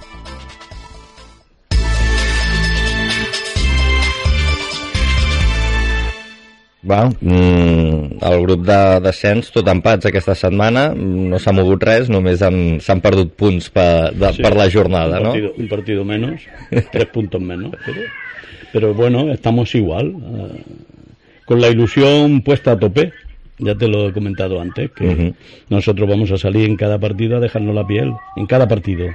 Va, 6.90 7.04
mm, 7.10 8.18
el 8.26 8.42
grup 8.42 8.64
de 8.66 8.78
descens, 9.06 9.52
tot 9.54 9.68
empats 9.70 10.08
aquesta 10.10 10.34
setmana, 10.34 10.88
no 10.96 11.38
s'ha 11.38 11.52
mogut 11.54 11.84
res, 11.86 12.08
només 12.10 12.42
han- 12.42 12.80
s'han 12.82 13.02
perdut 13.04 13.34
punts 13.38 13.70
per, 13.70 14.12
de, 14.16 14.32
Sí, 14.34 14.42
per 14.42 14.56
la 14.56 14.70
jornada, 14.72 15.18
un 15.20 15.24
no? 15.24 15.30
partido, 15.32 15.54
un 15.58 15.68
partido 15.68 16.06
menos, 16.06 16.42
tres 16.92 17.06
puntos 17.08 17.42
menos. 17.42 17.72
Pero, 17.86 18.02
pero 18.74 18.94
bueno, 18.96 19.32
estamos 19.32 19.76
igual, 19.76 20.16
eh, 20.16 20.64
con 21.46 21.62
la 21.62 21.68
ilusión 21.70 22.42
puesta 22.42 22.72
a 22.72 22.80
tope. 22.80 23.12
Ya 23.62 23.76
te 23.76 23.88
lo 23.90 24.08
he 24.08 24.14
comentado 24.14 24.62
antes, 24.62 24.90
que 24.92 25.06
Ujú. 25.06 25.34
nosotros 25.70 26.08
vamos 26.10 26.32
a 26.32 26.38
salir 26.38 26.66
en 26.66 26.78
cada 26.78 26.98
partido 26.98 27.36
a 27.38 27.40
dejarnos 27.42 27.76
la 27.76 27.86
piel, 27.86 28.14
en 28.38 28.46
cada 28.48 28.68
partido. 28.70 29.08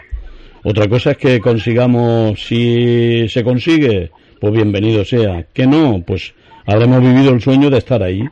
Otra 0.62 0.87
cosa 0.87 1.12
es 1.12 1.16
que 1.16 1.40
consigamos, 1.40 2.38
si 2.46 3.26
se 3.28 3.42
consigue, 3.42 4.10
pues 4.38 4.52
bienvenido 4.52 5.02
sea. 5.04 5.46
Que 5.52 5.66
no, 5.66 6.02
pues 6.06 6.34
habremos 6.66 7.00
vivido 7.00 7.31
el 7.33 7.40
sueño 7.40 7.70
de 7.70 7.79
estar 7.79 8.03
ahí, 8.03 8.22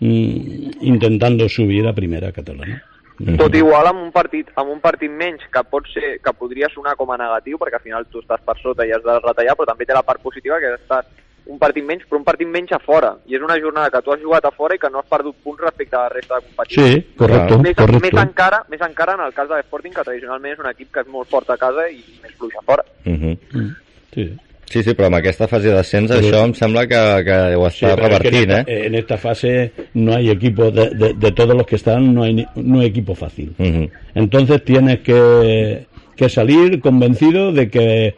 mm, 0.00 0.70
intentando 0.80 1.48
subir 1.48 1.86
a 1.86 1.92
primera 1.92 2.32
catalana. 2.32 2.82
Tot 3.18 3.54
igual 3.58 3.88
amb 3.90 3.98
un 3.98 4.12
partit 4.14 4.46
amb 4.54 4.70
un 4.70 4.78
partit 4.78 5.10
menys 5.10 5.42
que 5.50 5.62
pot 5.66 5.88
ser 5.90 6.20
que 6.22 6.32
podria 6.38 6.68
sonar 6.70 6.94
com 6.94 7.10
a 7.10 7.16
negatiu 7.18 7.58
perquè 7.58 7.80
al 7.80 7.82
final 7.82 8.06
tu 8.06 8.20
estàs 8.22 8.44
per 8.46 8.54
sota 8.62 8.86
i 8.86 8.92
has 8.94 9.02
de 9.02 9.16
retallar 9.24 9.56
però 9.58 9.66
també 9.66 9.88
té 9.88 9.96
la 9.96 10.04
part 10.06 10.22
positiva 10.22 10.60
que 10.62 10.70
estàs 10.76 11.08
un 11.48 11.58
partit 11.58 11.84
menys, 11.84 12.04
però 12.06 12.20
un 12.20 12.26
partit 12.26 12.46
menys 12.46 12.74
a 12.76 12.78
fora. 12.78 13.14
I 13.26 13.38
és 13.38 13.42
una 13.42 13.56
jornada 13.58 13.90
que 13.90 14.02
tu 14.04 14.12
has 14.12 14.20
jugat 14.20 14.44
a 14.44 14.52
fora 14.52 14.76
i 14.76 14.80
que 14.82 14.90
no 14.92 15.00
has 15.00 15.08
perdut 15.08 15.36
punts 15.42 15.62
respecte 15.64 15.96
a 15.96 16.02
la 16.04 16.10
resta 16.12 16.36
de 16.36 16.44
competicions. 16.44 16.90
Sí, 16.92 17.16
correcto, 17.16 17.58
més, 17.64 17.76
correcto. 17.78 18.02
Més 18.04 18.20
encara, 18.22 18.58
més 18.68 18.84
encara 18.84 19.14
en 19.16 19.22
el 19.24 19.32
cas 19.32 19.48
de 19.48 19.56
l'Sporting, 19.56 19.94
que 19.96 20.04
tradicionalment 20.04 20.52
és 20.52 20.60
un 20.60 20.68
equip 20.68 20.92
que 20.92 21.00
és 21.06 21.08
molt 21.08 21.30
fort 21.32 21.48
a 21.50 21.56
casa 21.56 21.88
i 21.88 22.04
més 22.22 22.36
fluix 22.36 22.58
a 22.60 22.64
fora. 22.68 22.84
Uh 23.06 23.16
-huh. 23.16 23.34
Mm. 23.54 23.72
Sí. 24.12 24.26
Sí, 24.68 24.82
sí, 24.82 24.92
però 24.92 25.06
amb 25.08 25.16
aquesta 25.16 25.46
fase 25.48 25.70
d'ascens 25.72 26.10
això 26.12 26.42
em 26.44 26.52
sembla 26.54 26.82
que, 26.86 26.98
que 27.24 27.36
ho 27.56 27.70
Sí, 27.70 27.86
està 27.86 28.08
es 28.12 28.18
que 28.20 28.28
en, 28.28 28.34
esta, 28.58 28.60
eh? 28.72 28.86
en 28.86 28.94
esta 28.94 29.16
fase 29.16 29.72
no 29.94 30.14
hay 30.14 30.28
equipo, 30.30 30.70
de, 30.70 30.90
de- 30.90 31.14
de 31.14 31.32
todos 31.32 31.56
los 31.56 31.66
que 31.66 31.76
están, 31.76 32.12
no 32.14 32.22
hay, 32.24 32.46
no 32.54 32.80
hay 32.80 32.86
equipo 32.86 33.14
fácil. 33.14 33.52
Uh 33.58 33.64
-huh. 33.64 33.90
Entonces 34.14 34.62
tienes 34.64 34.98
que, 35.00 35.86
que 36.16 36.28
salir 36.28 36.80
convencido 36.80 37.50
de 37.52 37.70
que, 37.70 38.14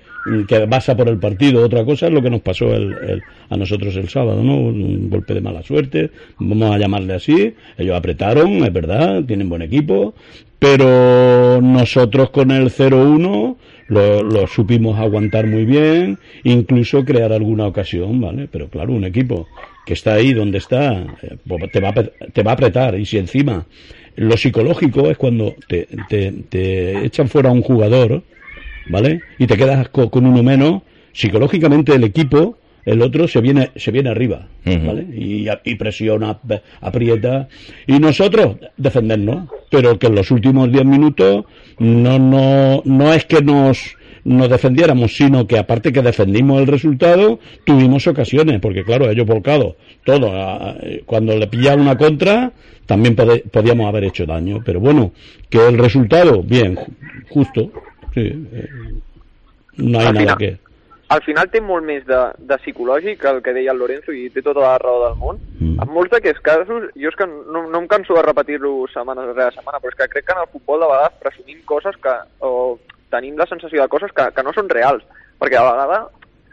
que 0.48 0.66
vas 0.66 0.88
a 0.88 0.96
por 0.96 1.08
el 1.08 1.18
partido. 1.18 1.62
Otra 1.64 1.84
cosa 1.84 2.08
es 2.08 2.12
lo 2.12 2.20
que 2.20 2.30
nos 2.30 2.40
pasó 2.40 2.74
el- 2.74 2.96
el- 3.08 3.22
a 3.48 3.56
nosotros 3.56 3.94
el 3.96 4.08
sábado, 4.08 4.42
¿no? 4.42 4.56
Un 4.56 5.08
golpe 5.08 5.34
de 5.34 5.40
mala 5.40 5.62
suerte, 5.62 6.10
vamos 6.38 6.74
a 6.74 6.78
llamarle 6.78 7.14
así. 7.14 7.54
Ellos 7.78 7.94
apretaron, 7.96 8.64
es 8.64 8.72
verdad, 8.72 9.22
tienen 9.24 9.48
buen 9.48 9.62
equipo, 9.62 10.14
pero 10.58 11.60
nosotros 11.62 12.30
con 12.30 12.50
el 12.50 12.70
0-1 12.70 13.56
lo, 13.90 14.22
lo 14.22 14.46
supimos 14.46 14.98
aguantar 14.98 15.46
muy 15.46 15.64
bien, 15.66 16.18
incluso 16.44 17.04
crear 17.04 17.32
alguna 17.32 17.66
ocasión, 17.66 18.20
¿vale? 18.20 18.48
Pero 18.50 18.68
claro, 18.70 18.92
un 18.94 19.04
equipo 19.04 19.48
que 19.84 19.94
está 19.94 20.14
ahí 20.14 20.32
donde 20.32 20.58
está, 20.58 20.92
eh, 21.22 21.36
pues 21.46 21.70
te 21.70 21.80
va, 21.80 21.92
te 21.92 22.42
va 22.42 22.52
a 22.52 22.54
apretar 22.54 22.98
y 22.98 23.04
si 23.04 23.18
encima 23.18 23.66
lo 24.16 24.36
psicológico 24.36 25.10
es 25.10 25.18
cuando 25.18 25.56
te, 25.66 25.86
te, 26.08 26.32
te 26.48 27.04
echan 27.06 27.28
fuera 27.28 27.50
un 27.50 27.62
jugador, 27.62 28.22
¿vale? 28.86 29.22
Y 29.38 29.46
te 29.46 29.56
quedas 29.56 29.88
co- 29.90 30.10
con 30.10 30.26
uno 30.26 30.42
menos, 30.42 30.82
psicológicamente 31.12 31.94
el 31.94 32.04
equipo, 32.04 32.58
el 32.84 33.02
otro 33.02 33.28
se 33.28 33.40
viene, 33.40 33.70
se 33.76 33.90
viene 33.90 34.10
arriba. 34.10 34.46
¿vale? 34.86 35.02
Y, 35.16 35.46
y 35.64 35.74
presiona, 35.76 36.30
ap- 36.30 36.62
aprieta. 36.80 37.48
Y 37.86 37.98
nosotros 37.98 38.56
defendernos, 38.76 39.48
pero 39.70 39.98
que 39.98 40.06
en 40.08 40.14
los 40.14 40.30
últimos 40.30 40.70
10 40.72 40.84
minutos 40.84 41.44
no, 41.78 42.18
no, 42.18 42.82
no 42.84 43.12
es 43.12 43.24
que 43.24 43.42
nos, 43.42 43.96
nos 44.24 44.48
defendiéramos, 44.50 45.14
sino 45.16 45.46
que 45.46 45.58
aparte 45.58 45.92
que 45.92 46.02
defendimos 46.02 46.60
el 46.60 46.66
resultado, 46.66 47.38
tuvimos 47.64 48.06
ocasiones, 48.06 48.60
porque 48.60 48.84
claro, 48.84 49.10
ellos 49.10 49.26
volcados, 49.26 49.76
todo, 50.04 50.30
cuando 51.06 51.36
le 51.36 51.46
pillaron 51.46 51.82
una 51.82 51.96
contra, 51.96 52.52
también 52.86 53.14
podíamos 53.14 53.86
haber 53.86 54.04
hecho 54.04 54.26
daño, 54.26 54.62
pero 54.64 54.80
bueno, 54.80 55.12
que 55.48 55.58
el 55.66 55.78
resultado, 55.78 56.42
bien, 56.42 56.74
ju- 56.76 56.88
justo, 57.28 57.70
sí, 58.14 58.20
eh, 58.52 58.68
no 59.76 60.00
hay 60.00 60.06
nada 60.12 60.36
que... 60.38 60.69
al 61.10 61.22
final 61.26 61.48
té 61.50 61.60
molt 61.60 61.82
més 61.86 62.04
de, 62.06 62.18
de 62.38 62.56
psicològic 62.62 63.24
el 63.26 63.40
que 63.42 63.52
deia 63.56 63.72
el 63.74 63.80
Lorenzo 63.82 64.12
i 64.14 64.28
té 64.30 64.42
tota 64.46 64.62
la 64.62 64.76
raó 64.78 65.00
del 65.08 65.16
món. 65.18 65.40
Mm. 65.58 65.80
En 65.82 65.90
molts 65.90 66.12
d'aquests 66.14 66.42
casos, 66.46 66.86
jo 66.94 67.10
és 67.10 67.18
que 67.18 67.26
no, 67.26 67.64
no 67.66 67.80
em 67.82 67.88
canso 67.90 68.14
de 68.14 68.22
repetir-lo 68.22 68.86
setmana 68.92 69.26
rere 69.32 69.50
setmana, 69.56 69.80
però 69.82 69.90
és 69.90 69.98
que 69.98 70.08
crec 70.14 70.28
que 70.28 70.36
en 70.36 70.42
el 70.44 70.50
futbol 70.52 70.80
de 70.84 70.90
vegades 70.92 71.18
presumim 71.24 71.60
coses 71.66 71.98
que, 72.02 72.14
o 72.46 72.78
tenim 73.10 73.36
la 73.40 73.48
sensació 73.50 73.82
de 73.82 73.90
coses 73.90 74.14
que, 74.14 74.28
que 74.36 74.46
no 74.46 74.54
són 74.54 74.70
reals. 74.70 75.02
Perquè 75.42 75.58
a 75.58 75.66
vegades 75.66 76.10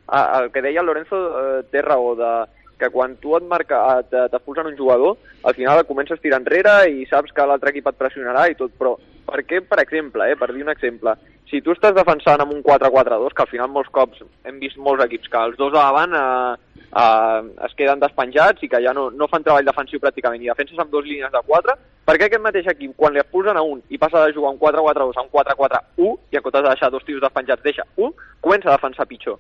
a- 0.08 0.28
el 0.42 0.52
que 0.52 0.62
deia 0.66 0.82
el 0.82 0.90
Lorenzo 0.90 1.18
eh, 1.38 1.64
té 1.70 1.82
raó 1.86 2.16
de 2.18 2.32
que 2.78 2.90
quan 2.94 3.16
tu 3.18 3.32
et 3.38 3.46
marca, 3.50 3.80
t'expulsen 4.10 4.68
un 4.70 4.76
jugador, 4.78 5.16
al 5.44 5.56
final 5.58 5.80
comences 5.90 6.20
a 6.20 6.22
tirar 6.22 6.38
enrere 6.42 6.76
i 6.94 7.08
saps 7.10 7.34
que 7.34 7.46
l'altre 7.50 7.72
equip 7.74 7.88
et 7.90 7.98
pressionarà 7.98 8.44
i 8.52 8.56
tot, 8.58 8.70
però 8.78 8.92
per 9.26 9.42
què, 9.50 9.64
per 9.66 9.80
exemple, 9.82 10.28
eh, 10.30 10.36
per 10.38 10.52
dir 10.54 10.62
un 10.64 10.70
exemple, 10.70 11.16
si 11.50 11.62
tu 11.64 11.72
estàs 11.72 11.96
defensant 11.96 12.42
amb 12.44 12.54
un 12.54 12.64
4-4-2, 12.64 13.34
que 13.36 13.44
al 13.44 13.52
final 13.52 13.70
molts 13.72 13.92
cops 13.96 14.24
hem 14.48 14.58
vist 14.60 14.78
molts 14.78 15.04
equips 15.06 15.32
que 15.32 15.44
els 15.50 15.60
dos 15.60 15.72
de 15.72 15.80
davant 15.80 16.16
eh, 16.20 16.56
eh, 16.92 17.42
es 17.68 17.76
queden 17.80 18.04
despenjats 18.04 18.64
i 18.64 18.70
que 18.72 18.82
ja 18.84 18.94
no, 18.96 19.08
no 19.12 19.30
fan 19.32 19.46
treball 19.46 19.68
defensiu 19.68 20.02
pràcticament 20.04 20.44
i 20.44 20.52
defenses 20.52 20.80
amb 20.80 20.92
dues 20.92 21.08
línies 21.08 21.32
de 21.32 21.44
4, 21.52 21.78
per 22.08 22.16
què 22.18 22.28
aquest 22.28 22.44
mateix 22.44 22.68
equip, 22.72 22.96
quan 23.00 23.16
li 23.16 23.24
expulsen 23.24 23.60
a 23.60 23.64
un 23.64 23.82
i 23.90 24.00
passa 24.00 24.26
de 24.26 24.36
jugar 24.36 24.54
un 24.56 24.60
4-4-2 24.60 25.20
a 25.20 25.26
un 25.26 25.32
4-4-1 25.34 26.18
i 26.32 26.40
en 26.40 26.44
comptes 26.44 26.64
de 26.64 26.70
deixar 26.70 26.92
dos 26.92 27.08
tios 27.08 27.24
despenjats 27.24 27.64
deixa 27.64 27.88
un, 27.96 28.12
comença 28.42 28.72
a 28.72 28.76
defensar 28.76 29.08
pitjor. 29.08 29.40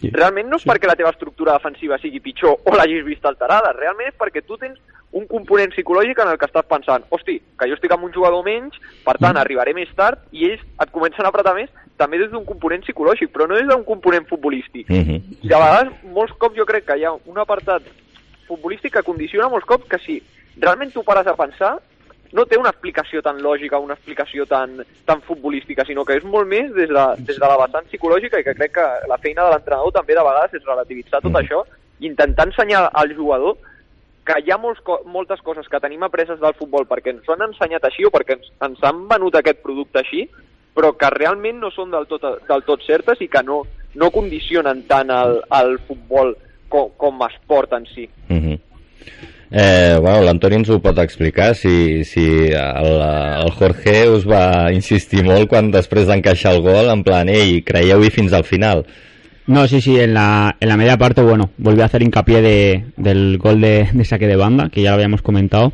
Sí. 0.00 0.10
Realment 0.10 0.48
no 0.50 0.58
és 0.58 0.64
perquè 0.66 0.88
la 0.90 0.96
teva 0.98 1.12
estructura 1.14 1.54
defensiva 1.60 2.00
sigui 2.02 2.20
pitjor 2.24 2.58
o 2.64 2.74
l'hagis 2.74 3.04
vist 3.06 3.28
alterada, 3.28 3.70
realment 3.76 4.10
és 4.10 4.18
perquè 4.18 4.42
tu 4.42 4.58
tens 4.58 4.80
un 5.12 5.26
component 5.28 5.72
psicològic 5.74 6.18
en 6.22 6.30
el 6.32 6.38
que 6.40 6.48
estàs 6.48 6.66
pensant 6.68 7.04
hosti, 7.12 7.36
que 7.58 7.68
jo 7.68 7.76
estic 7.76 7.92
amb 7.92 8.06
un 8.08 8.12
jugador 8.14 8.44
menys, 8.46 8.78
per 9.04 9.18
tant 9.20 9.36
arribaré 9.36 9.74
més 9.76 9.90
tard 9.96 10.22
i 10.32 10.46
ells 10.48 10.62
et 10.64 10.92
comencen 10.94 11.26
a 11.26 11.32
apretar 11.32 11.54
més 11.58 11.70
també 12.00 12.18
des 12.18 12.30
d'un 12.32 12.46
component 12.48 12.82
psicològic, 12.86 13.30
però 13.32 13.46
no 13.46 13.58
des 13.58 13.68
d'un 13.68 13.84
component 13.84 14.26
futbolístic. 14.28 14.88
Uh 14.88 15.04
-huh. 15.04 15.20
I 15.42 15.52
a 15.52 15.58
vegades, 15.58 15.92
molts 16.04 16.32
cops 16.38 16.56
jo 16.56 16.64
crec 16.64 16.86
que 16.86 16.98
hi 16.98 17.04
ha 17.04 17.12
un 17.12 17.38
apartat 17.38 17.82
futbolístic 18.48 18.92
que 18.92 19.02
condiciona 19.02 19.48
molts 19.48 19.66
cops 19.66 19.88
que 19.88 19.98
si 19.98 20.22
realment 20.56 20.92
tu 20.92 21.02
pares 21.02 21.26
a 21.26 21.36
pensar 21.36 21.78
no 22.32 22.46
té 22.46 22.56
una 22.56 22.70
explicació 22.70 23.20
tan 23.22 23.42
lògica, 23.42 23.78
una 23.78 23.94
explicació 23.94 24.46
tan, 24.46 24.82
tan 25.04 25.20
futbolística, 25.20 25.84
sinó 25.84 26.04
que 26.04 26.16
és 26.16 26.24
molt 26.24 26.48
més 26.48 26.72
des 26.72 26.88
de, 26.88 27.04
des 27.18 27.36
de 27.38 27.46
la 27.46 27.58
vessant 27.60 27.84
psicològica 27.90 28.40
i 28.40 28.44
que 28.44 28.54
crec 28.54 28.72
que 28.72 28.86
la 29.08 29.18
feina 29.18 29.44
de 29.44 29.50
l'entrenador 29.50 29.92
també 29.92 30.14
de 30.14 30.24
vegades 30.24 30.54
és 30.54 30.64
relativitzar 30.64 31.20
tot 31.20 31.36
això 31.36 31.62
i 32.00 32.06
intentar 32.06 32.48
ensenyar 32.48 32.88
al 32.92 33.14
jugador 33.14 33.58
que 34.26 34.38
hi 34.38 34.52
ha 34.54 34.58
molts, 34.60 34.82
moltes 35.10 35.40
coses 35.42 35.66
que 35.68 35.80
tenim 35.82 36.04
apreses 36.06 36.40
del 36.40 36.54
futbol 36.58 36.86
perquè 36.88 37.14
ens 37.14 37.28
han 37.32 37.42
ensenyat 37.48 37.88
així 37.88 38.06
o 38.06 38.12
perquè 38.14 38.38
ens, 38.38 38.50
ens 38.62 38.82
han 38.86 39.04
venut 39.10 39.34
aquest 39.38 39.62
producte 39.64 40.02
així, 40.02 40.26
però 40.76 40.92
que 40.96 41.10
realment 41.12 41.60
no 41.60 41.72
són 41.74 41.90
del 41.92 42.06
tot, 42.10 42.24
del 42.48 42.66
tot 42.68 42.84
certes 42.86 43.20
i 43.20 43.28
que 43.28 43.42
no, 43.44 43.62
no 43.98 44.10
condicionen 44.14 44.84
tant 44.88 45.10
el, 45.12 45.40
el 45.58 45.78
futbol 45.88 46.36
com, 46.72 46.92
com 46.96 47.24
a 47.24 47.30
esport 47.34 47.74
en 47.76 47.86
si. 47.92 48.08
Uh 48.30 48.36
-huh. 48.36 48.58
Eh, 49.52 49.98
bueno, 50.00 50.22
l'Antoni 50.24 50.56
ens 50.56 50.70
ho 50.70 50.78
pot 50.80 50.96
explicar 50.98 51.54
si, 51.54 52.04
si 52.04 52.48
el, 52.48 52.92
el 53.44 53.50
Jorge 53.58 54.08
us 54.08 54.24
va 54.24 54.72
insistir 54.72 55.24
molt 55.24 55.50
quan 55.50 55.70
després 55.70 56.06
d'encaixar 56.06 56.54
el 56.54 56.62
gol 56.62 56.88
en 56.88 57.02
plan, 57.04 57.28
ei, 57.28 57.60
creieu-hi 57.60 58.08
fins 58.08 58.32
al 58.32 58.44
final 58.44 58.86
No, 59.46 59.66
sí, 59.66 59.80
sí, 59.80 59.98
en 59.98 60.14
la, 60.14 60.56
en 60.60 60.68
la 60.68 60.76
media 60.76 60.96
parte, 60.96 61.20
bueno, 61.20 61.50
volví 61.58 61.80
a 61.80 61.86
hacer 61.86 62.02
hincapié 62.02 62.40
de, 62.42 62.84
del 62.96 63.38
gol 63.38 63.60
de, 63.60 63.88
de 63.92 64.04
saque 64.04 64.28
de 64.28 64.36
banda, 64.36 64.68
que 64.70 64.82
ya 64.82 64.90
lo 64.90 64.94
habíamos 64.94 65.22
comentado. 65.22 65.72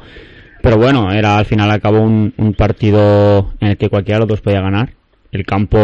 Pero 0.63 0.77
bueno, 0.77 1.13
era 1.13 1.39
al 1.39 1.45
final 1.45 1.71
acabó 1.71 2.01
un, 2.01 2.33
un 2.37 2.55
partido 2.55 3.53
en 3.61 3.69
el 3.69 3.77
que 3.77 3.89
cualquiera 3.89 4.17
de 4.17 4.21
los 4.21 4.29
dos 4.29 4.41
podía 4.41 4.61
ganar. 4.61 4.91
El 5.31 5.45
campo, 5.45 5.79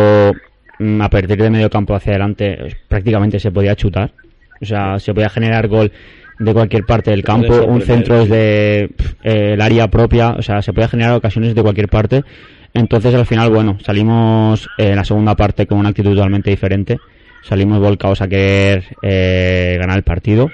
mm, 0.79 1.01
a 1.01 1.11
partir 1.11 1.37
de 1.37 1.51
medio 1.51 1.71
campo 1.71 1.95
hacia 1.95 2.13
adelante, 2.13 2.77
prácticamente 2.89 3.39
se 3.39 3.53
podía 3.53 3.77
chutar. 3.77 4.13
O 4.61 4.65
sea, 4.65 4.99
se 4.99 5.13
podía 5.13 5.29
generar 5.29 5.69
gol 5.69 5.93
de 6.39 6.53
cualquier 6.53 6.85
parte 6.85 7.11
del 7.11 7.23
campo. 7.23 7.65
Un 7.65 7.83
centro 7.83 8.19
desde 8.19 8.85
eh, 9.23 9.53
el 9.53 9.61
área 9.61 9.89
propia, 9.89 10.31
o 10.31 10.43
sea, 10.43 10.63
se 10.63 10.73
podía 10.73 10.89
generar 10.89 11.15
ocasiones 11.15 11.55
de 11.55 11.63
cualquier 11.63 11.89
parte. 11.89 12.23
Entonces, 12.73 13.15
al 13.15 13.27
final, 13.27 13.51
bueno, 13.51 13.79
salimos 13.85 14.69
eh, 14.79 14.89
en 14.89 14.97
la 14.97 15.05
segunda 15.05 15.37
parte 15.37 15.67
con 15.67 15.79
una 15.79 15.91
actitud 15.91 16.15
totalmente 16.15 16.51
diferente. 16.51 16.99
Salimos 17.45 17.79
volcados 17.79 18.23
a 18.23 18.29
querer 18.29 18.97
eh, 19.03 19.77
ganar 19.79 19.99
el 19.99 20.03
partido. 20.03 20.51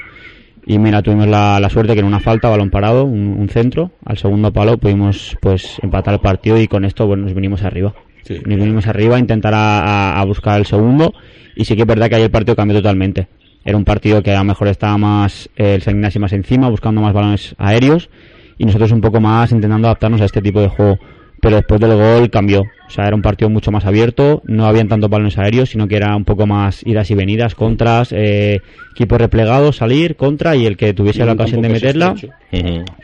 Y 0.66 0.79
mira, 0.79 1.03
tuvimos 1.03 1.26
la, 1.26 1.59
la 1.61 1.70
suerte 1.70 1.94
que 1.94 2.00
en 2.00 2.07
una 2.07 2.20
falta, 2.20 2.48
balón 2.48 2.70
parado, 2.70 3.05
un, 3.05 3.37
un 3.38 3.48
centro, 3.48 3.92
al 4.05 4.18
segundo 4.18 4.53
palo 4.53 4.76
pudimos 4.76 5.37
pues 5.40 5.79
empatar 5.83 6.14
el 6.14 6.20
partido 6.20 6.61
y 6.61 6.68
con 6.68 6.85
esto 6.85 7.07
bueno, 7.07 7.24
nos 7.24 7.35
vinimos 7.35 7.62
arriba. 7.62 7.94
Sí. 8.22 8.35
Nos 8.44 8.59
vinimos 8.59 8.87
arriba 8.87 9.16
a 9.16 9.18
intentar 9.18 9.53
a, 9.55 10.22
buscar 10.26 10.59
el 10.59 10.66
segundo 10.66 11.14
y 11.57 11.64
sí 11.64 11.74
que 11.74 11.83
es 11.83 11.88
verdad 11.88 12.09
que 12.09 12.16
ahí 12.16 12.22
el 12.22 12.31
partido 12.31 12.57
cambió 12.57 12.76
totalmente. 12.76 13.29
Era 13.64 13.76
un 13.76 13.85
partido 13.85 14.22
que 14.22 14.33
a 14.33 14.38
lo 14.38 14.44
mejor 14.44 14.68
estaba 14.68 14.98
más 14.98 15.48
eh, 15.57 15.74
el 15.74 15.83
San 15.83 15.94
Ignacio 15.94 16.20
más 16.20 16.33
encima, 16.33 16.68
buscando 16.68 17.00
más 17.00 17.12
balones 17.12 17.55
aéreos 17.59 18.11
y 18.59 18.64
nosotros 18.64 18.92
un 18.92 19.00
poco 19.00 19.20
más 19.20 19.53
intentando 19.53 19.88
adaptarnos 19.88 20.20
a 20.20 20.24
este 20.24 20.42
tipo 20.42 20.61
de 20.61 20.68
juego. 20.68 20.98
Pero 21.40 21.57
después 21.57 21.81
del 21.81 21.94
gol 21.96 22.29
cambió. 22.31 22.62
O 22.62 22.90
sea, 22.92 23.07
era 23.07 23.14
un 23.16 23.22
partido 23.22 23.48
mucho 23.48 23.70
más 23.70 23.85
abierto, 23.87 24.42
no 24.46 24.66
habían 24.66 24.88
tantos 24.88 25.09
balones 25.09 25.38
aéreos, 25.38 25.70
sino 25.70 25.87
que 25.88 25.96
era 25.96 26.14
un 26.16 26.24
poco 26.24 26.46
más 26.46 26.85
idas 26.85 27.11
y 27.11 27.14
venidas, 27.14 27.55
contras, 27.55 28.12
eh, 28.12 28.61
equipo 28.92 29.16
replegado, 29.16 29.72
salir, 29.72 30.16
contra 30.16 30.57
y 30.57 30.66
el 30.66 30.76
que 30.76 30.92
tuviese 30.92 31.24
la 31.24 31.33
ocasión 31.35 31.62
de 31.62 31.68
meterla, 31.68 32.14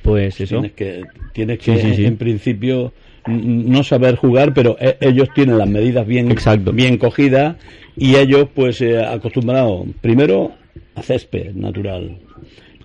pues 0.03 0.41
eso. 0.41 0.57
Tienes 0.57 0.73
que, 0.73 1.05
tienes 1.33 1.59
Sí, 1.63 1.73
que 1.73 1.81
sí, 1.81 1.95
sí. 1.95 2.05
en 2.05 2.17
principio 2.17 2.93
no 3.27 3.83
saber 3.85 4.17
jugar, 4.17 4.53
pero 4.55 4.77
e- 4.81 4.97
ellos 5.01 5.29
tienen 5.35 5.59
las 5.59 5.69
medidas 5.69 6.07
bien, 6.07 6.31
Exacto. 6.31 6.73
bien 6.73 6.97
cogidas 6.99 7.57
y 7.97 8.17
ellos 8.17 8.49
pues 8.55 8.81
eh, 8.81 9.03
acostumbrados 9.05 9.87
primero 10.01 10.53
a 10.95 11.03
césped 11.03 11.53
natural 11.55 12.19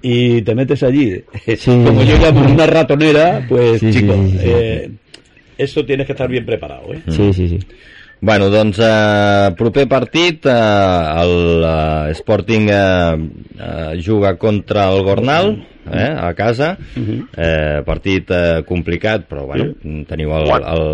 y 0.02 0.42
te 0.42 0.56
metes 0.56 0.82
allí 0.82 1.22
como 1.66 2.04
yo 2.04 2.18
llamo 2.18 2.42
una 2.52 2.66
ratonera 2.66 3.46
pues 3.48 3.80
Sí, 3.80 3.94
sí, 3.94 4.00
chicos 4.00 4.16
sí, 4.16 4.32
sí, 4.32 4.38
sí. 4.40 4.44
eh, 4.46 4.92
eso 5.64 5.86
tienes 5.86 6.06
que 6.06 6.14
estar 6.14 6.28
bien 6.30 6.46
preparado 6.46 6.94
¿eh? 6.94 7.02
Sí, 7.08 7.34
sí, 7.34 7.48
sí. 7.48 7.60
Bueno, 8.24 8.50
doncs 8.54 8.78
eh, 8.78 9.50
proper 9.58 9.88
partit 9.90 10.46
eh, 10.46 10.52
el 11.24 11.64
eh, 11.66 12.12
Sporting 12.14 12.68
eh, 12.70 13.30
eh, 13.58 14.02
juga 14.06 14.36
contra 14.38 14.92
el 14.94 15.02
Gornal 15.04 15.66
eh, 15.92 16.14
a 16.16 16.34
casa 16.36 16.78
Mhm. 16.96 17.28
eh, 17.36 17.82
partit 17.84 18.30
eh, 18.30 18.62
complicat 18.68 19.26
però 19.26 19.48
bueno, 19.50 19.74
teniu 20.06 20.36
el, 20.38 20.52
el, 20.54 20.86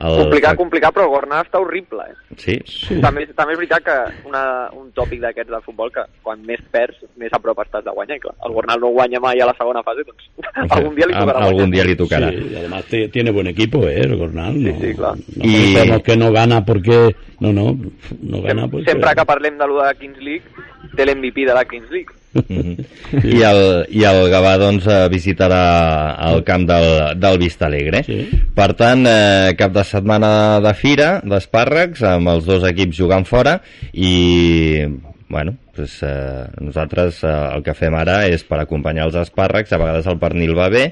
El... 0.00 0.16
Complicat, 0.24 0.56
complicat, 0.58 0.92
però 0.92 1.04
el 1.06 1.10
Gornal 1.12 1.44
està 1.44 1.60
horrible, 1.62 2.02
eh? 2.10 2.36
Sí? 2.36 2.56
Sí. 2.66 2.96
També, 3.00 3.28
també 3.38 3.54
és 3.54 3.58
veritat 3.60 3.84
que 3.86 3.94
una, 4.28 4.40
un 4.74 4.88
tòpic 4.96 5.20
d'aquests 5.22 5.52
del 5.52 5.62
futbol 5.62 5.92
que 5.94 6.02
quan 6.26 6.42
més 6.44 6.58
perds, 6.74 6.98
més 7.16 7.30
a 7.32 7.38
prop 7.38 7.60
estàs 7.62 7.84
de 7.86 7.94
guanyar. 7.94 8.16
i 8.18 8.20
Clar, 8.24 8.34
el 8.44 8.52
Gornal 8.56 8.80
no 8.82 8.90
guanya 8.96 9.20
mai 9.22 9.38
a 9.40 9.46
la 9.46 9.54
segona 9.56 9.84
fase, 9.86 10.02
doncs 10.08 10.26
algun 10.74 10.96
dia 10.98 11.06
li 11.06 11.14
tocarà 11.14 11.38
Al- 11.38 11.46
Algun 11.46 11.60
guanyar. 11.62 11.74
dia 11.76 11.84
li 11.84 11.96
tocarà. 11.96 12.30
Sí, 12.34 12.48
y 12.50 12.56
además 12.56 12.84
tiene 13.12 13.30
buen 13.30 13.46
equipo, 13.46 13.86
¿eh? 13.86 14.00
El 14.00 14.16
Gornal. 14.16 14.60
No, 14.62 14.80
sí, 14.80 14.94
claro. 14.94 15.14
no 15.36 15.44
Y- 15.44 15.74
pensemos 15.74 16.02
que 16.02 16.16
no 16.16 16.32
gana 16.32 16.64
porque... 16.64 17.14
No, 17.40 17.52
no, 17.52 17.76
no 18.22 18.42
gana 18.42 18.66
porque... 18.68 18.90
Sempre 18.90 19.14
que 19.14 19.24
parlem 19.24 19.58
de 19.58 19.66
lo 19.68 19.78
de 19.78 19.84
la 19.84 19.94
Kings 19.94 20.18
League, 20.18 20.42
té 20.96 21.06
l'MVP 21.06 21.46
de 21.46 21.54
la 21.54 21.64
Kings 21.64 21.90
League. 21.90 22.10
I, 22.34 23.40
el, 23.46 23.60
I 23.94 24.04
el 24.08 24.20
Gavà 24.32 24.54
doncs, 24.60 24.86
eh, 24.90 25.00
visitarà 25.12 25.62
el 26.30 26.42
camp 26.46 26.66
del, 26.68 26.88
del 27.20 27.40
Vista 27.42 27.68
Alegre. 27.68 28.02
Sí. 28.06 28.20
Per 28.54 28.70
tant, 28.78 29.06
eh, 29.08 29.54
cap 29.58 29.74
de 29.74 29.84
setmana 29.86 30.60
de 30.64 30.74
fira, 30.78 31.10
d'espàrrecs, 31.24 32.04
amb 32.14 32.34
els 32.34 32.46
dos 32.48 32.66
equips 32.68 32.98
jugant 32.98 33.26
fora 33.28 33.58
i, 33.92 34.84
bueno, 35.28 35.56
pues, 35.74 35.98
eh, 36.02 36.46
nosaltres 36.60 37.22
eh, 37.24 37.34
el 37.56 37.62
que 37.66 37.74
fem 37.74 37.94
ara 37.98 38.24
és 38.30 38.46
per 38.46 38.60
acompanyar 38.62 39.08
els 39.08 39.20
espàrrecs, 39.24 39.72
a 39.72 39.80
vegades 39.80 40.08
el 40.10 40.18
pernil 40.22 40.56
va 40.58 40.70
bé, 40.72 40.88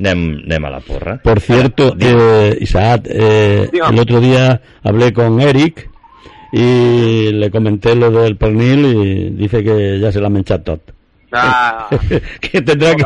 anem, 0.00 0.26
anem 0.46 0.68
a 0.68 0.74
la 0.76 0.82
porra. 0.84 1.16
Por 1.22 1.40
cierto, 1.40 1.94
eh, 1.98 2.56
Isaac, 2.60 3.08
eh, 3.08 3.68
el 3.72 3.98
otro 3.98 4.20
día 4.20 4.60
hablé 4.82 5.12
con 5.12 5.40
Eric 5.40 5.91
y 6.52 7.32
le 7.32 7.50
comenté 7.50 7.94
lo 7.94 8.10
del 8.10 8.36
pernil 8.36 8.84
y 8.84 9.30
dice 9.30 9.64
que 9.64 9.98
ya 9.98 10.12
se 10.12 10.20
la 10.20 10.26
ha 10.26 10.30
menchado 10.30 10.62
tot. 10.62 10.92
Ah, 11.34 11.88
que 12.40 12.60
tendrá, 12.60 12.94
que, 12.94 13.04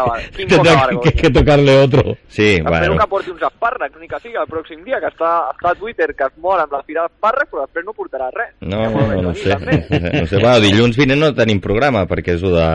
poca 0.48 0.88
que, 1.00 1.12
que 1.22 1.30
tocarle 1.30 1.78
otro. 1.78 2.16
Sí, 2.26 2.56
Espero 2.56 2.70
bueno, 2.70 2.98
que 2.98 3.06
porti 3.06 3.30
uns 3.30 3.42
espàrrecs, 3.46 4.00
ni 4.00 4.08
que 4.10 4.18
sigui 4.18 4.34
el 4.40 4.48
pròxim 4.50 4.82
dia, 4.82 4.98
que 4.98 5.12
està, 5.12 5.52
està 5.54 5.70
a 5.70 5.78
Twitter, 5.78 6.08
que 6.18 6.26
es 6.26 6.34
mor 6.42 6.58
amb 6.58 6.74
la 6.74 6.82
fira 6.82 7.04
d'espàrrecs, 7.06 7.52
però 7.52 7.68
després 7.68 7.86
no 7.86 7.94
portarà 7.94 8.32
res. 8.34 8.50
no, 8.66 8.82
no, 8.90 9.06
no, 9.12 9.22
no 9.28 9.34
sé. 9.38 9.54
No 9.54 10.26
sé. 10.26 10.40
Bueno, 10.42 10.58
dilluns 10.66 10.98
vinent 10.98 11.22
no 11.22 11.30
tenim 11.38 11.62
programa 11.62 12.02
perquè 12.10 12.34
és 12.34 12.42
1 12.42 12.50
de, 12.56 12.66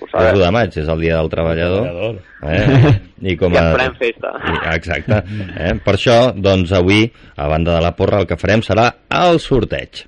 Ho 0.00 0.06
és 0.06 0.12
sabem. 0.12 0.34
1 0.36 0.44
de 0.44 0.50
maig, 0.56 0.76
és 0.82 0.88
el 0.88 1.00
dia 1.04 1.16
del 1.20 1.28
treballador. 1.32 1.84
Treballador. 1.88 2.22
Eh? 2.42 2.94
I 3.32 3.36
com 3.38 3.52
I 3.54 3.58
a... 3.60 3.64
en 3.66 3.74
farem 3.76 3.94
festa. 4.00 4.32
I- 4.52 4.62
Exacte. 4.76 5.18
Eh? 5.58 5.74
Per 5.84 5.94
això, 5.98 6.16
doncs 6.34 6.72
avui, 6.78 7.04
a 7.36 7.48
banda 7.52 7.76
de 7.76 7.82
la 7.84 7.92
porra, 7.98 8.18
el 8.22 8.26
que 8.30 8.36
farem 8.40 8.64
serà 8.66 8.88
el 9.22 9.38
sorteig. 9.40 10.06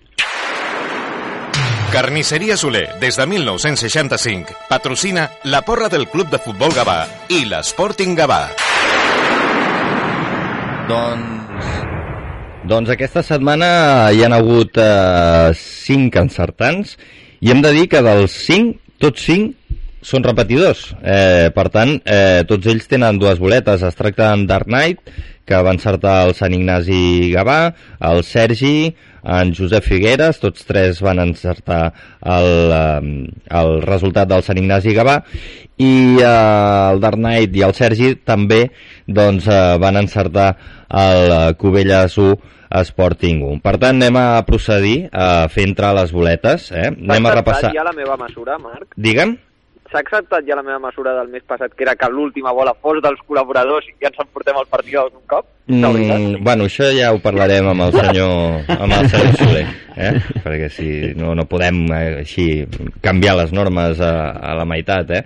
Carnisseria 1.95 2.57
Soler, 2.59 2.89
des 2.99 3.15
de 3.15 3.25
1965, 3.31 4.51
patrocina 4.69 5.29
la 5.45 5.61
porra 5.63 5.87
del 5.89 6.09
Club 6.11 6.27
de 6.33 6.41
Futbol 6.43 6.73
Gavà 6.75 7.05
i 7.31 7.45
l'Sporting 7.47 8.17
Gavà. 8.19 8.41
Doncs... 10.89 11.31
Doncs 12.65 12.89
aquesta 12.95 13.21
setmana 13.25 13.67
hi 14.17 14.23
han 14.25 14.33
hagut 14.33 14.79
eh, 14.81 15.53
5 15.55 16.17
encertants 16.23 16.95
i 17.45 17.51
hem 17.53 17.61
de 17.61 17.71
dir 17.77 17.85
que 17.93 18.01
dels 18.05 18.33
5, 18.49 18.79
tots 19.03 19.27
5 19.27 19.53
són 20.05 20.25
repetidors. 20.27 20.91
Eh, 21.01 21.51
per 21.57 21.69
tant, 21.73 21.97
eh, 22.05 22.45
tots 22.49 22.69
ells 22.69 22.87
tenen 22.91 23.19
dues 23.19 23.41
boletes. 23.41 23.83
Es 23.83 23.97
tracta 23.97 24.31
d'en 24.31 24.47
Dark 24.47 24.69
Knight, 24.69 25.01
que 25.45 25.61
va 25.61 25.73
encertar 25.73 26.27
el 26.27 26.35
Sant 26.37 26.55
Ignasi 26.57 27.33
Gavà, 27.33 27.75
el 28.01 28.23
Sergi, 28.25 28.95
en 29.25 29.55
Josep 29.57 29.85
Figueres, 29.85 30.39
tots 30.41 30.67
tres 30.69 31.01
van 31.05 31.21
encertar 31.23 31.83
el, 32.21 32.49
eh, 32.77 33.29
el 33.61 33.79
resultat 33.85 34.29
del 34.29 34.45
Sant 34.45 34.61
Ignasi 34.61 34.93
Gavà, 34.97 35.23
i 35.81 36.21
eh, 36.21 36.29
el 36.93 37.01
Dark 37.01 37.21
Knight 37.21 37.57
i 37.57 37.65
el 37.67 37.75
Sergi 37.77 38.15
també 38.25 38.67
doncs, 39.07 39.49
eh, 39.49 39.77
van 39.81 40.01
encertar 40.01 40.51
el 40.89 41.33
eh, 41.33 41.55
Cubelles 41.61 42.19
1 42.21 42.53
Sporting 42.83 43.45
1. 43.47 43.63
Per 43.63 43.77
tant, 43.79 43.95
anem 44.01 44.19
a 44.19 44.43
procedir 44.47 45.09
a 45.13 45.47
fer 45.53 45.69
entrar 45.69 45.95
les 45.95 46.13
boletes. 46.15 46.71
Eh? 46.73 46.91
S'ha 46.91 47.11
Anem 47.13 47.31
a 47.31 47.35
repassar... 47.39 47.75
ja 47.77 47.87
la 47.87 47.95
meva 47.97 48.19
mesura, 48.21 48.59
Marc? 48.59 48.91
Digue'm? 48.97 49.37
S'ha 49.95 50.01
acceptat 50.03 50.43
ja 50.49 50.57
la 50.59 50.65
meva 50.67 50.81
mesura 50.83 51.13
del 51.21 51.29
mes 51.31 51.45
passat, 51.47 51.71
que 51.77 51.85
era 51.87 51.95
que 51.95 52.09
l'última 52.11 52.51
bola 52.57 52.73
fos 52.83 52.99
dels 53.05 53.21
col·laboradors 53.29 53.87
i 53.87 53.93
ja 54.03 54.11
ens 54.11 54.19
emportem 54.25 54.59
el 54.59 54.67
partit 54.73 54.97
d'un 54.97 55.23
cop? 55.31 55.47
Mm, 55.71 56.43
bueno, 56.43 56.67
això 56.67 56.89
ja 56.97 57.13
ho 57.15 57.21
parlarem 57.23 57.69
amb 57.71 57.87
el 57.87 57.95
senyor, 57.95 58.67
amb 58.75 58.97
el 58.99 59.07
senyor 59.13 59.39
Soler, 59.39 59.65
eh? 59.95 60.11
perquè 60.43 60.73
si 60.75 60.89
no, 61.15 61.37
no 61.39 61.47
podem 61.47 61.85
eh, 61.95 62.03
així 62.25 62.49
canviar 63.05 63.39
les 63.45 63.55
normes 63.55 64.03
a, 64.03 64.13
a 64.35 64.59
la 64.59 64.67
meitat, 64.67 65.15
eh? 65.15 65.23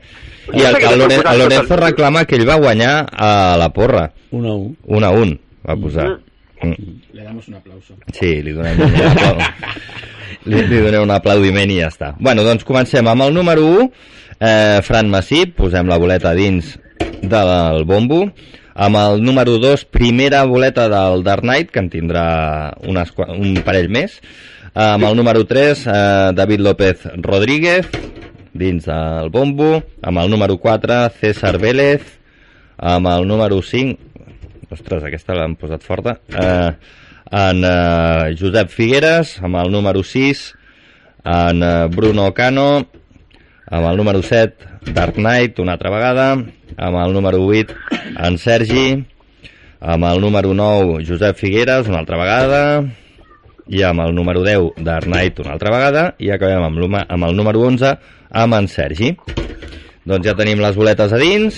I 0.53 0.62
el, 0.68 0.76
el, 0.76 1.01
Loren, 1.01 1.26
el 1.32 1.44
Lorenzo 1.46 1.80
reclama 1.80 2.26
que 2.28 2.36
ell 2.36 2.46
va 2.49 2.61
guanyar 2.61 2.94
a 3.09 3.57
la 3.57 3.72
porra, 3.72 4.11
Uno 4.30 4.53
a 4.53 4.57
uno. 4.57 4.76
1 5.01 5.07
a 5.07 5.11
1, 5.24 5.38
va 5.64 5.76
posar. 5.80 6.09
Mm. 6.12 6.28
Le 6.62 7.22
damos 7.22 7.48
un 7.48 7.54
aplauso. 7.54 7.94
Sí, 8.12 8.38
li 8.42 8.52
donem 8.56 8.80
un 8.82 9.00
aplau... 9.06 9.38
li, 10.50 10.62
li 10.66 10.80
donem 10.82 11.04
un 11.06 11.14
aplaudiment 11.14 11.70
i 11.70 11.80
ja 11.80 11.90
està. 11.92 12.12
Bueno, 12.18 12.44
doncs 12.46 12.66
comencem 12.66 13.06
amb 13.06 13.26
el 13.28 13.34
número 13.36 13.66
1, 13.68 13.88
eh, 14.40 14.78
Fran 14.86 15.11
Massip, 15.12 15.54
posem 15.59 15.90
la 15.90 15.98
boleta 16.00 16.34
dins 16.38 16.76
del 17.22 17.84
bombo. 17.88 18.26
Amb 18.78 18.98
el 19.00 19.24
número 19.26 19.56
2, 19.59 19.86
primera 19.90 20.44
boleta 20.46 20.86
del 20.90 21.24
Dark 21.26 21.42
Knight, 21.42 21.72
que 21.74 21.82
en 21.82 21.90
tindrà 21.90 22.26
unes, 22.86 23.11
un 23.34 23.59
parell 23.66 23.90
més. 23.90 24.20
Amb 24.78 25.09
el 25.09 25.16
número 25.18 25.42
3, 25.46 25.86
eh, 25.86 26.30
David 26.38 26.62
López 26.62 27.09
Rodríguez, 27.16 27.88
dins 28.54 28.86
del 28.86 29.30
bombo. 29.34 29.82
Amb 30.02 30.22
el 30.22 30.30
número 30.30 30.59
4, 30.59 31.09
César 31.18 31.59
Vélez. 31.59 32.18
Amb 32.78 33.09
el 33.11 33.26
número 33.26 33.59
5, 33.59 34.07
ostres, 34.75 35.05
aquesta 35.05 35.37
l'han 35.37 35.57
posat 35.59 35.85
forta, 35.85 36.19
eh, 36.29 36.71
en 37.39 37.64
eh, 37.64 38.35
Josep 38.39 38.71
Figueres, 38.73 39.37
amb 39.45 39.61
el 39.61 39.73
número 39.73 40.03
6, 40.05 40.45
en 41.25 41.62
eh, 41.62 41.75
Bruno 41.93 42.31
Cano, 42.35 42.69
amb 43.69 43.91
el 43.91 44.01
número 44.01 44.23
7, 44.23 44.93
Dark 44.95 45.19
Knight, 45.19 45.59
una 45.61 45.77
altra 45.77 45.93
vegada, 45.93 46.31
amb 46.77 47.03
el 47.03 47.12
número 47.12 47.43
8, 47.45 47.77
en 48.25 48.39
Sergi, 48.39 48.87
amb 49.81 50.09
el 50.09 50.21
número 50.21 50.55
9, 50.55 51.05
Josep 51.07 51.37
Figueres, 51.37 51.89
una 51.89 52.01
altra 52.01 52.16
vegada, 52.21 52.62
i 53.69 53.83
amb 53.85 54.01
el 54.01 54.14
número 54.16 54.43
10, 54.43 54.81
Dark 54.85 55.05
Knight, 55.05 55.41
una 55.45 55.53
altra 55.57 55.73
vegada, 55.75 56.07
i 56.19 56.33
acabem 56.33 56.64
amb, 56.64 57.03
amb 57.05 57.29
el 57.29 57.37
número 57.37 57.66
11, 57.69 57.97
amb 58.31 58.55
en 58.59 58.69
Sergi. 58.69 59.14
Doncs 60.09 60.24
ja 60.24 60.32
tenim 60.32 60.62
les 60.64 60.72
boletes 60.72 61.11
a 61.12 61.18
dins, 61.20 61.56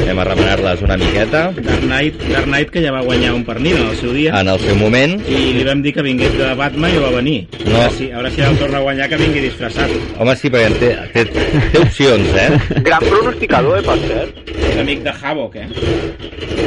anem 0.00 0.20
a 0.22 0.24
remenar-les 0.24 0.80
una 0.86 0.96
miqueta, 0.96 1.42
Dark 1.52 1.82
Knight, 1.84 2.22
Dark 2.30 2.46
Knight 2.46 2.70
que 2.72 2.80
ja 2.80 2.94
va 2.94 3.02
guanyar 3.04 3.34
un 3.36 3.44
pernil 3.44 3.76
en 3.76 3.90
el 3.90 3.98
seu 4.00 4.14
dia 4.16 4.32
en 4.40 4.48
el 4.48 4.62
seu 4.62 4.78
moment, 4.80 5.18
i 5.28 5.50
li 5.58 5.66
vam 5.68 5.82
dir 5.84 5.92
que 5.98 6.04
vingués 6.06 6.32
de 6.38 6.48
Batman 6.56 6.94
i 6.94 6.96
no 6.96 7.04
va 7.04 7.10
venir. 7.18 7.36
No. 7.66 7.76
Ara 7.82 7.92
sí, 7.98 8.08
ara 8.08 8.32
sí 8.32 8.40
el 8.46 8.56
torna 8.62 8.80
a 8.80 8.86
guanyar 8.88 9.10
que 9.12 9.20
vingui 9.20 9.44
disfressat. 9.44 9.92
Home, 10.16 10.38
sí, 10.40 10.48
perquè 10.48 10.80
té, 10.80 10.90
té, 11.12 11.44
té 11.74 11.84
opcions, 11.84 12.32
eh? 12.40 12.48
Gran 12.88 13.04
pronosticador, 13.04 13.82
eh, 13.82 13.86
per 13.92 14.00
cert. 14.06 14.42
És 14.56 14.80
amic 14.80 15.04
de 15.04 15.18
Havok, 15.20 15.60
eh? 15.60 15.68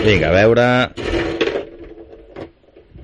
Vinga, 0.05 0.29
a 0.29 0.35
veure... 0.37 0.71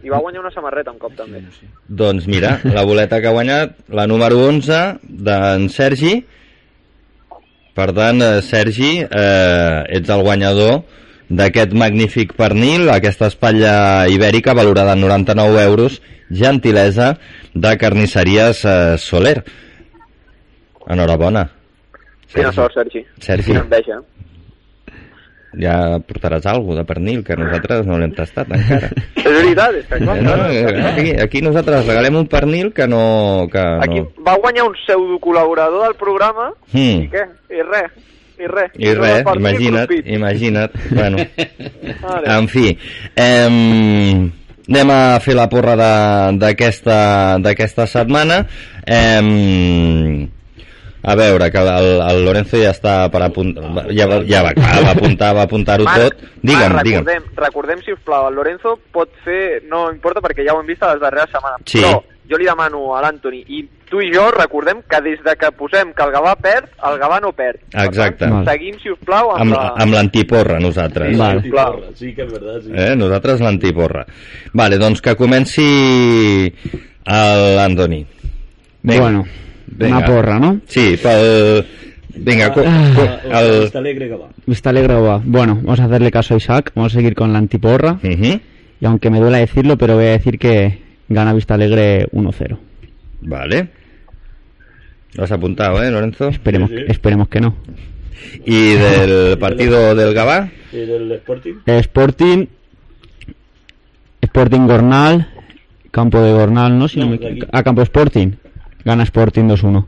I 0.05 0.13
va 0.13 0.21
guanyar 0.21 0.45
una 0.45 0.53
samarreta 0.53 0.93
un 0.93 1.01
cop, 1.01 1.17
també. 1.17 1.41
Doncs 1.89 2.29
mira, 2.29 2.59
la 2.77 2.85
boleta 2.85 3.17
que 3.17 3.33
ha 3.33 3.33
guanyat, 3.33 3.79
la 3.89 4.05
número 4.05 4.45
11 4.45 4.99
d'en 5.25 5.71
Sergi. 5.73 6.19
Per 7.79 7.93
tant, 7.95 8.19
eh, 8.19 8.41
Sergi, 8.43 8.89
eh, 8.99 9.83
ets 9.95 10.09
el 10.11 10.23
guanyador 10.25 10.81
d'aquest 11.29 11.71
magnífic 11.71 12.33
pernil, 12.35 12.89
aquesta 12.91 13.29
espatlla 13.31 14.09
ibèrica 14.11 14.55
valorada 14.57 14.97
en 14.97 15.05
99 15.05 15.63
euros, 15.63 16.01
gentilesa 16.29 17.13
de 17.53 17.77
carnisseries 17.77 18.65
eh, 18.65 18.97
Soler. 18.97 19.37
Enhorabona. 20.89 21.45
Quina 22.33 22.51
sort, 22.51 22.75
Sergi. 22.75 23.05
Sergi. 23.23 23.53
Quina 23.53 23.63
enveja. 23.63 24.01
Ja 25.57 25.97
portaràs 26.05 26.45
alguna 26.45 26.81
de 26.81 26.85
pernil, 26.85 27.23
que 27.25 27.33
nosaltres 27.35 27.85
no 27.87 27.97
l'hem 27.97 28.11
tastat 28.13 28.51
encara. 28.53 28.89
És 29.17 29.25
veritat, 29.25 29.73
és 29.79 29.85
que 29.89 29.97
clar, 30.03 30.17
Eh, 30.17 30.21
no, 30.21 30.35
eh, 30.45 30.63
clar. 30.67 30.91
aquí, 30.93 31.11
aquí 31.25 31.41
nosaltres 31.41 31.87
regalem 31.87 32.15
un 32.21 32.27
pernil 32.27 32.71
que 32.73 32.85
no... 32.87 33.47
Que 33.51 33.57
Aquí 33.81 33.99
no. 34.03 34.11
va 34.25 34.35
guanyar 34.37 34.67
un 34.67 34.75
pseudo-col·laborador 34.85 35.87
del 35.87 35.95
programa 35.97 36.51
Mm. 36.71 37.01
i 37.01 37.09
què? 37.09 37.23
I 37.49 37.63
res. 37.65 37.91
I 38.39 38.47
res. 38.47 38.71
I 38.77 38.93
res, 38.93 39.23
partit 39.23 39.41
imagina't, 39.41 39.87
cruspit. 39.89 40.07
imagina't. 40.15 40.71
Bueno, 40.91 41.17
Ara. 42.07 42.37
en 42.37 42.47
fi, 42.47 42.77
em, 43.15 44.31
anem 44.69 44.91
a 44.93 45.19
fer 45.19 45.33
la 45.35 45.49
porra 45.49 45.73
de- 45.75 46.37
d'aquesta 46.39 47.37
d'aquesta 47.41 47.87
setmana. 47.87 48.45
Em, 48.85 50.29
a 51.01 51.15
veure, 51.15 51.49
que 51.51 51.57
el, 51.63 51.89
el 52.01 52.25
Lorenzo 52.25 52.57
ja 52.59 52.71
està 52.75 53.09
per 53.09 53.21
apuntar, 53.23 53.85
ja, 53.95 54.05
va- 54.07 54.23
ja 54.27 54.43
va, 54.43 54.53
clar, 54.53 54.83
va 54.83 54.91
apuntar, 54.91 55.33
va 55.35 55.43
apuntar-ho 55.47 55.85
tot. 55.85 56.17
Digue'm, 56.43 56.73
Marc, 56.73 56.85
digue'm. 56.85 57.05
recordem, 57.07 57.23
recordem, 57.37 57.81
si 57.85 57.93
us 57.93 57.99
plau, 58.05 58.27
el 58.27 58.35
Lorenzo 58.35 58.77
pot 58.91 59.09
fer, 59.23 59.63
no 59.69 59.87
importa 59.91 60.19
perquè 60.21 60.43
ja 60.45 60.53
ho 60.53 60.59
hem 60.61 60.67
vist 60.67 60.83
a 60.83 60.91
les 60.93 61.01
darreres 61.01 61.29
setmanes, 61.31 61.61
Sí. 61.65 61.79
però 61.81 62.01
jo 62.29 62.37
li 62.37 62.45
demano 62.45 62.95
a 62.95 63.01
l'Anthony 63.01 63.39
i 63.47 63.63
tu 63.89 63.97
i 64.05 64.11
jo 64.13 64.27
recordem 64.29 64.83
que 64.87 64.99
des 65.01 65.17
de 65.25 65.33
que 65.35 65.49
posem 65.57 65.93
que 65.97 66.03
el 66.03 66.11
Gavà 66.13 66.35
perd, 66.37 66.67
el 66.85 66.99
Gavà 67.01 67.17
no 67.23 67.31
perd. 67.33 67.57
Per 67.71 67.85
Exacte. 67.87 68.19
tant, 68.27 68.33
Val. 68.33 68.45
seguim, 68.45 68.75
si 68.83 68.91
us 68.91 68.99
plau, 69.03 69.31
amb, 69.31 69.41
Amb, 69.41 69.53
la... 69.55 69.63
amb 69.81 69.93
l'antiporra, 69.93 70.59
nosaltres. 70.59 71.17
Val. 71.17 71.37
Antiporra, 71.39 71.87
Sí 71.95 72.13
que 72.13 72.21
és 72.27 72.31
veritat, 72.31 72.61
sí. 72.67 72.71
Eh? 72.75 72.95
Nosaltres 72.95 73.41
l'antiporra. 73.41 74.05
Vale, 74.53 74.77
doncs 74.77 75.01
que 75.01 75.15
comenci 75.15 76.53
l'Antoni. 77.05 78.05
Bueno, 78.83 79.25
una 79.79 80.05
porra, 80.05 80.39
¿no? 80.39 80.61
Sí, 80.67 80.97
co- 82.53 82.63
co- 82.63 83.29
La 83.29 83.41
el... 83.41 83.61
Vista 83.61 83.79
Alegre 83.79 84.09
va. 84.09 84.29
Vista 84.45 84.69
Alegre 84.71 84.93
va. 84.95 85.21
Bueno, 85.23 85.55
vamos 85.55 85.79
a 85.79 85.85
hacerle 85.85 86.11
caso 86.11 86.33
a 86.33 86.37
Isaac, 86.37 86.71
vamos 86.75 86.93
a 86.93 86.97
seguir 86.97 87.15
con 87.15 87.31
la 87.31 87.39
antiporra. 87.39 87.93
Ujú. 88.03 88.39
Y 88.81 88.85
aunque 88.85 89.09
me 89.09 89.19
duela 89.19 89.37
decirlo, 89.39 89.77
pero 89.77 89.95
voy 89.95 90.05
a 90.05 90.11
decir 90.11 90.39
que 90.39 90.79
gana 91.07 91.33
Vista 91.33 91.53
Alegre 91.55 92.07
1-0. 92.11 92.57
Vale. 93.21 93.67
Lo 95.13 95.23
has 95.23 95.31
apuntado, 95.31 95.83
¿eh, 95.83 95.89
Lorenzo? 95.91 96.29
Esperemos, 96.29 96.69
Sí, 96.69 96.77
sí. 96.77 96.83
esperemos 96.87 97.27
que 97.29 97.41
no. 97.41 97.55
¿Y 98.45 98.73
del 98.73 99.37
partido 99.39 99.95
del 99.95 100.13
Gabá? 100.13 100.49
¿Y 100.71 100.77
del 100.77 101.11
Sporting? 101.13 101.53
Sporting, 101.65 102.45
Sporting 104.21 104.67
Gornal, 104.67 105.27
campo 105.91 106.21
de 106.21 106.31
Gornal, 106.33 106.77
¿no? 106.77 106.87
Si 106.87 106.99
no 106.99 107.05
No, 107.05 107.11
me 107.11 107.17
de 107.17 107.25
aquí. 107.25 107.35
equivoco. 107.37 107.57
A 107.57 107.63
campo 107.63 107.81
Sporting. 107.81 108.31
Gana 108.85 109.05
Sporting 109.05 109.49
2-1. 109.49 109.83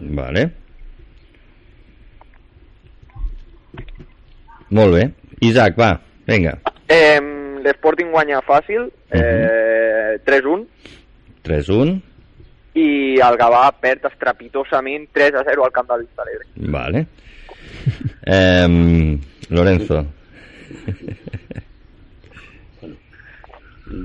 Vale. 0.00 0.44
Molt 4.74 4.94
bé. 4.96 5.04
Isaac, 5.40 5.76
va, 5.78 5.92
vinga. 6.26 6.56
Eh, 6.88 7.20
L'Sporting 7.64 8.10
guanya 8.12 8.40
fàcil, 8.44 8.88
eh, 9.10 10.18
3-1, 10.26 10.66
3-1. 11.46 11.94
i 12.74 12.88
el 13.22 13.36
Gavà 13.38 13.68
perd 13.80 14.04
estrepitosament 14.10 15.06
3-0 15.14 15.62
al 15.64 15.72
camp 15.72 15.86
del 15.92 16.02
Vista 16.04 16.22
Alegre. 16.22 16.46
Vale. 16.56 17.06
Em, 18.26 19.20
Lorenzo. 19.50 20.04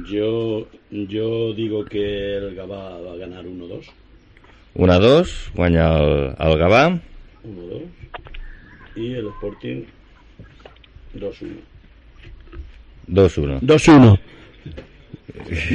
Yo, 0.08 0.68
yo 0.92 1.54
digo 1.54 1.86
que 1.86 2.38
el 2.38 2.56
Gabá 2.56 3.00
va 3.00 3.14
a 3.14 3.18
ganar 3.18 3.46
1-2. 3.46 3.86
1-2, 4.76 5.52
guanya 5.56 5.98
el, 5.98 6.36
el 6.40 6.58
Gavà. 6.58 7.00
1-2. 7.44 7.82
Y 8.96 9.14
el 9.14 9.28
Sporting 9.28 9.84
2-1. 11.16 11.48
2-1. 13.08 13.60
2-1. 13.62 14.20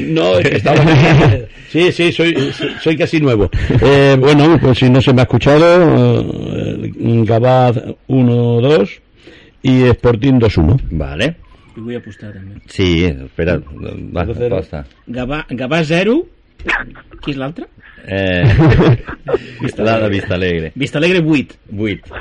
No, 0.08 0.38
es 0.38 0.50
que 0.50 0.56
estaba... 0.56 0.84
Sí, 1.74 1.90
sí, 1.90 2.12
soy, 2.12 2.52
soy 2.80 2.96
casi 2.96 3.20
nuevo. 3.20 3.50
Eh, 3.82 4.16
bueno, 4.16 4.56
pues 4.60 4.78
si 4.78 4.88
no 4.88 5.00
se 5.00 5.12
me 5.12 5.22
ha 5.22 5.24
escuchado, 5.24 6.20
eh, 6.20 6.92
Gabá 7.24 7.72
1-2 7.72 9.00
y 9.62 9.82
Sporting 9.82 10.34
2-1. 10.34 10.80
Vale. 10.92 11.36
I 11.76 11.80
vull 11.80 11.96
apostar 11.98 12.32
també. 12.32 12.60
Sí, 12.70 13.04
espera, 13.04 13.58
va, 13.58 14.26
Zero. 14.32 14.56
aposta. 14.56 14.84
Gavà, 15.06 15.44
Gavà 15.50 15.82
0. 15.84 16.20
Qui 17.20 17.32
és 17.32 17.36
l'altre? 17.36 17.66
Eh, 18.06 18.44
la 19.78 19.98
de 20.00 20.08
Vista 20.08 20.34
Alegre. 20.34 20.72
Vista 20.74 20.98
Alegre 20.98 21.20
8. 21.24 21.56
8. 21.76 22.12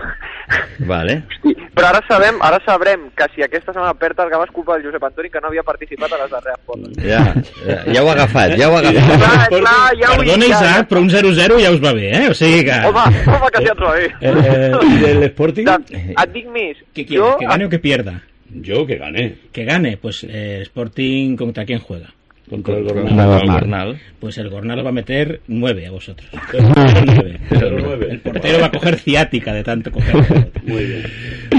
Vale. 0.88 1.24
Sí, 1.42 1.54
però 1.76 1.88
ara 1.92 2.02
sabem, 2.08 2.36
ara 2.42 2.58
sabrem 2.66 3.06
que 3.16 3.26
si 3.36 3.44
aquesta 3.46 3.72
setmana 3.72 3.94
perd 4.00 4.20
el 4.24 4.32
Gavà 4.34 4.48
és 4.48 4.52
culpa 4.56 4.76
del 4.76 4.88
Josep 4.88 5.04
Antoni 5.08 5.30
que 5.32 5.40
no 5.42 5.48
havia 5.52 5.64
participat 5.64 6.12
a 6.12 6.20
les 6.24 6.32
darreres 6.34 6.60
portes. 6.66 6.98
Ja, 7.06 7.22
ja, 7.68 7.78
ja 7.94 8.04
ho 8.04 8.10
ha 8.10 8.16
agafat, 8.18 8.56
ja 8.60 8.70
ho 8.70 8.76
ha 8.76 8.82
agafat. 8.82 9.22
Clar, 9.22 9.48
clar, 9.54 9.96
ja 10.02 10.12
ho 10.12 10.18
Perdona, 10.20 10.50
ja, 10.50 10.58
Isaac, 10.58 10.90
però 10.90 11.02
un 11.06 11.10
0-0 11.14 11.62
ja 11.64 11.72
us 11.78 11.82
va 11.84 11.94
bé, 11.94 12.10
eh? 12.12 12.26
O 12.30 12.36
sigui 12.38 12.64
que... 12.68 12.80
Home, 12.90 13.06
home, 13.30 13.54
que 13.56 13.64
ja 13.68 13.72
et 13.78 13.82
va 13.86 13.94
bé. 13.96 14.06
Eh, 14.20 14.36
eh, 14.44 14.72
¿Y 14.92 15.00
del 15.06 15.24
Sporting? 15.32 15.66
De- 15.72 16.04
Et 16.18 16.34
dic 16.36 16.48
més. 16.52 16.78
¿Qué 16.94 17.06
quieres? 17.06 17.26
Jo, 17.28 17.38
¿Que 17.40 17.46
gane 17.48 17.66
o 17.66 17.70
que 17.70 17.80
pierda? 17.80 18.20
Yo 18.62 18.86
que 18.86 18.98
gané 18.98 19.36
Que 19.52 19.66
gane, 19.66 19.98
pues 19.98 20.24
eh, 20.30 20.60
Sporting 20.62 21.36
contra 21.36 21.66
quién 21.66 21.80
juega. 21.80 22.14
contra 22.50 22.78
el 22.78 22.84
Gornal. 22.84 23.42
el 23.42 23.50
Gornal. 23.52 24.00
Pues 24.20 24.38
el 24.38 24.50
Gornal 24.50 24.86
va 24.86 24.90
a 24.90 24.94
meter 24.94 25.42
9 25.48 25.88
a 25.88 25.92
vosotros. 25.92 26.30
9. 26.54 27.40
Pero 27.50 27.80
nueve. 27.80 28.08
El 28.12 28.20
portero 28.20 28.60
va 28.60 28.68
a 28.68 28.72
coger 28.72 29.00
ciática 29.00 29.54
de 29.54 29.64
tanto 29.64 29.92
coger. 29.92 30.52
Muy 30.64 30.86
bien. 30.86 31.04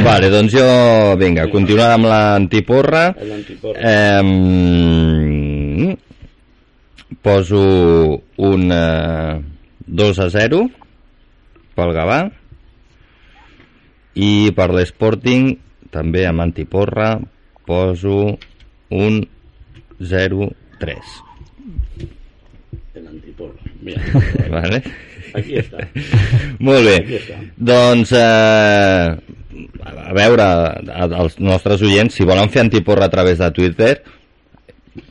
Vale, 0.04 0.28
doncs 0.28 0.52
jo, 0.54 1.16
vinga, 1.16 1.48
continuant 1.50 1.92
amb 1.96 2.04
l'antiporra. 2.10 3.14
El 3.18 3.32
antiporra. 3.32 3.80
Eh, 3.82 4.22
poso 7.22 8.22
un 8.36 8.70
eh, 8.72 9.40
2 9.86 10.18
a 10.20 10.30
0 10.30 10.70
pel 11.74 11.92
Gavà 11.96 12.20
i 14.14 14.52
per 14.54 14.68
l'Sporting 14.70 15.56
també 15.94 16.26
amb 16.26 16.42
antiporra 16.44 17.14
poso 17.64 18.34
un 18.90 19.22
0-3 20.00 21.14
El 22.94 23.06
antiporra. 23.08 23.72
Mira, 23.80 24.02
vale? 24.56 24.82
aquí 25.34 25.56
está. 25.58 25.88
Molt 26.62 26.86
bé. 26.86 26.96
Aquí 27.02 27.16
està. 27.18 27.38
Doncs, 27.56 28.12
eh, 28.14 29.34
a 29.82 30.14
veure, 30.14 30.46
als 31.04 31.38
nostres 31.42 31.82
oients, 31.82 32.14
si 32.14 32.26
volen 32.26 32.52
fer 32.54 32.62
antiporra 32.62 33.08
a 33.08 33.12
través 33.12 33.40
de 33.42 33.50
Twitter, 33.56 33.94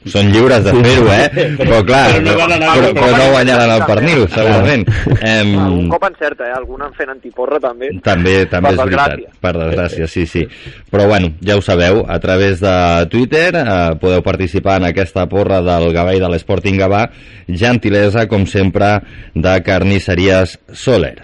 són 0.07 0.29
lliures 0.31 0.63
de 0.65 0.73
fer-ho, 0.77 1.07
eh? 1.11 1.27
Però 1.59 1.79
clar, 1.88 2.03
Però 2.23 2.47
no 2.47 2.55
el 2.55 2.63
però, 2.63 2.91
però 2.97 3.09
no 3.17 3.25
guanyaran 3.34 3.71
el 3.73 3.84
pernil, 3.88 4.23
segurament. 4.31 4.86
Em, 5.19 5.51
algun 5.59 5.89
cop 5.91 6.05
encerta, 6.07 6.47
eh? 6.47 6.53
Algun 6.57 6.86
en 6.88 6.95
fent 6.97 7.11
antiporra 7.13 7.59
també. 7.63 7.89
també, 8.05 8.36
també 8.51 8.73
és 8.73 8.79
veritat, 8.81 9.25
per 9.43 9.53
desgràcia, 9.57 10.07
sí, 10.11 10.25
sí. 10.29 10.45
Però 10.91 11.07
bueno, 11.11 11.34
ja 11.43 11.57
ho 11.59 11.65
sabeu, 11.65 12.03
a 12.07 12.19
través 12.23 12.63
de 12.63 12.75
Twitter 13.11 13.49
eh, 13.59 13.75
podeu 14.01 14.23
participar 14.25 14.79
en 14.81 14.89
aquesta 14.91 15.27
porra 15.31 15.61
del 15.65 15.89
Gavà 15.95 16.15
i 16.15 16.23
de 16.23 16.31
l'Sporting 16.31 16.79
Gavà, 16.79 17.05
gentilesa, 17.47 18.27
com 18.31 18.47
sempre, 18.49 18.95
de 19.36 19.59
Carnisseries 19.65 20.57
Soler. 20.71 21.17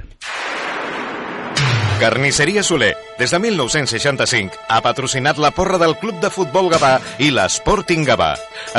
Carnisseria 1.99 2.63
Soler, 2.63 2.93
des 3.19 3.31
de 3.31 3.39
1965, 3.43 4.55
ha 4.71 4.79
patrocinat 4.79 5.37
la 5.37 5.51
porra 5.51 5.75
del 5.77 5.97
Club 5.99 6.21
de 6.23 6.29
Futbol 6.31 6.69
Gavà 6.71 6.93
i 7.19 7.27
l'Sporting 7.27 8.05
Gavà. 8.07 8.29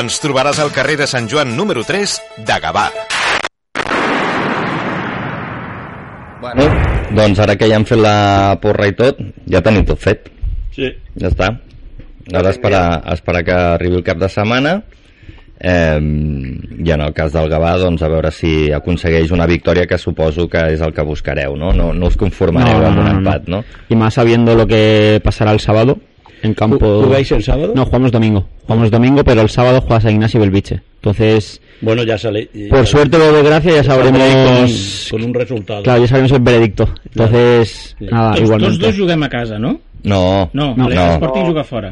Ens 0.01 0.16
trobaràs 0.23 0.57
al 0.62 0.73
carrer 0.73 0.97
de 1.03 1.09
Sant 1.11 1.29
Joan 1.29 1.53
número 1.53 1.85
3 1.85 2.14
de 2.49 2.57
Gavà. 2.64 2.87
Bueno, 6.41 6.64
doncs 7.12 7.43
ara 7.45 7.59
que 7.61 7.68
ja 7.68 7.77
hem 7.77 7.85
fet 7.85 8.01
la 8.01 8.57
porra 8.62 8.89
i 8.89 8.97
tot, 8.97 9.21
ja 9.53 9.61
tenim 9.61 9.85
tot 9.85 10.01
fet. 10.01 10.33
Sí. 10.73 10.89
Ja 11.21 11.29
està. 11.29 11.51
Ara 12.33 12.55
esperar, 12.57 13.03
esperar 13.12 13.45
que 13.45 13.61
arribi 13.77 14.01
el 14.01 14.07
cap 14.07 14.16
de 14.16 14.33
setmana 14.33 14.79
eh, 15.61 15.99
i 16.01 16.91
en 16.91 17.01
el 17.01 17.13
cas 17.13 17.33
del 17.33 17.49
Gavà 17.51 17.77
doncs 17.79 18.03
a 18.03 18.09
veure 18.09 18.31
si 18.33 18.73
aconsegueix 18.73 19.31
una 19.31 19.47
victòria 19.47 19.87
que 19.87 19.99
suposo 19.99 20.49
que 20.49 20.59
és 20.73 20.81
el 20.81 20.93
que 20.97 21.03
buscareu 21.05 21.57
no, 21.57 21.73
no, 21.73 21.93
no 21.93 22.07
us 22.09 22.17
conformareu 22.17 22.87
amb 22.87 22.99
un 23.05 23.09
empat 23.19 23.49
no? 23.49 23.65
Y 23.89 23.95
más 23.97 24.15
sabiendo 24.15 24.55
lo 24.55 24.67
que 24.67 25.21
pasará 25.23 25.53
el 25.53 25.61
sábado 25.61 25.99
en 26.43 26.55
campo. 26.55 27.03
¿Jugáis 27.05 27.31
el 27.33 27.43
sábado? 27.43 27.75
No, 27.77 27.85
jugamos 27.85 28.11
domingo. 28.11 28.49
Jugamos 28.67 28.91
domingo, 28.91 29.23
pero 29.23 29.43
el 29.43 29.51
sábado 29.51 29.83
juega 29.83 30.01
San 30.01 30.13
Ignacio 30.13 30.39
y 30.39 30.41
Belviche. 30.41 30.81
Entonces, 30.95 31.61
Bueno, 31.83 32.03
ya 32.03 32.17
sale. 32.17 32.49
por 32.71 32.79
ya- 32.79 32.87
suerte 32.87 33.19
o 33.19 33.31
de 33.33 33.43
gracia 33.43 33.73
ya 33.75 33.85
sabremos. 33.85 34.23
Con, 35.11 35.21
con 35.21 35.29
un 35.29 35.35
resultado. 35.35 35.83
Claro, 35.83 36.01
ya 36.01 36.09
sabremos 36.09 36.33
el 36.33 36.41
veredicto. 36.41 36.89
Entonces, 37.11 37.95
Sí. 37.99 38.07
nada, 38.11 38.29
Tots, 38.31 38.39
tots 38.41 38.47
igualmente. 38.49 38.87
dos 38.87 38.97
juguem 38.99 39.23
a 39.23 39.29
casa, 39.29 39.59
no? 39.59 39.81
No, 40.05 40.49
No, 40.55 40.75
No. 40.75 40.89
No. 40.89 41.45
juga 41.45 41.63
fora. 41.63 41.89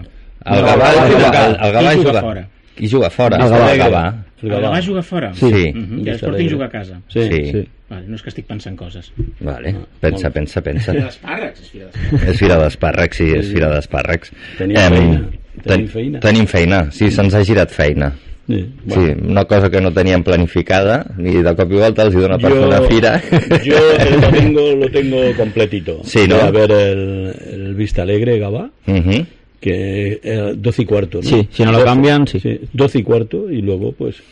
el 0.46 0.60
No, 0.62 0.66
Gavà, 0.66 0.92
el 1.06 1.12
el, 1.12 1.18
Gavà. 1.20 1.44
el, 1.44 1.52
el 1.66 1.74
Gavà 1.74 1.94
juga 1.96 2.08
juga, 2.10 2.20
fora? 2.22 2.48
Qui 2.78 2.88
juga 2.88 3.10
fora? 3.10 3.36
El 3.36 3.50
Gavà. 3.50 3.72
el 3.72 3.78
Gavà. 3.82 4.04
El 4.42 4.48
Gavà. 4.52 4.60
Gavà 4.68 4.80
juga 4.86 5.02
fora? 5.02 5.32
Sí. 5.34 5.46
Mhm. 5.74 5.74
I 5.74 5.96
Vista 5.96 6.12
l'Sporting 6.12 6.34
Alegre. 6.34 6.54
juga 6.54 6.64
a 6.64 6.70
casa. 6.70 7.00
Sí, 7.08 7.22
Sí. 7.28 7.50
sí. 7.52 7.64
Vale, 7.90 8.06
no 8.06 8.14
és 8.16 8.22
que 8.22 8.28
estic 8.28 8.46
pensant 8.46 8.76
coses. 8.76 9.10
Vale. 9.40 9.74
Pensa, 10.00 10.30
pensa, 10.30 10.60
pensa. 10.62 10.92
D'espàrrecs, 10.92 11.60
és 11.62 11.68
fira 11.72 11.86
d'espàrrecs. 11.88 12.28
És 12.28 12.38
fira 12.38 12.56
d'espàrrecs, 12.60 13.16
sí, 13.20 13.28
és 13.34 13.46
fira 13.52 13.68
d'espàrrecs. 13.74 14.32
Tenim 14.58 14.76
Em, 14.76 14.92
feina. 14.92 15.18
ten- 15.18 15.64
Tenim 15.64 15.88
feina. 15.88 16.20
Tenim 16.20 16.46
feina, 16.46 16.90
sí, 16.92 17.10
se'ns 17.10 17.34
ha 17.34 17.42
girat 17.44 17.70
feina. 17.70 18.12
Sí, 18.46 18.64
Sí, 18.88 19.00
una 19.28 19.44
cosa 19.44 19.68
que 19.70 19.78
no 19.80 19.90
teníem 19.92 20.22
planificada 20.24 21.04
i 21.18 21.42
de 21.42 21.54
cop 21.54 21.70
i 21.70 21.80
volta 21.82 22.02
els 22.06 22.14
hi 22.14 22.18
dona 22.22 22.38
per 22.38 22.50
fer 22.52 22.64
una 22.64 22.80
fira. 22.82 23.20
yo 23.64 23.76
el 24.00 24.20
domingo 24.22 24.62
lo 24.74 24.88
tengo 24.90 25.18
completito. 25.36 26.00
Sí, 26.04 26.26
¿no? 26.26 26.36
A 26.36 26.50
ver 26.50 26.70
el, 26.72 27.34
el 27.52 27.74
Vista 27.74 28.02
Alegre 28.02 28.38
Gabá, 28.38 28.70
Mhm. 28.86 29.26
Que 29.60 30.20
eh, 30.22 30.52
12 30.56 30.82
y 30.82 30.84
cuarto. 30.84 31.18
¿no? 31.18 31.28
Sí, 31.28 31.48
si 31.50 31.64
no 31.64 31.72
lo 31.72 31.84
cambian, 31.84 32.26
sí. 32.26 32.40
12 32.72 32.98
y 32.98 33.02
cuarto 33.02 33.50
y 33.50 33.62
luego 33.62 33.92
pues 33.92 34.22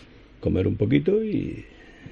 comer 0.40 0.66
un 0.66 0.76
poquito 0.76 1.24
y, 1.24 1.64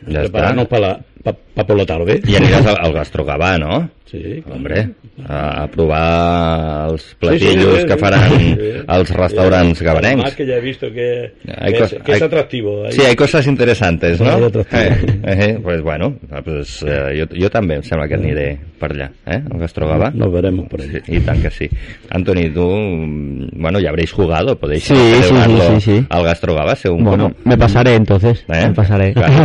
Ja 0.04 0.20
prepararnos 0.20 0.68
para, 0.68 1.00
pa, 1.22 1.32
pa 1.32 1.66
por 1.66 1.76
la 1.76 1.86
tarde. 1.86 2.20
I 2.28 2.36
aniràs 2.36 2.66
al, 2.72 2.78
al 2.84 2.92
Gastrogavà, 2.92 3.56
no? 3.58 3.80
Sí, 4.06 4.42
claro. 4.42 4.56
Hombre, 4.56 4.90
a, 5.26 5.62
a 5.64 5.66
provar 5.66 6.90
els 6.92 7.16
platillos 7.18 7.54
Sí, 7.54 7.58
sí, 7.58 7.80
sí, 7.80 7.86
que 7.86 7.92
sí. 7.94 7.98
faran 7.98 8.30
Sí. 8.30 8.58
als 8.86 9.10
restaurants 9.10 9.80
Y 9.80 9.84
gabarencs. 9.84 10.34
Que 10.36 10.46
ya 10.46 10.54
he 10.56 10.60
visto 10.60 10.86
que, 10.92 11.32
Hay 11.56 11.72
que, 11.72 11.82
es, 11.84 11.96
que 12.04 12.12
es 12.12 12.20
hay- 12.22 12.26
atractivo. 12.26 12.90
Sí, 12.90 13.00
hay 13.00 13.16
cosas 13.16 13.46
interesantes, 13.46 14.20
no? 14.20 14.30
Hay 14.30 14.42
atractivo. 14.44 14.82
Eh, 14.82 15.16
eh, 15.24 15.58
pues 15.62 15.80
bueno, 15.82 16.16
ah, 16.30 16.42
pues, 16.44 16.84
eh, 16.86 17.16
jo, 17.18 17.26
jo 17.34 17.48
també 17.50 17.76
em 17.80 17.82
sembla 17.82 18.06
que 18.06 18.14
aniré 18.14 18.58
per 18.78 18.92
allà, 18.92 19.08
eh? 19.26 19.40
Al 19.50 19.58
Gastrogavà. 19.58 20.10
Nos 20.14 20.30
veremos 20.32 20.68
por 20.68 20.80
ahí. 20.82 20.90
Sí, 21.04 21.16
y 21.16 21.20
tan 21.20 21.40
que 21.40 21.50
sí. 21.50 21.68
Anthony, 22.10 22.52
tú, 22.54 22.68
mm, 22.70 23.48
bueno, 23.60 23.80
ya 23.80 23.88
habréis 23.88 24.12
jugado, 24.12 24.54
podéis 24.58 24.84
Sí, 24.84 24.94
celebrarlo 24.94 25.58
sí, 25.58 25.66
sí, 25.66 25.80
sí, 25.80 25.98
sí. 26.00 26.06
al 26.10 26.24
Gastrogavà, 26.24 26.76
según 26.76 27.04
Bueno, 27.04 27.24
cómo. 27.30 27.36
me 27.44 27.56
pasaré 27.56 27.94
entonces. 27.94 28.44
Eh? 28.48 28.68
Me 28.68 28.74
pasaré. 28.74 29.12
Claro. 29.14 29.32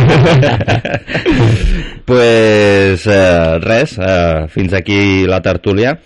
pues 2.10 3.06
eh, 3.06 3.58
res, 3.60 3.96
eh, 4.04 4.46
fins 4.48 4.72
aquí 4.72 5.24
la 5.28 5.40
tertulia. 5.40 6.00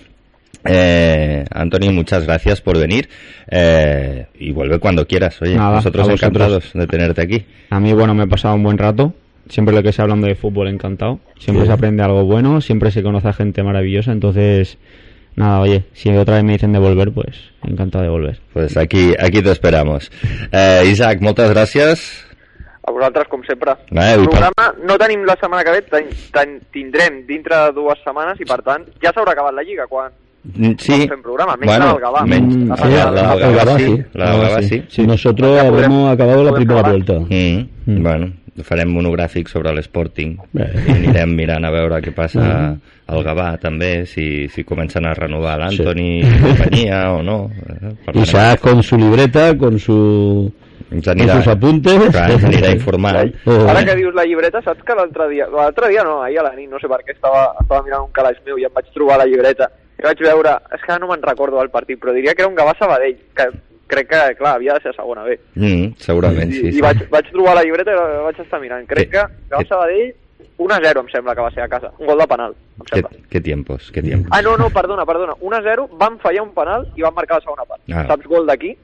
Eh, 0.67 1.45
Anthony, 1.51 1.91
muchas 1.93 2.27
gracias 2.27 2.61
por 2.61 2.79
venir 2.79 3.09
eh, 3.51 4.27
y 4.39 4.53
vuelve 4.53 4.79
cuando 4.79 5.07
quieras. 5.07 5.41
Oye, 5.41 5.55
Nada, 5.57 5.77
nosotros 5.77 6.09
encantados 6.11 6.73
de 6.75 6.87
tenerte 6.87 7.23
aquí. 7.23 7.45
A 7.71 7.81
mí, 7.81 7.93
bueno, 7.95 8.15
me 8.15 8.25
he 8.25 8.27
pasado 8.27 8.55
un 8.55 8.63
buen 8.63 8.77
rato. 8.77 9.15
Siempre 9.49 9.75
lo 9.75 9.83
que 9.83 9.93
se 9.93 10.03
hablando 10.03 10.27
de 10.27 10.35
fútbol, 10.35 10.69
encantado. 10.69 11.21
Siempre 11.39 11.63
Sí. 11.65 11.69
se 11.69 11.73
aprende 11.73 12.03
algo 12.03 12.25
bueno, 12.25 12.61
siempre 12.61 12.91
se 12.91 13.03
conoce 13.03 13.29
a 13.29 13.33
gente 13.33 13.63
maravillosa. 13.63 14.13
Entonces, 14.13 14.77
nada, 15.37 15.61
oye, 15.61 15.85
si 15.95 16.11
otra 16.11 16.35
vez 16.37 16.45
me 16.45 16.53
dicen 16.53 16.73
de 16.73 16.79
volver, 16.79 17.13
pues 17.13 17.37
encantado 17.67 18.05
de 18.05 18.11
volver. 18.11 18.41
Pues 18.53 18.77
aquí, 18.77 19.13
aquí 19.19 19.41
te 19.43 19.51
esperamos. 19.53 20.11
Eh, 20.53 20.85
Isaac, 20.91 21.21
moltes 21.23 21.51
gràcies. 21.51 22.25
A 22.87 22.91
vosaltres, 22.93 23.29
com 23.29 23.43
sempre. 23.45 23.73
Eh, 23.91 24.13
el 24.15 24.25
i 24.25 24.27
per- 24.27 24.31
programa 24.31 24.75
no 24.87 24.99
tenim 24.99 25.25
la 25.25 25.37
setmana 25.41 25.65
que 25.65 25.71
ve, 25.71 25.83
ten, 25.83 26.05
ten, 26.33 26.61
tindrem 26.71 27.23
dintre 27.27 27.57
de 27.57 27.73
dues 27.73 27.99
setmanes 28.05 28.39
i, 28.41 28.45
per 28.45 28.61
tant, 28.63 28.85
ja 29.01 29.11
s'haurà 29.13 29.33
acabat 29.33 29.55
la 29.55 29.63
Lliga 29.63 29.87
quan 29.89 30.13
Mm, 30.45 30.75
Sí. 30.77 31.09
programa. 31.23 31.57
Menys 31.57 31.79
Bueno, 31.79 31.99
la 31.99 32.23
del 32.23 32.43
Mm, 32.43 32.53
sí, 32.53 32.59
del 32.59 32.69
la- 32.69 32.77
Gavà. 32.77 33.11
la 33.15 33.35
del 33.35 33.43
El 33.49 33.55
Gavà 33.57 33.65
Gavà 33.65 33.79
sí. 33.79 33.85
sí. 33.87 34.03
La 34.13 34.31
del 34.31 34.41
Gavà 34.43 34.63
sí. 34.91 35.07
Nosotros 35.07 35.57
Ya 35.57 35.63
podrem- 35.63 35.73
habremos 35.75 36.13
acabado 36.13 36.45
la 36.45 36.53
primera 36.53 36.81
acabar. 36.81 36.93
vuelta. 36.93 37.35
Mm, 37.35 37.69
Mm. 37.87 38.03
Bueno, 38.03 38.33
farem 38.63 38.89
monogràfic 38.93 39.49
sobre 39.49 39.73
l'Sporting 39.73 40.37
i 40.53 40.91
anirem 40.93 41.35
mirant 41.35 41.65
a 41.65 41.71
veure 41.71 41.97
què 42.03 42.13
passa 42.13 42.77
al 43.07 43.25
Gavà 43.25 43.59
també, 43.59 44.05
si, 44.05 44.47
si 44.49 44.65
comencen 44.65 45.07
a 45.07 45.15
renovar 45.15 45.59
l'Antoni 45.59 46.21
i 46.21 46.39
companyia 46.43 47.13
o 47.15 47.23
no. 47.23 47.51
Eh, 47.67 47.95
parlarem. 48.05 48.23
Isaac 48.23 48.61
con 48.61 48.83
su 48.83 48.99
libreta, 48.99 49.57
con 49.57 49.79
su 49.79 50.53
ens 50.91 51.09
anirà, 51.09 51.37
sus 51.37 51.49
apuntes. 51.49 52.11
clar, 52.11 52.31
ens 52.31 52.45
anirà 52.45 52.71
informant. 52.75 53.35
Oh. 53.47 53.69
Ara 53.69 53.85
que 53.85 53.97
dius 53.97 54.15
la 54.15 54.25
llibreta, 54.25 54.61
saps 54.63 54.83
que 54.85 54.95
l'altre 54.95 55.29
dia, 55.29 55.47
l'altre 55.49 55.89
dia 55.89 56.05
no, 56.05 56.23
ahir 56.23 56.39
a 56.41 56.43
la 56.43 56.55
nit, 56.55 56.69
no 56.71 56.79
sé 56.79 56.89
per 56.89 57.01
què, 57.05 57.13
estava, 57.13 57.55
estava 57.61 57.83
mirant 57.83 58.03
un 58.03 58.13
calaix 58.13 58.39
meu 58.47 58.59
i 58.59 58.65
em 58.65 58.73
vaig 58.75 58.91
trobar 58.95 59.19
la 59.19 59.27
llibreta 59.27 59.71
i 59.99 60.03
vaig 60.03 60.19
veure, 60.21 60.57
és 60.75 60.81
que 60.83 60.93
ara 60.93 60.99
no 61.01 61.09
me'n 61.13 61.23
recordo 61.23 61.59
del 61.59 61.71
partit, 61.71 61.99
però 62.01 62.13
diria 62.13 62.35
que 62.35 62.43
era 62.43 62.49
un 62.51 62.57
Gavà 62.57 62.75
Sabadell, 62.79 63.17
que 63.35 63.49
crec 63.87 64.09
que, 64.09 64.35
clar, 64.37 64.57
havia 64.57 64.75
de 64.75 64.81
ser 64.81 64.95
segona 64.97 65.23
B. 65.23 65.39
Mm, 65.55 65.93
segurament, 65.99 66.51
I, 66.51 66.55
sí. 66.61 66.67
i 66.69 66.73
sí. 66.73 66.81
vaig, 66.81 67.05
vaig 67.11 67.31
trobar 67.31 67.55
la 67.55 67.63
llibreta 67.63 67.93
i 67.93 67.95
la 67.95 68.21
vaig 68.27 68.41
estar 68.41 68.61
mirant. 68.61 68.87
Crec 68.89 69.11
Que- 69.11 69.19
que 69.21 69.49
Gavà 69.51 69.63
que- 69.63 69.69
Sabadell 69.69 70.15
1-0 70.57 71.01
em 71.01 71.09
sembla 71.11 71.35
que 71.35 71.41
va 71.43 71.51
ser 71.51 71.63
a 71.63 71.69
casa. 71.69 71.93
Un 71.99 72.07
gol 72.07 72.19
de 72.19 72.27
penal, 72.27 72.53
em 72.79 72.85
Qué, 72.85 73.01
sembla. 73.01 73.11
qué 73.31 73.41
tiempos, 73.41 73.91
qué 73.93 74.03
tiempos. 74.03 74.29
Ah, 74.33 74.41
no, 74.43 74.57
no, 74.57 74.71
perdona, 74.71 75.05
perdona. 75.07 75.35
1-0, 75.41 75.89
van 75.99 76.19
fallar 76.19 76.43
un 76.43 76.55
penal 76.55 76.89
i 76.97 77.03
van 77.03 77.15
marcar 77.15 77.39
la 77.39 77.43
segona 77.43 77.65
part. 77.65 77.83
Ah. 77.93 78.07
Saps 78.07 78.27
gol 78.27 78.47
d'aquí? 78.47 78.77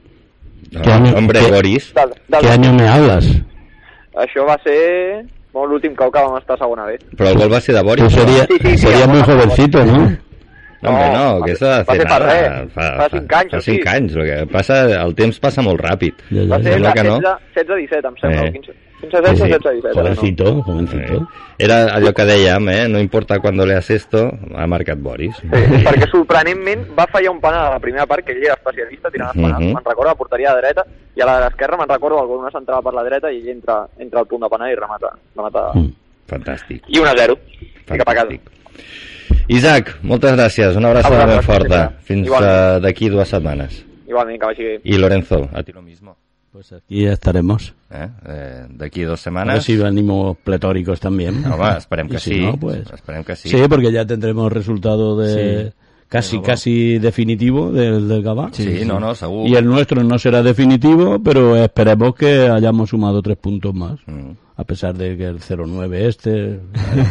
No, 0.71 0.81
¿Qué 0.81 0.91
año- 0.91 1.13
hombre, 1.17 1.39
qué- 1.39 1.51
Boris. 1.51 1.93
Del, 1.93 2.09
del 2.27 2.39
¿Qué 2.41 2.47
año 2.49 2.73
me 2.73 2.87
hablas? 2.87 3.25
Això 4.13 4.45
va 4.47 4.57
ser 4.63 5.25
bueno, 5.53 5.67
l'últim 5.73 5.95
cop 5.95 6.13
que 6.13 6.19
vam 6.21 6.37
estar 6.37 6.55
a 6.55 6.59
segona 6.59 6.85
B. 6.85 6.97
Però 7.17 7.29
el 7.29 7.37
gol 7.37 7.51
va 7.51 7.59
ser 7.61 7.75
de 7.75 7.81
Boris. 7.81 8.03
Tú 8.05 8.09
sería, 8.11 8.45
Sí, 8.45 8.57
sí, 8.61 8.77
sí, 8.77 8.87
vamos, 8.87 9.07
muy 9.09 9.21
jovencito, 9.23 9.85
¿no? 9.85 9.97
No, 10.81 10.89
hombre, 10.89 11.09
no, 11.13 11.39
va 11.39 11.45
que 11.45 11.51
això 11.53 11.65
de 11.67 11.83
va 11.83 11.93
fer 11.93 12.07
fa 12.07 12.19
nada. 12.19 12.33
res, 12.33 12.71
fa 12.73 13.09
cinc 13.11 13.33
anys 13.33 13.51
Fa 13.51 13.57
o 13.57 13.61
cinc 13.61 13.77
sis. 13.83 13.87
anys. 13.93 14.15
El 14.15 14.25
que 14.25 14.47
passa, 14.51 14.77
el 15.03 15.13
temps 15.15 15.39
passa 15.39 15.61
molt 15.61 15.79
ràpid. 15.81 16.13
Ya, 16.31 16.41
ya, 16.41 16.47
Va 16.49 16.57
ya. 16.57 16.63
ser 16.71 16.81
la 16.81 16.93
que 16.93 17.03
no. 17.03 17.19
16, 17.19 17.67
16-17, 17.67 18.07
em 18.07 18.15
sembla. 18.21 18.41
Eh. 18.41 18.49
o 18.49 18.53
15, 18.53 18.73
15 19.01 19.21
16, 19.21 19.49
16 19.49 19.81
17. 19.83 19.99
Jovencito, 19.99 20.61
jovencito. 20.63 21.13
Eh, 21.13 21.65
Era 21.65 21.93
allò 21.93 22.13
que 22.13 22.23
dèiem, 22.25 22.69
eh? 22.69 22.87
No 22.87 22.99
importa 22.99 23.39
cuando 23.39 23.65
leas 23.65 23.89
esto, 23.89 24.31
ha 24.55 24.65
marcat 24.67 24.97
Boris. 24.99 25.35
Sí, 25.41 25.47
perquè 25.49 26.07
sorprenentment 26.09 26.87
va 26.97 27.05
fallar 27.11 27.31
un 27.31 27.41
penal 27.41 27.65
a 27.65 27.69
la 27.75 27.79
primera 27.79 28.05
part, 28.05 28.23
que 28.25 28.31
ell 28.33 28.43
era 28.43 28.53
especialista 28.53 29.09
tirant 29.11 29.29
els 29.33 29.41
penals, 29.43 29.59
Mhm. 29.65 29.73
me'n 29.73 29.85
recordo 29.85 30.09
la 30.09 30.15
porteria 30.15 30.53
de 30.55 30.61
dreta, 30.61 30.85
i 31.15 31.21
a 31.21 31.25
la 31.25 31.39
d'esquerra 31.49 31.77
me'n 31.77 31.89
recordo 31.89 32.21
el 32.21 32.27
gol, 32.27 32.39
una 32.39 32.51
centrada 32.51 32.81
per 32.81 32.93
la 32.93 33.03
dreta, 33.03 33.31
i 33.31 33.37
ell 33.41 33.49
entra, 33.49 33.87
entra 33.99 34.19
al 34.21 34.27
punt 34.27 34.41
de 34.43 34.49
penal 34.49 34.71
i 34.71 34.75
remata. 34.75 35.11
remata. 35.35 35.71
Mm. 35.73 35.91
Fantàstic. 36.27 36.81
I 36.87 36.99
1-0. 36.99 37.37
I 37.61 37.97
cap 37.97 38.07
a 38.07 38.13
casa. 38.13 38.27
Fantàstic. 38.27 38.41
Isaac, 39.47 39.97
moltes 40.03 40.31
gràcies. 40.33 40.75
Una 40.77 40.89
abraçada 40.89 41.25
ben 41.25 41.37
vosaltres, 41.37 41.45
forta. 41.45 41.93
Fins 42.03 42.29
uh, 42.29 42.79
d'aquí 42.81 43.09
dues 43.09 43.27
setmanes. 43.27 43.85
Igualment, 44.07 44.39
que 44.39 44.45
vagi 44.45 44.63
bé. 44.63 44.79
I 44.83 44.97
Lorenzo, 44.97 45.49
a 45.53 45.63
ti 45.63 45.71
lo 45.71 45.81
mismo. 45.81 46.15
Pues 46.51 46.73
aquí 46.73 47.05
estaremos. 47.05 47.73
Eh? 47.89 48.07
Eh, 48.25 48.65
d'aquí 48.69 49.03
dos 49.03 49.19
A 49.21 49.23
setmanes. 49.23 49.53
ver 49.55 49.63
si 49.63 49.77
venimos 49.77 50.37
pletóricos 50.37 50.99
también. 50.99 51.45
Home, 51.45 51.77
esperem 51.77 52.09
que 52.09 52.19
si 52.19 52.31
sí. 52.31 52.41
no, 52.41 52.57
pues- 52.57 52.91
Esperem 52.91 53.23
que 53.23 53.35
sí. 53.37 53.49
Sí, 53.49 53.57
porque 53.69 53.91
ya 53.91 54.05
tendremos 54.05 54.51
resultado 54.51 55.17
de 55.17 55.71
Sí. 55.71 55.75
Casi 56.11 56.37
Pero, 56.37 56.43
casi 56.43 56.99
definitivo 56.99 57.71
del, 57.71 58.09
del 58.09 58.21
Gabá. 58.21 58.49
Sí, 58.51 58.83
no, 58.85 58.99
no, 58.99 59.15
segur. 59.15 59.47
Y 59.47 59.55
el 59.55 59.65
nuestro 59.65 60.03
no 60.03 60.19
será 60.19 60.43
definitivo, 60.43 61.23
pero 61.23 61.55
esperemos 61.55 62.15
que 62.15 62.49
hayamos 62.49 62.89
sumado 62.89 63.21
tres 63.21 63.37
puntos 63.37 63.73
más. 63.73 63.97
Mm. 64.05 64.31
A 64.57 64.63
pesar 64.65 64.93
de 64.93 65.15
que 65.17 65.25
el 65.25 65.39
0-9 65.39 65.93
este... 65.95 66.59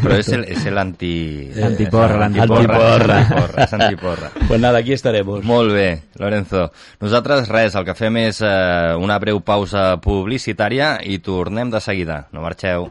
Però 0.05 0.19
és 0.21 0.29
el, 0.37 0.45
és 0.53 0.67
el 0.69 0.77
anti... 0.79 1.49
L'antiporra, 1.57 2.21
l'antiporra. 2.21 2.77
Antiporra. 2.77 3.17
Antiporra, 3.17 3.65
és 3.65 3.73
antiporra. 3.81 4.31
Pues 4.47 4.61
nada, 4.61 4.79
aquí 4.85 4.93
estaremos. 4.93 5.43
Molt 5.43 5.73
bé, 5.73 5.89
Lorenzo. 6.21 6.69
Nosaltres 7.01 7.49
res, 7.49 7.75
el 7.75 7.89
que 7.89 7.97
fem 7.99 8.21
és 8.21 8.45
eh, 8.45 8.95
una 9.01 9.19
breu 9.19 9.41
pausa 9.41 9.97
publicitària 10.05 10.99
i 11.03 11.19
tornem 11.25 11.73
de 11.73 11.81
seguida. 11.83 12.27
No 12.37 12.45
marxeu. 12.45 12.91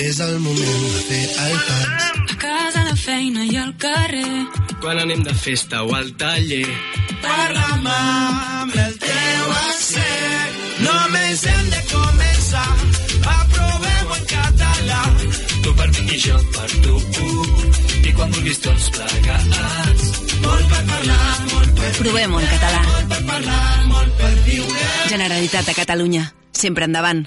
És 0.00 0.18
el 0.24 0.38
moment 0.40 0.84
de 0.94 1.00
fer 1.08 1.24
el 1.44 1.56
pas. 1.68 2.04
A 2.32 2.36
casa, 2.40 2.80
a 2.80 2.84
la 2.88 2.96
feina 2.96 3.44
i 3.44 3.56
al 3.60 3.72
carrer. 3.76 4.46
Quan 4.80 4.98
anem 5.02 5.22
de 5.26 5.34
festa 5.34 5.82
o 5.84 5.92
al 5.94 6.08
taller. 6.20 6.66
Parla'm 7.24 7.86
amb 7.94 8.76
el 8.84 8.94
teu 9.02 9.50
accent. 9.58 10.54
Només 10.86 11.44
hem 11.52 11.66
de 11.74 11.82
començar. 11.92 12.68
Aprovem-ho 13.34 14.16
en 14.16 14.24
català. 14.34 15.00
Tu 15.66 15.74
per 15.80 15.88
mi 15.98 16.06
i 16.16 16.20
jo 16.26 16.38
per 16.54 16.70
tu. 16.86 16.94
I 18.08 18.14
quan 18.16 18.32
vulguis 18.36 18.62
tots 18.64 18.88
plegats. 18.96 20.06
Molt 20.46 20.70
per 20.72 20.80
parlar, 20.94 21.34
molt 21.52 21.74
per 21.82 21.90
Provem-ho 22.00 22.40
en 22.40 22.48
català. 22.54 22.80
per 23.12 23.20
parlar, 23.34 23.66
molt 23.92 24.16
per 24.22 24.32
viure. 24.48 24.88
Generalitat 25.12 25.66
de 25.68 25.74
Catalunya. 25.82 26.24
Sempre 26.52 26.88
endavant. 26.88 27.26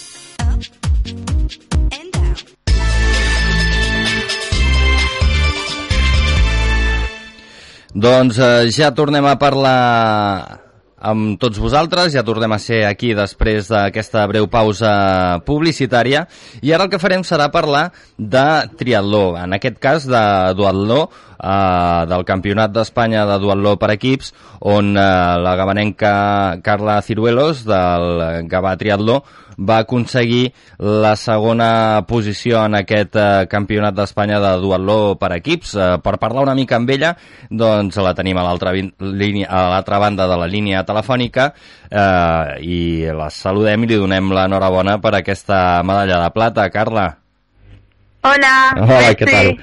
Doncs 7.91 8.37
eh, 8.39 8.69
ja 8.71 8.93
tornem 8.95 9.25
a 9.27 9.35
parlar 9.35 10.61
amb 11.01 11.35
tots 11.41 11.59
vosaltres. 11.59 12.13
Ja 12.13 12.23
tornem 12.23 12.53
a 12.55 12.59
ser 12.61 12.85
aquí 12.87 13.11
després 13.17 13.67
d'aquesta 13.71 14.23
breu 14.31 14.47
pausa 14.47 15.41
publicitària. 15.47 16.23
I 16.61 16.71
ara 16.71 16.87
el 16.87 16.93
que 16.93 17.01
farem 17.01 17.25
serà 17.27 17.49
parlar 17.51 17.89
de 18.15 18.45
triatló, 18.79 19.35
en 19.41 19.57
aquest 19.57 19.81
cas 19.81 20.07
de 20.07 20.23
duatló, 20.55 21.09
eh, 21.41 22.05
del 22.07 22.25
Campionat 22.25 22.71
d'Espanya 22.71 23.25
de 23.29 23.39
duatló 23.41 23.75
per 23.81 23.91
equips, 23.97 24.33
on 24.61 24.95
eh, 24.95 25.03
la 25.41 25.55
gabanenca 25.59 26.13
Carla 26.63 27.01
Ciruelos, 27.01 27.65
del 27.65 28.47
Gavà 28.51 28.77
Triatló, 28.77 29.21
va 29.61 29.81
aconseguir 29.83 30.53
la 30.79 31.13
segona 31.19 32.03
posició 32.07 32.63
en 32.65 32.79
aquest 32.81 33.15
eh, 33.19 33.45
Campionat 33.51 33.95
d'Espanya 33.97 34.39
de 34.41 34.53
duatló 34.63 35.15
per 35.21 35.31
equips. 35.37 35.75
Eh, 35.75 35.91
per 36.03 36.17
parlar 36.21 36.45
una 36.47 36.55
mica 36.57 36.77
amb 36.79 36.89
ella, 36.89 37.13
doncs 37.49 37.99
la 38.01 38.15
tenim 38.17 38.39
a 38.41 38.45
l'altra 38.47 39.99
banda 40.01 40.27
de 40.27 40.39
la 40.41 40.49
línia 40.49 40.83
telefònica 40.87 41.51
eh, 41.53 42.57
i 42.65 42.81
la 43.15 43.29
saludem 43.29 43.85
i 43.85 43.91
li 43.91 44.01
donem 44.01 44.33
l'enhorabona 44.33 44.97
per 45.03 45.15
aquesta 45.19 45.81
medalla 45.85 46.23
de 46.25 46.33
plata. 46.35 46.69
Carla. 46.71 47.07
Hola, 48.21 48.53
Hola, 48.77 49.13
què 49.17 49.27
sí. 49.27 49.55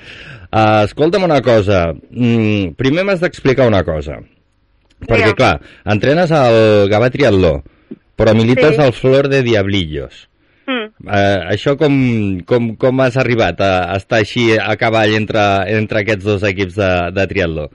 Uh, 0.50 0.84
escolta'm 0.86 1.24
una 1.26 1.40
cosa. 1.44 1.92
Mm, 2.10 2.72
primer 2.80 3.04
m'has 3.04 3.20
d'explicar 3.20 3.66
una 3.68 3.82
cosa. 3.84 4.18
Perquè, 4.98 5.34
clar, 5.36 5.60
entrenes 5.86 6.32
al 6.34 6.88
Gavà 6.90 7.10
Triatló, 7.14 7.60
però 8.18 8.32
milites 8.34 8.74
Sí. 8.76 8.82
al 8.82 8.92
Flor 8.92 9.28
de 9.28 9.42
Diablillos. 9.46 10.24
Mm. 10.66 10.88
Uh, 11.06 11.52
això 11.52 11.76
com, 11.78 11.94
com, 12.44 12.74
com 12.76 13.00
has 13.00 13.16
arribat 13.16 13.60
a, 13.60 13.92
a 13.92 13.96
estar 13.96 14.18
així 14.20 14.50
a 14.58 14.74
cavall 14.76 15.14
entre, 15.16 15.40
entre 15.78 16.00
aquests 16.02 16.24
dos 16.24 16.42
equips 16.42 16.74
de, 16.76 16.90
de 17.14 17.26
triatló? 17.30 17.68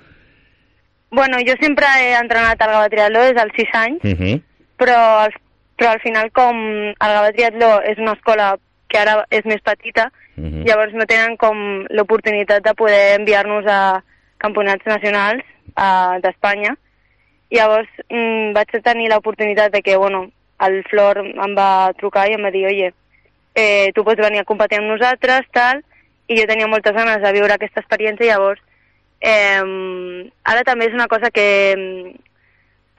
Bueno, 1.14 1.38
jo 1.48 1.54
sempre 1.62 1.86
he 2.02 2.12
entrenat 2.18 2.62
al 2.62 2.74
Gava 2.74 2.90
Triatló 2.90 3.24
des 3.24 3.36
dels 3.38 3.56
6 3.58 3.74
anys, 3.86 4.04
Uh 4.04 4.18
-huh. 4.20 4.42
però, 4.78 5.00
al, 5.24 5.34
però 5.78 5.90
al 5.94 6.02
final 6.02 6.30
com 6.34 6.58
el 6.58 7.14
Gava 7.18 7.32
Triatló 7.32 7.72
és 7.86 7.98
una 7.98 8.14
escola 8.14 8.58
que 8.90 8.98
ara 8.98 9.24
és 9.30 9.46
més 9.46 9.62
petita, 9.62 10.12
Uh 10.36 10.44
-huh. 10.44 10.64
llavors 10.66 10.94
no 10.94 11.06
tenen 11.06 11.38
com 11.38 11.86
l'oportunitat 11.90 12.64
de 12.64 12.74
poder 12.74 13.20
enviar-nos 13.20 13.66
a 13.68 14.04
campionats 14.38 14.86
nacionals 14.86 15.44
d'Espanya. 16.22 16.76
Llavors 17.50 17.90
mm, 18.10 18.54
vaig 18.54 18.70
tenir 18.84 19.10
l'oportunitat 19.10 19.72
de 19.72 19.82
que, 19.82 19.96
bueno, 19.96 20.32
el 20.60 20.84
Flor 20.90 21.18
em 21.20 21.56
va 21.56 21.94
trucar 21.98 22.28
i 22.30 22.34
em 22.34 22.44
va 22.44 22.52
dir, 22.52 22.66
oye, 22.66 22.94
eh, 23.56 23.92
tu 23.94 24.04
pots 24.04 24.20
venir 24.20 24.40
a 24.40 24.44
competir 24.44 24.80
amb 24.80 24.90
nosaltres, 24.90 25.46
tal, 25.52 25.84
i 26.28 26.40
jo 26.40 26.48
tenia 26.48 26.68
moltes 26.68 26.94
ganes 26.94 27.22
de 27.22 27.32
viure 27.32 27.54
aquesta 27.54 27.82
experiència, 27.82 28.34
llavors 28.34 28.60
eh, 29.24 30.32
ara 30.44 30.64
també 30.68 30.90
és 30.90 30.94
una 30.94 31.08
cosa 31.08 31.32
que 31.32 31.48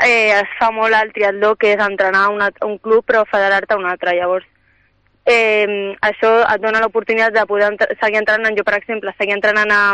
eh, 0.01 0.31
es 0.41 0.57
fa 0.59 0.71
molt 0.73 0.97
al 0.97 1.13
triatló, 1.13 1.55
que 1.57 1.75
és 1.75 1.83
entrenar 1.85 2.29
una, 2.33 2.51
un 2.65 2.79
club 2.79 3.05
però 3.07 3.25
federar-te 3.29 3.77
un 3.77 3.87
altre, 3.91 4.17
llavors 4.17 4.49
eh, 5.27 5.95
això 6.05 6.33
et 6.43 6.63
dona 6.63 6.83
l'oportunitat 6.85 7.37
de 7.37 7.47
poder 7.51 7.73
entre 7.73 7.97
seguir 8.01 8.21
entrenant, 8.23 8.57
jo 8.57 8.65
per 8.67 8.79
exemple, 8.79 9.15
seguir 9.19 9.37
entrenant 9.39 9.73
a, 9.73 9.85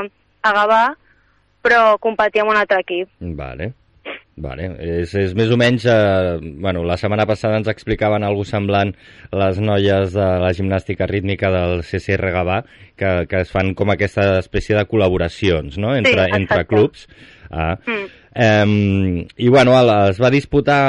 a 0.42 0.54
Gavà, 0.56 0.84
però 1.64 1.84
competir 2.00 2.42
amb 2.42 2.54
un 2.54 2.60
altre 2.60 2.80
equip. 2.84 3.12
Vale. 3.20 3.74
Vale. 4.40 4.70
És, 4.80 5.12
és 5.18 5.34
més 5.36 5.50
o 5.52 5.58
menys... 5.60 5.84
Eh, 5.84 6.38
bueno, 6.62 6.82
la 6.88 6.96
setmana 7.00 7.26
passada 7.28 7.58
ens 7.60 7.68
explicaven 7.68 8.24
alguna 8.24 8.48
semblant 8.48 8.94
les 9.36 9.60
noies 9.60 10.14
de 10.16 10.28
la 10.40 10.52
gimnàstica 10.56 11.08
rítmica 11.10 11.50
del 11.52 11.84
CCR 11.84 12.32
Gavà, 12.34 12.62
que, 12.96 13.10
que 13.28 13.42
es 13.44 13.52
fan 13.52 13.74
com 13.76 13.92
aquesta 13.92 14.38
espècie 14.40 14.78
de 14.78 14.86
col·laboracions, 14.88 15.76
no?, 15.82 15.92
entre, 15.98 16.24
exacte. 16.24 16.40
entre 16.40 16.64
clubs. 16.70 17.06
Ah. 17.50 17.74
Mm. 17.84 18.08
Eh, 18.30 19.26
I, 19.36 19.48
bueno, 19.52 19.76
es 20.08 20.20
va 20.22 20.32
disputar 20.32 20.80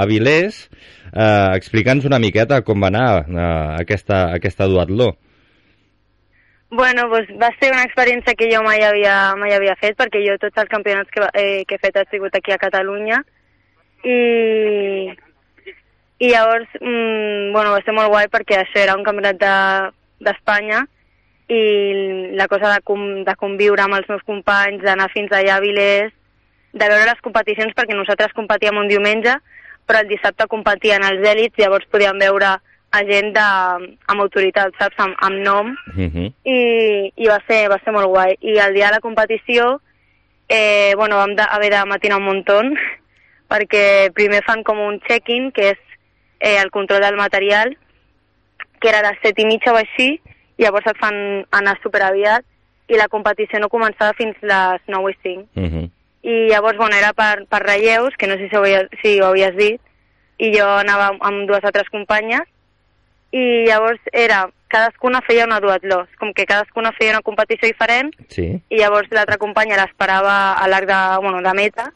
a 0.00 0.04
Vilés. 0.08 0.68
Eh, 1.14 1.50
Explica'ns 1.54 2.04
una 2.08 2.18
miqueta 2.18 2.62
com 2.66 2.82
va 2.82 2.88
anar 2.90 3.08
eh, 3.22 3.76
aquesta, 3.84 4.24
aquesta 4.34 4.66
duatló. 4.66 5.12
Bueno, 6.74 7.04
doncs 7.12 7.28
va 7.38 7.52
ser 7.60 7.70
una 7.70 7.84
experiència 7.86 8.34
que 8.34 8.48
jo 8.50 8.62
mai 8.66 8.82
havia, 8.82 9.34
mai 9.38 9.52
havia 9.54 9.76
fet, 9.78 9.94
perquè 10.00 10.24
jo 10.24 10.34
tots 10.42 10.58
els 10.58 10.70
campionats 10.72 11.10
que, 11.14 11.22
eh, 11.38 11.62
que 11.68 11.76
he 11.76 11.82
fet 11.84 12.00
han 12.00 12.08
sigut 12.10 12.34
aquí 12.34 12.50
a 12.50 12.58
Catalunya. 12.58 13.20
I, 14.04 14.16
i 16.18 16.32
llavors, 16.32 16.66
mm, 16.80 17.52
bueno, 17.54 17.70
va 17.76 17.80
ser 17.86 17.94
molt 17.94 18.10
guai 18.10 18.26
perquè 18.32 18.58
això 18.64 18.82
era 18.82 18.96
un 18.98 19.04
campionat 19.06 19.38
de- 19.38 19.92
d'Espanya 20.26 20.82
i 21.48 21.60
la 22.34 22.48
cosa 22.48 22.72
de, 22.74 22.80
com, 22.82 23.00
de 23.24 23.34
conviure 23.36 23.82
amb 23.84 23.94
els 24.00 24.08
meus 24.08 24.22
companys, 24.26 24.82
d'anar 24.82 25.10
fins 25.12 25.30
allà 25.32 25.56
a 25.58 25.62
Vilés, 25.62 26.10
de 26.74 26.86
veure 26.90 27.06
les 27.06 27.20
competicions, 27.22 27.72
perquè 27.76 27.94
nosaltres 27.94 28.32
competíem 28.34 28.76
un 28.80 28.88
diumenge, 28.88 29.36
però 29.86 30.00
el 30.00 30.08
dissabte 30.08 30.46
competien 30.46 31.04
els 31.04 31.26
èlits, 31.28 31.58
llavors 31.58 31.86
podíem 31.92 32.18
veure 32.18 32.56
a 32.94 33.00
gent 33.08 33.32
de, 33.34 33.46
amb 34.06 34.22
autoritat, 34.22 34.74
saps, 34.78 34.98
amb, 35.02 35.16
amb 35.18 35.42
nom, 35.42 35.74
Uh 35.96 36.04
-huh. 36.10 36.32
i, 36.44 37.12
i 37.16 37.26
va, 37.26 37.40
ser, 37.48 37.68
va 37.68 37.78
ser 37.84 37.92
molt 37.92 38.06
guai. 38.06 38.36
I 38.40 38.58
el 38.58 38.74
dia 38.74 38.86
de 38.86 38.92
la 38.92 39.00
competició, 39.00 39.80
eh, 40.48 40.92
bueno, 40.96 41.16
vam 41.16 41.34
de, 41.34 41.42
haver 41.42 41.70
de 41.70 41.84
matinar 41.84 42.18
un 42.18 42.24
muntó, 42.24 42.62
perquè 43.50 44.12
primer 44.12 44.42
fan 44.44 44.62
com 44.62 44.78
un 44.78 45.00
check-in, 45.00 45.50
que 45.52 45.70
és 45.70 45.78
eh, 46.40 46.58
el 46.62 46.70
control 46.70 47.00
del 47.00 47.16
material, 47.16 47.76
que 48.80 48.88
era 48.88 48.98
a 48.98 49.10
les 49.10 49.18
set 49.22 49.38
i 49.38 49.46
mitja 49.46 49.72
o 49.72 49.76
així, 49.76 50.20
i 50.56 50.62
llavors 50.62 50.86
et 50.86 50.96
fan 50.98 51.46
anar 51.50 51.78
superaviat, 51.82 52.44
i 52.88 52.96
la 52.96 53.08
competició 53.08 53.58
no 53.58 53.72
començava 53.72 54.12
fins 54.14 54.36
les 54.42 54.80
9 54.86 55.10
i 55.10 55.16
5. 55.22 55.48
Uh 55.56 55.62
-huh. 55.64 55.90
I 56.24 56.48
llavors, 56.48 56.78
bueno, 56.80 56.96
era 56.96 57.12
per, 57.12 57.44
per 57.52 57.60
relleus, 57.62 58.14
que 58.16 58.26
no 58.26 58.36
sé 58.40 58.48
si 58.48 58.56
ho, 58.56 58.62
havies, 58.64 58.88
si 59.02 59.18
ho 59.20 59.26
havies 59.28 59.54
dit, 59.58 59.80
i 60.40 60.48
jo 60.56 60.64
anava 60.80 61.10
amb, 61.20 61.44
dues 61.46 61.62
altres 61.68 61.90
companyes, 61.92 62.46
i 63.34 63.64
llavors 63.68 64.00
era, 64.12 64.46
cadascuna 64.72 65.20
feia 65.26 65.44
una 65.44 65.60
duatló, 65.60 66.04
com 66.18 66.32
que 66.32 66.46
cadascuna 66.48 66.94
feia 66.96 67.12
una 67.12 67.22
competició 67.22 67.68
diferent, 67.68 68.14
Sí. 68.32 68.46
i 68.70 68.78
llavors 68.80 69.10
l'altra 69.12 69.36
companya 69.38 69.76
l'esperava 69.76 70.54
a 70.54 70.66
l'arc 70.68 70.88
de, 70.88 71.00
bueno, 71.20 71.42
de 71.44 71.52
meta, 71.54 71.90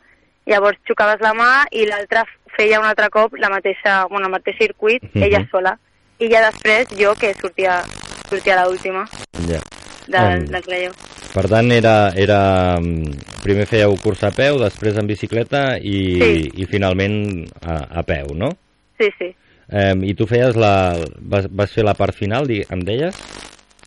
llavors 0.47 0.79
xocaves 0.87 1.21
la 1.25 1.33
mà 1.35 1.65
i 1.73 1.87
l'altra 1.87 2.27
feia 2.57 2.81
un 2.81 2.87
altre 2.87 3.09
cop 3.11 3.33
la 3.39 3.49
mateixa, 3.49 4.05
bueno, 4.11 4.27
el 4.27 4.33
mateix 4.33 4.57
circuit, 4.59 5.03
Mhm. 5.15 5.23
ella 5.25 5.47
sola. 5.51 5.79
I 6.19 6.29
ja 6.29 6.41
després 6.51 6.89
jo 6.99 7.15
que 7.15 7.33
sortia, 7.35 7.83
sortia 8.29 8.65
l'última 8.65 9.07
Ja. 9.49 9.61
del, 10.07 10.33
Em, 10.43 10.47
del 10.47 10.63
relleu. 10.65 10.93
Per 11.35 11.45
tant, 11.49 11.71
era, 11.73 12.11
era... 12.17 12.79
mm, 12.81 13.43
primer 13.43 13.67
fèieu 13.67 13.95
curs 14.03 14.23
a 14.25 14.31
peu, 14.35 14.59
després 14.59 14.97
en 14.97 15.07
bicicleta 15.07 15.77
i, 15.79 15.99
Sí. 16.23 16.51
i 16.63 16.67
finalment 16.67 17.47
a, 17.63 18.01
a 18.01 18.03
peu, 18.03 18.33
no? 18.35 18.51
Sí, 18.99 19.11
sí. 19.19 19.35
Eh, 19.71 19.95
I 20.09 20.15
tu 20.15 20.27
feies 20.27 20.57
la... 20.57 20.95
Vas, 21.21 21.47
vas 21.51 21.73
fer 21.73 21.85
la 21.85 21.95
part 21.95 22.15
final, 22.17 22.49
em 22.51 22.81
deies? 22.85 23.15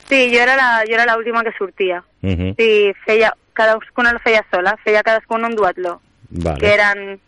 Sí, 0.07 0.27
jo 0.33 0.41
era 0.43 0.55
la, 0.59 0.83
jo 0.87 0.93
era 0.93 1.05
l'última 1.15 1.43
que 1.43 1.53
sortia. 1.57 2.03
Uh 2.21 2.29
-huh. 2.35 2.53
Sí, 2.59 2.93
feia, 3.05 3.33
cadascuna 3.53 4.13
la 4.13 4.19
feia 4.19 4.45
sola, 4.51 4.77
feia 4.83 5.01
cadascuna 5.03 5.47
un 5.47 5.55
duatló, 5.55 5.99
Vale. 6.29 6.59
que 6.59 6.73
eren 6.73 7.19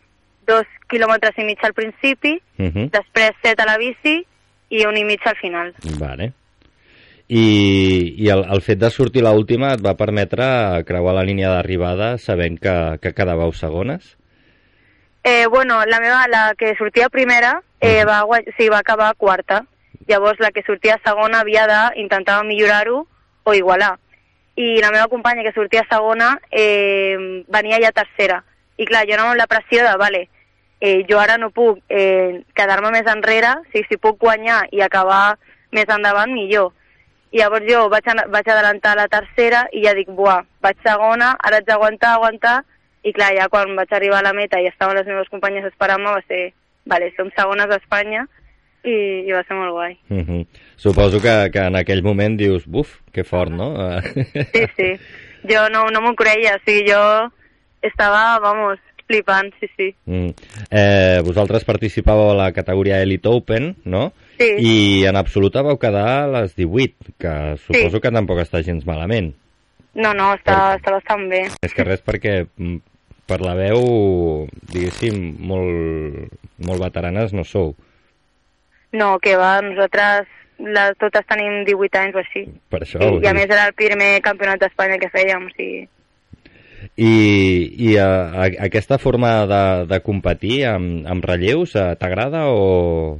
dos 0.45 0.65
quilòmetres 0.89 1.37
i 1.37 1.43
mig 1.43 1.57
al 1.63 1.73
principi, 1.73 2.41
Uh 2.59 2.65
-huh. 2.65 2.89
després 2.91 3.31
set 3.41 3.59
a 3.59 3.65
la 3.65 3.77
bici 3.77 4.25
i 4.69 4.85
un 4.85 4.97
i 4.97 5.03
mig 5.03 5.19
al 5.25 5.35
final. 5.37 5.73
Vale. 5.99 6.33
I, 7.33 8.13
i 8.21 8.27
el, 8.29 8.43
el 8.53 8.61
fet 8.61 8.77
de 8.77 8.91
sortir 8.93 9.23
l'última 9.25 9.71
et 9.73 9.81
va 9.81 9.95
permetre 9.97 10.45
creuar 10.85 11.15
la 11.17 11.23
línia 11.25 11.49
d'arribada 11.49 12.17
sabent 12.21 12.59
que, 12.61 12.75
que 13.01 13.13
quedàveu 13.17 13.55
segones? 13.57 14.11
Eh, 15.23 15.47
bueno, 15.47 15.79
la 15.87 15.99
meva, 16.03 16.27
la 16.27 16.53
que 16.59 16.75
sortia 16.77 17.07
primera, 17.09 17.61
eh, 17.79 18.03
va, 18.05 18.21
sí, 18.57 18.67
va 18.69 18.83
acabar 18.83 19.15
quarta. 19.15 19.63
Llavors, 20.05 20.39
la 20.43 20.51
que 20.51 20.65
sortia 20.67 20.99
segona 21.05 21.39
havia 21.39 21.63
d'intentar 21.65 22.43
millorar-ho 22.45 23.05
o 23.43 23.53
igualar. 23.55 23.95
I 24.59 24.81
la 24.83 24.91
meva 24.91 25.07
companya 25.07 25.41
que 25.47 25.55
sortia 25.55 25.87
segona 25.89 26.35
eh, 26.51 27.15
venia 27.47 27.79
ja 27.81 27.93
tercera. 27.95 28.43
I 28.77 28.85
clar, 28.85 29.07
jo 29.07 29.15
anava 29.15 29.31
amb 29.31 29.39
la 29.39 29.47
pressió 29.47 29.81
de, 29.87 29.95
vale, 29.97 30.27
eh, 30.81 31.05
jo 31.09 31.17
ara 31.23 31.39
no 31.39 31.49
puc 31.55 31.79
eh, 31.87 32.43
quedar-me 32.53 32.91
més 32.91 33.07
enrere, 33.07 33.55
si, 33.71 33.87
si 33.87 33.97
puc 33.97 34.19
guanyar 34.19 34.67
i 34.75 34.83
acabar 34.83 35.39
més 35.71 35.87
endavant, 35.87 36.35
millor. 36.35 36.73
I 37.33 37.41
llavors 37.41 37.65
jo 37.65 37.87
vaig, 37.89 38.05
vaig 38.29 38.49
adelantar 38.53 38.93
la 38.97 39.07
tercera 39.09 39.63
i 39.73 39.81
ja 39.85 39.95
dic, 39.97 40.11
buah, 40.13 40.43
vaig 40.61 40.77
segona, 40.85 41.33
ara 41.41 41.57
haig 41.59 41.65
d'aguantar, 41.65 42.13
aguantar, 42.13 42.59
i 43.03 43.11
clar, 43.15 43.31
ja 43.35 43.49
quan 43.49 43.73
vaig 43.75 43.91
arribar 43.91 44.21
a 44.21 44.27
la 44.29 44.35
meta 44.37 44.61
i 44.61 44.69
estaven 44.69 44.99
les 44.99 45.09
meves 45.09 45.31
companyes 45.33 45.65
esperant-me, 45.65 46.13
va 46.13 46.21
ser, 46.29 46.53
vale, 46.85 47.09
som 47.17 47.31
segones 47.33 47.71
d'Espanya, 47.71 48.27
i, 48.83 48.95
i 49.25 49.31
va 49.33 49.41
ser 49.47 49.57
molt 49.57 49.73
guai. 49.73 49.97
Uh 50.11 50.23
-huh. 50.27 50.45
Suposo 50.77 51.21
que, 51.21 51.49
que 51.51 51.59
en 51.59 51.75
aquell 51.75 52.03
moment 52.03 52.37
dius, 52.37 52.67
buf, 52.67 52.99
que 53.11 53.23
fort, 53.23 53.51
no? 53.51 53.99
Sí, 54.53 54.65
sí. 54.77 54.99
Jo 55.43 55.67
no, 55.69 55.89
no 55.89 56.01
m'ho 56.01 56.15
creia, 56.15 56.55
o 56.55 56.59
sigui, 56.65 56.91
jo 56.91 57.31
estava, 57.81 58.39
vamos, 58.39 58.79
flipant, 59.07 59.53
sí, 59.59 59.67
sí. 59.77 59.95
Mm. 60.05 60.29
Eh, 60.69 61.19
vosaltres 61.23 61.65
participàveu 61.65 62.31
a 62.31 62.35
la 62.35 62.51
categoria 62.51 63.01
Elite 63.01 63.27
Open, 63.29 63.75
no? 63.83 64.13
Sí. 64.39 64.49
I 64.59 64.75
en 65.09 65.17
absoluta 65.19 65.61
vau 65.65 65.77
quedar 65.79 66.07
a 66.23 66.27
les 66.39 66.55
18, 66.57 67.13
que 67.21 67.33
suposo 67.61 67.97
Sí. 67.97 68.01
que 68.01 68.11
tampoc 68.11 68.41
està 68.41 68.63
gens 68.65 68.85
malament. 68.85 69.33
No, 69.93 70.13
no, 70.17 70.33
està, 70.33 70.75
està 70.79 70.91
bastant 70.95 71.27
bé. 71.29 71.45
És 71.65 71.73
que 71.73 71.85
res 71.85 72.01
perquè 72.01 72.47
mm, 72.57 72.77
per 73.29 73.39
la 73.45 73.53
veu, 73.55 73.83
diguéssim, 74.73 75.19
molt, 75.39 76.33
molt 76.65 76.81
veteranes 76.81 77.33
no 77.33 77.45
sou. 77.45 77.75
No, 78.93 79.17
que 79.21 79.35
va, 79.37 79.57
nosaltres 79.65 80.29
la, 80.59 80.91
totes 80.99 81.25
tenim 81.29 81.63
18 81.65 81.99
anys 82.01 82.17
o 82.17 82.21
així. 82.21 82.45
Per 82.69 82.83
això 82.83 83.01
I, 83.01 83.19
I 83.23 83.29
a 83.29 83.33
més 83.37 83.49
era 83.49 83.67
el 83.69 83.75
primer 83.77 84.15
campionat 84.25 84.61
d'Espanya 84.61 84.99
que 85.01 85.11
fèiem, 85.13 85.49
o 85.49 85.53
sigui... 85.55 85.83
I, 86.99 87.13
i 87.79 87.93
a, 87.97 88.07
a, 88.43 88.47
aquesta 88.67 88.99
forma 88.99 89.31
de, 89.49 89.61
de 89.89 90.01
competir 90.03 90.65
amb, 90.69 91.07
amb 91.09 91.25
relleus 91.25 91.77
eh, 91.79 91.93
t'agrada 91.97 92.43
o, 92.51 93.15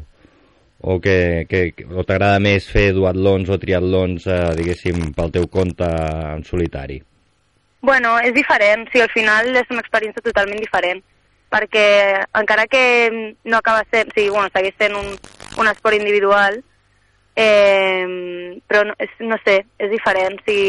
o, 0.84 1.00
que, 1.00 1.46
que, 1.48 1.88
o 1.96 2.04
t'agrada 2.04 2.42
més 2.44 2.68
fer 2.68 2.90
duatlons 2.92 3.48
o 3.48 3.58
triatlons, 3.60 4.28
eh, 4.28 4.40
diguéssim, 4.60 5.14
pel 5.16 5.32
teu 5.32 5.48
compte 5.48 5.88
en 5.88 6.44
solitari? 6.44 7.00
Bueno, 7.84 8.18
és 8.20 8.36
diferent, 8.36 8.84
sí, 8.92 9.00
al 9.00 9.12
final 9.12 9.48
és 9.56 9.72
una 9.72 9.80
experiència 9.84 10.24
totalment 10.26 10.60
diferent, 10.60 11.00
perquè 11.52 11.86
encara 12.40 12.68
que 12.68 12.84
no 13.44 13.58
acaba 13.58 13.86
sent, 13.92 14.12
sí, 14.16 14.28
bueno, 14.28 14.52
segueix 14.52 14.76
sent 14.80 14.98
un, 15.00 15.08
un 15.64 15.72
esport 15.72 15.96
individual, 15.96 16.60
eh, 17.36 18.60
però 18.68 18.84
no, 18.90 18.98
és, 19.00 19.16
no 19.24 19.40
sé, 19.46 19.62
és 19.80 19.92
diferent, 19.92 20.36
sí, 20.48 20.60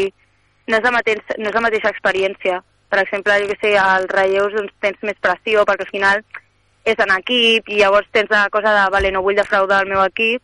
no 0.71 0.79
és, 0.79 0.87
la 0.87 0.95
mateix, 0.95 1.35
no 1.37 1.51
és 1.51 1.59
la 1.59 1.65
mateixa 1.67 1.91
experiència. 1.91 2.61
Per 2.87 3.01
exemple, 3.01 3.35
jo 3.41 3.51
que 3.51 3.59
sé, 3.59 3.75
als 3.81 4.07
relleus 4.13 4.55
doncs, 4.55 4.71
tens 4.79 5.03
més 5.03 5.19
pressió, 5.19 5.67
perquè 5.67 5.83
al 5.83 5.91
final 5.91 6.23
és 6.85 6.99
en 7.01 7.13
equip, 7.17 7.69
i 7.69 7.79
llavors 7.81 8.07
tens 8.13 8.29
la 8.29 8.47
cosa 8.53 8.73
de, 8.75 8.83
vale, 8.93 9.11
no 9.11 9.23
vull 9.25 9.37
defraudar 9.37 9.81
el 9.83 9.89
meu 9.89 10.03
equip, 10.05 10.43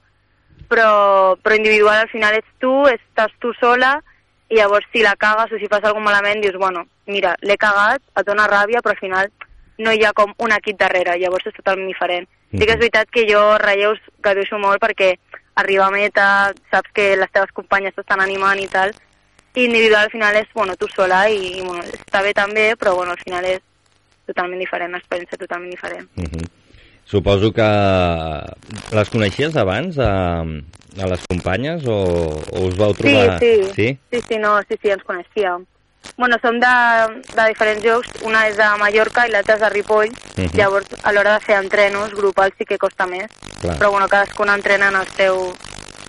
però, 0.72 1.36
però 1.44 1.58
individual 1.58 2.02
al 2.02 2.10
final 2.10 2.38
ets 2.38 2.50
tu, 2.60 2.74
estàs 2.90 3.34
tu 3.44 3.54
sola, 3.60 4.00
i 4.52 4.58
llavors 4.58 4.88
si 4.92 5.04
la 5.06 5.16
cagues 5.16 5.54
o 5.54 5.60
si 5.62 5.70
fas 5.72 5.86
alguna 5.86 6.10
malament 6.10 6.42
dius, 6.44 6.58
bueno, 6.60 6.84
mira, 7.08 7.36
l'he 7.42 7.58
cagat, 7.62 8.02
et 8.18 8.28
dona 8.28 8.50
ràbia, 8.52 8.82
però 8.84 8.96
al 8.96 9.04
final 9.04 9.32
no 9.82 9.94
hi 9.94 10.04
ha 10.06 10.14
com 10.18 10.34
un 10.44 10.52
equip 10.58 10.80
darrere, 10.80 11.18
llavors 11.22 11.48
és 11.48 11.56
totalment 11.56 11.88
diferent. 11.88 12.28
Sí 12.52 12.66
que 12.66 12.74
és 12.76 12.82
veritat 12.82 13.12
que 13.14 13.24
jo 13.30 13.42
relleus 13.62 14.02
gaudeixo 14.24 14.60
molt 14.60 14.82
perquè 14.84 15.14
arriba 15.62 15.88
a 15.88 15.94
meta, 15.94 16.26
saps 16.72 16.92
que 16.96 17.14
les 17.16 17.32
teves 17.32 17.54
companyes 17.56 17.96
t'estan 17.96 18.24
animant 18.24 18.60
i 18.60 18.68
tal, 18.72 18.92
i 19.56 19.66
individual 19.68 20.08
al 20.08 20.12
final 20.12 20.36
és, 20.40 20.48
bueno, 20.56 20.76
tu 20.80 20.88
sola 20.92 21.26
i, 21.30 21.60
i 21.60 21.62
bueno, 21.64 21.84
està 21.84 22.22
bé 22.24 22.34
també, 22.36 22.72
però 22.80 22.96
bueno, 22.96 23.16
al 23.16 23.24
final 23.24 23.48
és 23.48 23.64
totalment 24.32 24.60
diferent, 24.64 24.90
una 24.96 25.02
experiència 25.04 25.38
totalment 25.38 25.72
diferent. 25.72 26.08
Uh 26.18 26.24
-huh. 26.24 26.48
Suposo 27.06 27.52
que 27.52 27.70
les 28.96 29.10
coneixies 29.10 29.56
abans 29.58 29.98
a, 30.00 30.42
a 30.42 31.08
les 31.12 31.26
companyes 31.28 31.84
o, 31.88 31.98
o 32.52 32.66
us 32.68 32.78
vau 32.78 32.94
trobar... 32.94 33.40
Sí, 33.40 33.52
sí. 33.64 33.74
sí? 33.76 33.98
Sí, 34.12 34.22
sí, 34.30 34.38
no, 34.40 34.60
sí, 34.70 34.78
sí, 34.82 34.90
ens 34.90 35.04
coneixíem. 35.04 35.66
Bueno, 36.18 36.38
som 36.42 36.58
de, 36.60 36.76
de 37.36 37.44
diferents 37.50 37.84
llocs, 37.86 38.10
una 38.26 38.48
és 38.50 38.58
de 38.58 38.66
Mallorca 38.80 39.28
i 39.28 39.32
l'altra 39.32 39.56
és 39.56 39.62
de 39.62 39.70
Ripoll, 39.70 40.10
Mhm. 40.38 40.56
llavors 40.58 40.88
a 41.04 41.12
l'hora 41.12 41.34
de 41.38 41.46
fer 41.46 41.58
entrenos 41.62 42.14
grupals 42.16 42.54
sí 42.58 42.66
que 42.66 42.78
costa 42.78 43.06
més, 43.06 43.28
Clar. 43.62 43.78
però 43.78 43.92
bueno, 43.92 44.08
cadascuna 44.08 44.56
entrena 44.56 44.88
en 44.90 44.96
el 44.96 45.08
seu... 45.18 45.54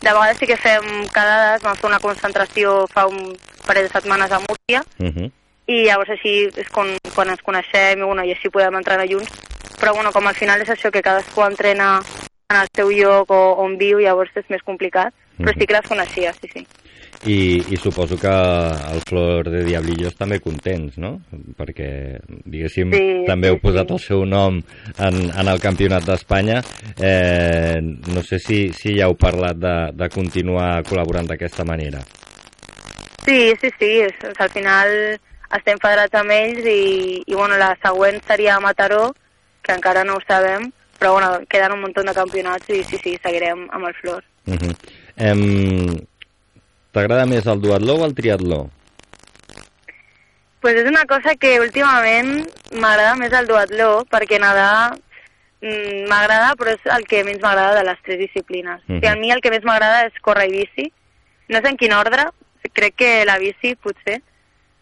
De 0.02 0.10
vegades 0.10 0.38
sí 0.38 0.46
que 0.46 0.56
fem 0.56 0.82
quedades, 1.14 1.62
vam 1.62 1.76
fer 1.76 1.86
una 1.90 2.00
concentració 2.00 2.86
fa 2.88 3.06
un 3.06 3.36
parell 3.66 3.84
de 3.86 3.92
setmanes 3.92 4.32
a 4.32 4.38
Múrcia, 4.40 4.82
Uh 4.98 5.06
-huh. 5.06 5.30
I 5.70 5.84
llavors 5.86 6.10
així 6.10 6.48
és 6.58 6.68
quan, 6.74 6.94
quan 7.14 7.30
ens 7.30 7.42
coneixem 7.46 8.00
i, 8.00 8.04
bueno, 8.06 8.24
i 8.26 8.34
així 8.34 8.50
podem 8.50 8.76
entrenar 8.80 9.06
junts, 9.10 9.30
però 9.78 9.94
bueno, 9.94 10.12
com 10.12 10.26
al 10.26 10.34
final 10.38 10.60
és 10.62 10.70
això 10.70 10.90
que 10.90 11.02
cadascú 11.02 11.44
entrena 11.46 11.96
en 12.50 12.60
el 12.60 12.68
seu 12.76 12.90
lloc 12.90 13.30
o 13.30 13.42
on 13.64 13.78
viu, 13.78 14.00
llavors 14.02 14.30
és 14.36 14.48
més 14.50 14.62
complicat, 14.62 15.14
però 15.38 15.50
Mhm. 15.52 15.58
sí 15.58 15.66
que 15.66 15.74
les 15.74 15.88
coneixia, 15.88 16.32
sí, 16.40 16.48
sí. 16.52 16.66
I, 17.24 17.62
I 17.70 17.76
suposo 17.76 18.16
que 18.18 18.26
el 18.26 19.00
Flor 19.06 19.48
de 19.48 19.62
Diablillos 19.64 20.16
també 20.16 20.40
contents, 20.40 20.98
no? 20.98 21.20
Perquè, 21.56 22.18
diguéssim, 22.44 22.90
Sí, 22.92 23.24
també 23.28 23.46
sí, 23.46 23.52
heu 23.54 23.60
posat 23.62 23.90
el 23.94 24.00
seu 24.00 24.24
nom 24.26 24.58
en, 24.98 25.30
en 25.30 25.48
el 25.48 25.60
Campionat 25.60 26.02
d'Espanya. 26.04 26.60
Eh, 26.98 27.78
no 27.80 28.22
sé 28.22 28.40
si, 28.40 28.72
si 28.72 28.96
ja 28.98 29.06
heu 29.06 29.14
parlat 29.14 29.56
de, 29.56 29.74
de 29.94 30.08
continuar 30.10 30.82
col·laborant 30.82 31.28
d'aquesta 31.30 31.64
manera. 31.64 32.00
Sí, 33.24 33.52
sí, 33.60 33.70
sí, 33.78 33.90
és, 34.02 34.14
és, 34.26 34.40
al 34.40 34.50
final 34.50 34.88
estem 35.56 35.78
federats 35.82 36.14
amb 36.18 36.30
ells 36.30 36.64
i, 36.66 37.22
i 37.26 37.34
bueno, 37.34 37.56
la 37.60 37.74
següent 37.82 38.20
seria 38.26 38.56
a 38.56 38.60
Mataró, 38.60 39.10
que 39.62 39.74
encara 39.74 40.04
no 40.04 40.16
ho 40.16 40.22
sabem, 40.26 40.70
però 40.98 41.12
bueno, 41.16 41.40
queden 41.48 41.72
un 41.72 41.82
munt 41.82 41.94
de 41.94 42.14
campionats 42.14 42.70
i 42.70 42.82
sí, 42.84 42.98
sí, 43.02 43.18
seguirem 43.22 43.68
amb 43.70 43.86
el 43.86 43.94
Flor. 44.00 44.24
Uh 44.46 44.54
-huh. 44.54 44.74
em, 45.16 46.02
T'agrada 46.92 47.24
més 47.24 47.46
el 47.48 47.60
duatló 47.62 47.94
o 47.96 48.04
el 48.04 48.12
triatló? 48.14 48.66
Pues 50.60 50.76
és 50.76 50.88
una 50.88 51.06
cosa 51.08 51.34
que 51.40 51.54
últimament 51.58 52.44
m'agrada 52.70 53.14
més 53.16 53.32
el 53.32 53.48
duatló, 53.48 54.04
perquè 54.12 54.38
nedar 54.38 54.92
mm, 55.62 56.04
m'agrada, 56.10 56.52
però 56.60 56.74
és 56.76 56.84
el 56.96 57.06
que 57.08 57.24
menys 57.24 57.40
m'agrada 57.40 57.78
de 57.78 57.86
les 57.88 58.02
tres 58.04 58.20
disciplines. 58.20 58.82
Mhm. 58.86 58.98
O 58.98 59.00
sigui, 59.00 59.08
a 59.08 59.16
mi 59.16 59.32
el 59.32 59.40
que 59.40 59.50
més 59.50 59.64
m'agrada 59.64 60.04
és 60.06 60.20
córrer 60.20 60.50
i 60.50 60.52
bici. 60.58 60.92
No 61.48 61.62
sé 61.62 61.72
en 61.72 61.80
quin 61.80 61.96
ordre, 61.96 62.28
crec 62.76 62.94
que 63.00 63.10
la 63.24 63.38
bici 63.40 63.74
potser, 63.74 64.20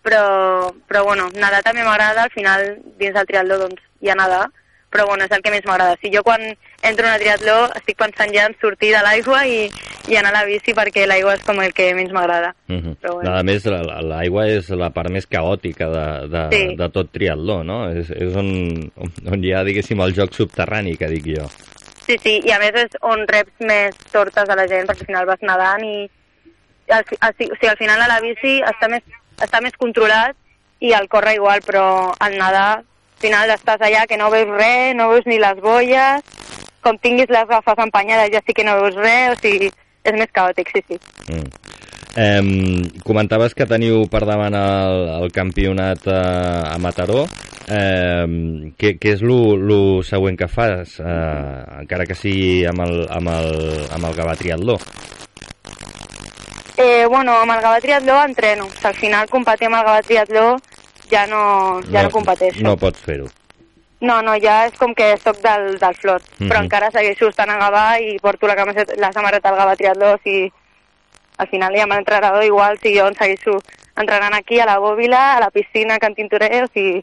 però, 0.02 0.72
però 0.88 1.04
bueno, 1.04 1.28
nedar 1.34 1.62
també 1.62 1.82
m'agrada, 1.84 2.24
al 2.24 2.30
final 2.34 2.78
dins 2.98 3.14
del 3.14 3.26
triatló 3.26 3.58
doncs 3.58 3.82
hi 4.00 4.08
ha 4.10 4.14
nedar, 4.16 4.46
però 4.90 5.04
bueno, 5.06 5.24
és 5.24 5.30
el 5.30 5.42
que 5.42 5.50
més 5.52 5.64
m'agrada. 5.68 5.96
Si 6.02 6.10
jo 6.10 6.22
quan 6.26 6.40
entro 6.82 7.06
en 7.06 7.12
el 7.14 7.20
triatló 7.20 7.58
estic 7.78 7.96
pensant 8.00 8.32
ja 8.34 8.46
en 8.48 8.56
sortir 8.60 8.90
de 8.94 9.02
l'aigua 9.04 9.44
i, 9.46 9.68
i 10.08 10.16
anar 10.18 10.32
a 10.32 10.40
la 10.40 10.44
bici 10.48 10.72
perquè 10.74 11.04
l'aigua 11.06 11.34
és 11.36 11.44
com 11.46 11.60
el 11.62 11.72
que 11.76 11.92
menys 11.94 12.10
m'agrada. 12.12 12.54
Uh 12.68 12.74
-huh. 12.80 12.96
Però 13.00 13.14
bueno. 13.14 13.36
A 13.36 13.42
més, 13.44 13.64
la- 13.66 13.82
la- 13.82 14.00
l'aigua 14.02 14.48
és 14.48 14.68
la 14.70 14.90
part 14.90 15.10
més 15.10 15.26
caòtica 15.28 15.86
de, 15.88 16.28
de, 16.28 16.48
Sí. 16.56 16.76
de 16.76 16.88
tot 16.88 17.12
triatló, 17.12 17.62
no? 17.62 17.88
És, 17.92 18.10
és 18.10 18.34
on, 18.34 18.90
on 19.30 19.44
hi 19.44 19.52
ha, 19.52 19.62
diguéssim, 19.62 20.00
el 20.00 20.12
joc 20.14 20.32
subterrani, 20.32 20.96
que 20.96 21.06
dic 21.06 21.24
jo. 21.38 21.46
Sí, 22.06 22.18
sí, 22.18 22.40
i 22.44 22.50
a 22.50 22.58
més 22.58 22.72
és 22.74 22.90
on 23.02 23.26
reps 23.28 23.52
més 23.60 23.94
tortes 24.10 24.48
a 24.48 24.56
la 24.56 24.66
gent, 24.66 24.86
perquè 24.88 25.00
al 25.00 25.06
final 25.06 25.26
vas 25.26 25.40
nedant 25.42 25.84
i... 25.84 26.10
Al, 26.90 27.04
o 27.04 27.32
sigui, 27.38 27.68
al 27.68 27.76
final 27.76 28.00
a 28.00 28.08
la 28.08 28.20
bici 28.20 28.60
està 28.62 28.88
més, 28.88 29.02
està 29.40 29.60
més 29.64 29.76
controlat 29.80 30.36
i 30.80 30.94
al 30.96 31.08
córrer 31.12 31.36
igual, 31.36 31.60
però 31.66 32.12
al 32.18 32.36
nedar 32.38 32.68
al 32.80 32.84
final 33.20 33.52
estàs 33.52 33.82
allà 33.84 34.06
que 34.08 34.16
no 34.16 34.30
veus 34.32 34.48
res, 34.56 34.94
no 34.96 35.10
veus 35.12 35.26
ni 35.28 35.38
les 35.40 35.60
bolles, 35.60 36.24
com 36.80 36.96
tinguis 36.98 37.28
les 37.28 37.48
gafes 37.48 37.82
empenyades 37.84 38.32
ja 38.32 38.40
sí 38.46 38.56
que 38.56 38.64
no 38.64 38.78
veus 38.80 38.96
res, 38.96 39.34
o 39.34 39.40
sigui, 39.42 39.68
és 40.04 40.16
més 40.16 40.32
caòtic, 40.32 40.72
sí, 40.72 40.84
sí. 40.88 41.00
Mm. 41.28 41.50
Eh, 42.10 42.90
comentaves 43.06 43.54
que 43.54 43.68
teniu 43.70 44.02
per 44.10 44.24
davant 44.26 44.56
el, 44.56 45.04
el 45.20 45.30
campionat 45.32 46.08
eh, 46.10 46.72
a 46.72 46.76
Mataró. 46.82 47.26
Eh, 47.70 48.26
què, 48.80 48.96
què 48.98 49.12
és 49.14 49.22
el 49.22 50.02
següent 50.08 50.40
que 50.40 50.48
fas, 50.50 50.96
eh, 50.98 51.80
encara 51.84 52.08
que 52.08 52.18
sigui 52.18 52.64
amb 52.66 52.82
el, 52.88 53.04
amb 53.14 53.30
el, 53.36 53.52
amb 53.94 54.10
el 54.10 54.16
Gavà 54.18 54.34
Triatló? 54.40 54.80
Eh, 56.80 57.04
bueno, 57.06 57.34
amb 57.36 57.52
el 57.52 57.60
Gavà 57.60 57.80
Triatló 57.82 58.22
entreno, 58.24 58.64
o 58.64 58.70
sigui, 58.70 58.86
al 58.88 58.94
final 58.96 59.28
competir 59.28 59.68
amb 59.68 59.76
el 59.76 59.84
Gavà 59.84 60.02
Triatló 60.06 60.46
ja 61.10 61.26
no, 61.28 61.42
ja 61.92 62.06
no, 62.06 62.10
competeixo. 62.14 62.62
No 62.64 62.76
pots 62.80 63.02
fer-ho. 63.04 63.26
No, 64.00 64.22
no, 64.24 64.32
ja 64.40 64.62
és 64.64 64.78
com 64.80 64.94
que 64.96 65.10
soc 65.20 65.42
del, 65.44 65.74
del 65.78 65.94
Flor, 66.00 66.22
Mhm. 66.38 66.48
però 66.48 66.62
encara 66.64 66.90
segueixo 66.90 67.28
estant 67.28 67.50
a 67.52 67.58
Gavà 67.60 68.00
i 68.00 68.16
porto 68.18 68.46
la, 68.48 68.56
camiseta, 68.56 68.94
la 68.96 69.12
samarreta 69.12 69.50
del 69.50 69.58
Gavà 69.60 69.76
Triatló, 69.76 70.14
o 70.14 70.20
sigui, 70.24 70.50
al 71.36 71.48
final 71.48 71.76
ja 71.76 71.84
amb 71.84 71.92
l'entrenador 71.92 72.44
igual, 72.44 72.78
si 72.80 72.96
jo 72.96 73.06
en 73.08 73.14
segueixo 73.14 73.58
entrenant 73.96 74.34
aquí, 74.34 74.58
a 74.60 74.66
la 74.66 74.78
bòbila, 74.78 75.36
a 75.36 75.40
la 75.40 75.50
piscina, 75.50 75.96
a 75.96 75.98
Can 75.98 76.14
Tintoré, 76.14 76.62
o 76.64 76.66
sigui, 76.72 77.02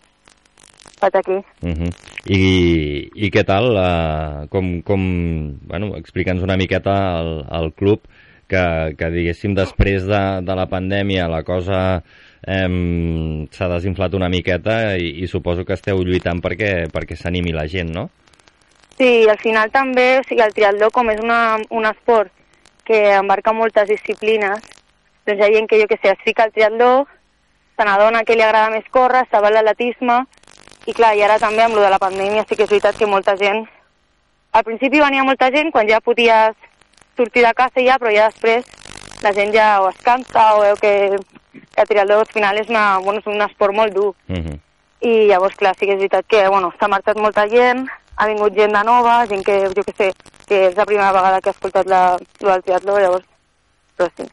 vaig 1.01 1.15
aquí. 1.15 1.37
Uh 1.61 1.69
-huh. 1.77 1.91
I, 2.25 3.09
I 3.13 3.29
què 3.29 3.43
tal? 3.45 3.69
Uh, 3.77 4.47
com, 4.49 4.81
com, 4.81 5.59
bueno, 5.67 5.95
explica'ns 5.97 6.41
una 6.41 6.57
miqueta 6.57 7.19
al, 7.19 7.45
al 7.49 7.73
club 7.73 8.01
que, 8.47 8.63
que 8.97 9.09
diguéssim, 9.13 9.53
després 9.57 10.07
de, 10.07 10.21
de 10.47 10.55
la 10.55 10.67
pandèmia 10.71 11.27
la 11.31 11.43
cosa 11.47 11.81
eh, 12.47 12.69
s'ha 13.51 13.67
desinflat 13.73 14.15
una 14.15 14.29
miqueta 14.31 14.95
i, 14.97 15.11
i 15.23 15.27
suposo 15.27 15.65
que 15.67 15.75
esteu 15.77 16.01
lluitant 16.03 16.41
perquè, 16.43 16.87
perquè 16.93 17.19
s'animi 17.19 17.53
la 17.55 17.67
gent, 17.67 17.91
no? 17.93 18.07
Sí, 18.97 19.27
al 19.29 19.37
final 19.37 19.69
també, 19.69 20.07
o 20.17 20.25
sigui, 20.25 20.41
el 20.41 20.55
triatló 20.55 20.89
com 20.93 21.11
és 21.13 21.21
una, 21.21 21.59
un 21.69 21.85
esport 21.85 22.31
que 22.87 23.03
embarca 23.13 23.53
moltes 23.53 23.91
disciplines, 23.91 24.63
doncs 25.27 25.41
hi 25.41 25.45
ha 25.45 25.53
gent 25.53 25.67
que, 25.69 25.77
jo 25.81 25.89
que 25.91 25.99
sé, 26.01 26.15
es 26.15 26.23
fica 26.25 26.47
al 26.47 26.53
triatló, 26.55 27.05
se 27.77 27.85
n'adona 27.85 28.23
que 28.25 28.33
li 28.33 28.41
agrada 28.41 28.71
més 28.73 28.87
córrer, 28.89 29.27
se 29.29 29.41
va 29.43 29.51
l'atletisme, 29.53 30.23
i 30.87 30.95
clar, 30.95 31.11
i 31.19 31.21
ara 31.21 31.35
també 31.37 31.65
amb 31.65 31.75
lo 31.77 31.83
de 31.83 31.91
la 31.91 31.99
pandèmia 32.01 32.45
sí 32.47 32.55
que 32.55 32.63
és 32.63 32.71
veritat 32.71 32.97
que 32.97 33.09
molta 33.11 33.35
gent... 33.37 33.67
Al 34.55 34.63
principi 34.63 35.01
venia 35.03 35.25
molta 35.27 35.51
gent 35.53 35.69
quan 35.75 35.85
ja 35.91 35.99
podies 36.01 36.55
sortir 37.17 37.43
de 37.43 37.53
casa 37.57 37.83
ja, 37.83 37.97
però 37.99 38.13
ja 38.13 38.29
després 38.31 38.65
la 39.25 39.33
gent 39.33 39.53
ja 39.53 39.81
o 39.81 39.89
es 39.89 39.99
cansa 40.05 40.53
o 40.55 40.61
veu 40.61 40.75
que, 40.79 40.93
que 41.53 41.81
el 41.81 41.89
triatló 41.89 42.19
al 42.21 42.31
final 42.31 42.57
és, 42.61 42.69
una, 42.69 42.97
bueno, 43.03 43.19
és 43.19 43.27
un 43.27 43.41
esport 43.41 43.75
molt 43.75 43.93
dur. 43.93 44.13
Uh 44.29 44.35
-huh. 44.37 44.59
I 45.01 45.27
llavors, 45.27 45.55
clar, 45.55 45.75
sí 45.77 45.85
que 45.85 45.93
és 45.93 45.99
veritat 45.99 46.25
que 46.27 46.47
bueno, 46.47 46.73
s'ha 46.79 46.87
marxat 46.87 47.17
molta 47.17 47.47
gent, 47.47 47.87
ha 48.15 48.27
vingut 48.27 48.55
gent 48.55 48.73
de 48.73 48.83
nova, 48.83 49.25
gent 49.27 49.43
que, 49.45 49.69
jo 49.75 49.83
que 49.83 49.93
sé, 49.97 50.13
que 50.47 50.67
és 50.67 50.75
la 50.75 50.85
primera 50.85 51.11
vegada 51.11 51.41
que 51.41 51.49
ha 51.49 51.55
escoltat 51.55 51.85
la, 51.87 52.17
del 52.39 52.63
triatló, 52.63 52.99
llavors, 52.99 53.25
però 53.95 54.09
sí. 54.17 54.25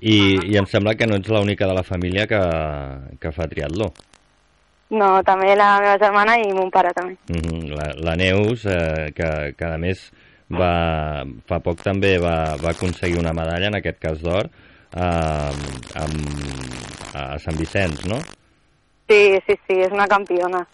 I, 0.00 0.38
I 0.52 0.56
em 0.56 0.66
sembla 0.66 0.94
que 0.94 1.06
no 1.06 1.16
ets 1.16 1.28
l'única 1.28 1.66
de 1.66 1.74
la 1.74 1.82
família 1.82 2.26
que, 2.26 2.40
que 3.18 3.32
fa 3.32 3.48
triatló. 3.48 3.92
No, 4.90 5.22
també 5.26 5.56
la 5.56 5.80
meva 5.82 5.98
germana 6.00 6.38
i 6.40 6.52
mon 6.54 6.70
pare 6.70 6.92
també. 6.94 7.16
Mm 7.28 7.40
-hmm. 7.42 7.74
la, 7.76 7.92
la 7.96 8.16
Neus, 8.16 8.64
eh, 8.64 9.12
que, 9.14 9.54
que 9.58 9.64
a 9.64 9.76
més 9.76 10.10
va, 10.54 11.24
fa 11.48 11.60
poc 11.64 11.82
també 11.84 12.16
va, 12.22 12.56
va 12.62 12.72
aconseguir 12.72 13.20
una 13.20 13.34
medalla, 13.36 13.68
en 13.68 13.78
aquest 13.78 14.00
cas 14.00 14.22
d'or, 14.24 14.48
eh, 14.96 15.52
amb, 16.02 16.34
a 17.14 17.38
Sant 17.42 17.56
Vicenç, 17.58 18.04
no? 18.08 18.20
Sí, 19.08 19.38
sí, 19.46 19.56
sí, 19.66 19.78
és 19.80 19.92
una 19.92 20.08
campiona, 20.08 20.64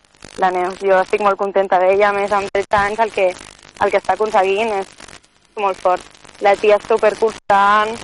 la 0.42 0.50
Neus. 0.50 0.80
Jo 0.82 0.98
estic 1.00 1.22
molt 1.22 1.38
contenta 1.38 1.78
d'ella, 1.82 2.10
a 2.10 2.16
més 2.16 2.32
amb 2.34 2.50
13 2.54 2.80
anys 2.80 3.04
el 3.04 3.14
que, 3.14 3.28
el 3.30 3.92
que 3.92 4.00
està 4.02 4.16
aconseguint 4.18 4.74
és 4.80 4.90
molt 5.60 5.78
fort. 5.78 6.02
La 6.42 6.56
tia 6.58 6.80
és 6.80 6.88
superconstant, 6.90 7.94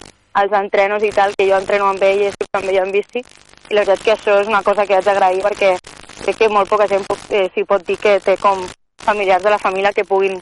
els 0.40 0.52
entrenos 0.54 1.02
i 1.02 1.10
tal, 1.14 1.34
que 1.34 1.48
jo 1.48 1.58
entreno 1.58 1.90
amb 1.90 2.02
ell 2.06 2.22
i 2.22 2.28
estic 2.30 2.54
amb 2.54 2.70
ella 2.70 2.84
en 2.86 2.94
bici, 2.94 3.24
i 3.70 3.74
la 3.74 3.82
veritat 3.82 4.04
que 4.04 4.14
això 4.14 4.38
és 4.42 4.50
una 4.50 4.62
cosa 4.66 4.86
que 4.86 4.96
haig 4.96 5.06
d'agrair 5.06 5.42
perquè 5.42 5.74
crec 6.20 6.38
que 6.38 6.48
molt 6.52 6.70
poca 6.70 6.88
gent 6.90 7.04
eh, 7.30 7.48
s'hi 7.54 7.64
pot 7.64 7.84
dir 7.86 7.96
que 7.98 8.18
té 8.22 8.36
com 8.40 8.62
familiars 9.02 9.42
de 9.42 9.50
la 9.50 9.58
família 9.58 9.92
que 9.96 10.04
puguin 10.04 10.38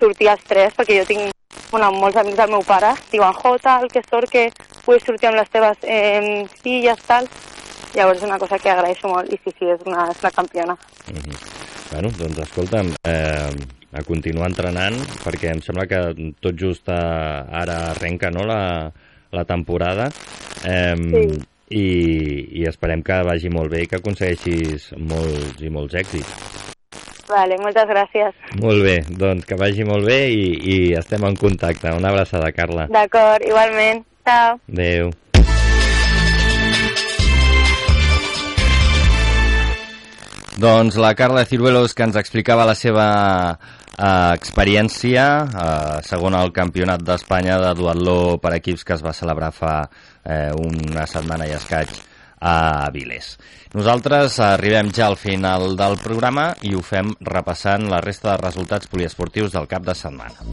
sortir 0.00 0.30
als 0.32 0.42
tres, 0.48 0.74
perquè 0.76 0.98
jo 0.98 1.06
tinc 1.08 1.30
bueno, 1.70 1.90
molts 1.92 2.18
amics 2.18 2.38
del 2.38 2.50
meu 2.50 2.64
pare, 2.66 2.94
diuen, 3.12 3.34
jo, 3.38 3.54
tal, 3.62 3.86
que 3.92 4.02
sort 4.08 4.30
que 4.30 4.48
puguis 4.84 5.04
sortir 5.06 5.30
amb 5.30 5.38
les 5.38 5.50
teves 5.52 5.84
eh, 5.86 6.46
filles, 6.62 7.02
tal. 7.06 7.28
Llavors 7.94 8.20
és 8.20 8.26
una 8.26 8.38
cosa 8.38 8.58
que 8.58 8.70
agraeixo 8.70 9.10
molt 9.10 9.32
i 9.32 9.38
sí, 9.42 9.52
sí, 9.58 9.66
és 9.66 9.82
una, 9.86 10.08
és 10.10 10.22
una 10.22 10.30
campiona. 10.30 10.76
Mm 11.10 11.18
-hmm. 11.18 11.36
Bueno, 11.92 12.10
doncs 12.18 12.38
escolta'm, 12.38 12.94
eh, 13.04 13.50
a 13.92 14.02
continuar 14.02 14.48
entrenant, 14.48 14.94
perquè 15.24 15.50
em 15.50 15.60
sembla 15.60 15.86
que 15.86 16.32
tot 16.40 16.54
just 16.58 16.88
a, 16.88 17.46
ara 17.50 17.90
arrenca 17.90 18.30
no, 18.30 18.44
la, 18.46 18.92
la 19.32 19.44
temporada. 19.44 20.10
Eh, 20.64 20.96
Sí. 20.96 21.40
i, 21.70 22.60
i 22.60 22.66
esperem 22.66 23.02
que 23.06 23.22
vagi 23.22 23.48
molt 23.48 23.70
bé 23.70 23.84
i 23.84 23.86
que 23.86 24.00
aconsegueixis 24.00 24.90
molts 24.98 25.62
i 25.62 25.70
molts 25.70 25.94
èxits. 25.94 26.49
Vale, 27.30 27.56
moltes 27.62 27.86
gràcies. 27.86 28.34
Molt 28.58 28.82
bé, 28.82 28.96
doncs 29.06 29.46
que 29.46 29.58
vagi 29.58 29.86
molt 29.86 30.08
bé 30.08 30.20
i, 30.34 30.46
i 30.58 30.76
estem 30.98 31.24
en 31.28 31.36
contacte. 31.38 31.92
Una 31.94 32.10
abraçada, 32.10 32.50
Carla. 32.56 32.88
D'acord, 32.90 33.46
igualment. 33.46 34.02
Ciao. 34.26 34.58
Adéu. 34.72 35.12
Doncs 40.60 40.98
la 41.00 41.14
Carla 41.16 41.46
Ciruelos 41.48 41.94
que 41.96 42.04
ens 42.04 42.18
explicava 42.20 42.66
la 42.68 42.74
seva 42.76 43.06
eh, 43.54 44.32
experiència 44.34 45.24
eh, 45.46 45.96
segona 46.04 46.42
al 46.42 46.52
Campionat 46.52 47.06
d'Espanya 47.06 47.56
de 47.62 47.72
duatló 47.78 48.36
per 48.42 48.52
equips 48.58 48.84
que 48.84 48.98
es 48.98 49.06
va 49.06 49.16
celebrar 49.16 49.54
fa 49.56 49.74
eh, 49.86 50.50
una 50.52 51.06
setmana 51.08 51.48
i 51.48 51.56
escaig 51.56 51.94
a 52.40 52.88
Viles. 52.90 53.36
Nosaltres 53.76 54.40
arribem 54.42 54.90
ja 54.90 55.06
al 55.06 55.16
final 55.20 55.76
del 55.78 55.96
programa 56.02 56.50
i 56.66 56.74
ho 56.74 56.82
fem 56.82 57.12
repassant 57.20 57.86
la 57.92 58.00
resta 58.02 58.32
de 58.32 58.40
resultats 58.42 58.90
poliesportius 58.90 59.52
del 59.54 59.68
cap 59.70 59.86
de 59.86 59.94
setmana. 59.94 60.50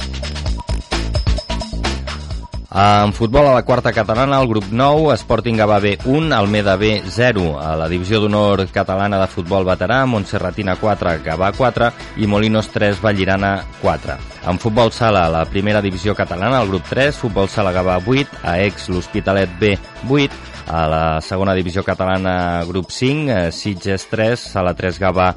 En 2.77 3.13
futbol 3.13 3.47
a 3.47 3.53
la 3.55 3.63
quarta 3.63 3.93
catalana, 3.93 4.41
el 4.41 4.47
grup 4.47 4.65
9, 4.69 5.15
Sporting 5.15 5.55
Gavà 5.57 5.79
B 5.79 5.97
1, 6.03 6.35
Almeda 6.35 6.75
B 6.75 7.01
0. 7.09 7.55
A 7.57 7.71
la 7.79 7.88
divisió 7.88 8.19
d'honor 8.19 8.67
catalana 8.69 9.17
de 9.21 9.29
futbol 9.31 9.65
veterà, 9.65 10.03
Montserratina 10.05 10.75
4, 10.75 11.15
Gavà 11.25 11.53
4 11.57 11.88
i 12.21 12.27
Molinos 12.27 12.69
3, 12.69 12.99
Vallirana 13.01 13.63
4. 13.81 14.17
En 14.51 14.59
futbol 14.59 14.91
sala, 14.91 15.25
a 15.25 15.31
la 15.31 15.45
primera 15.49 15.81
divisió 15.81 16.13
catalana, 16.13 16.61
el 16.61 16.69
grup 16.69 16.85
3, 16.91 17.15
Futbol 17.15 17.49
sala 17.49 17.71
Gavà 17.71 17.97
8, 18.05 18.43
a 18.43 18.59
ex 18.67 18.91
l'Hospitalet 18.91 19.57
B 19.57 19.73
8, 20.05 20.57
a 20.68 20.88
la 20.88 21.22
segona 21.22 21.55
divisió 21.55 21.84
catalana, 21.84 22.63
grup 22.68 22.91
5, 22.91 23.32
eh, 23.32 23.51
Sitges 23.51 24.07
3, 24.11 24.39
Sala 24.39 24.74
3 24.76 24.99
Gavà 24.99 25.34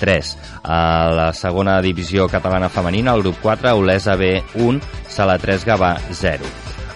3. 0.00 0.36
A 0.64 1.10
la 1.14 1.32
segona 1.32 1.80
divisió 1.82 2.26
catalana 2.28 2.68
femenina, 2.68 3.14
el 3.14 3.22
grup 3.22 3.36
4, 3.42 3.76
Olesa 3.76 4.16
B 4.16 4.42
1, 4.54 4.80
Sala 5.08 5.38
3 5.38 5.66
Gavà 5.66 5.96
0. 6.10 6.44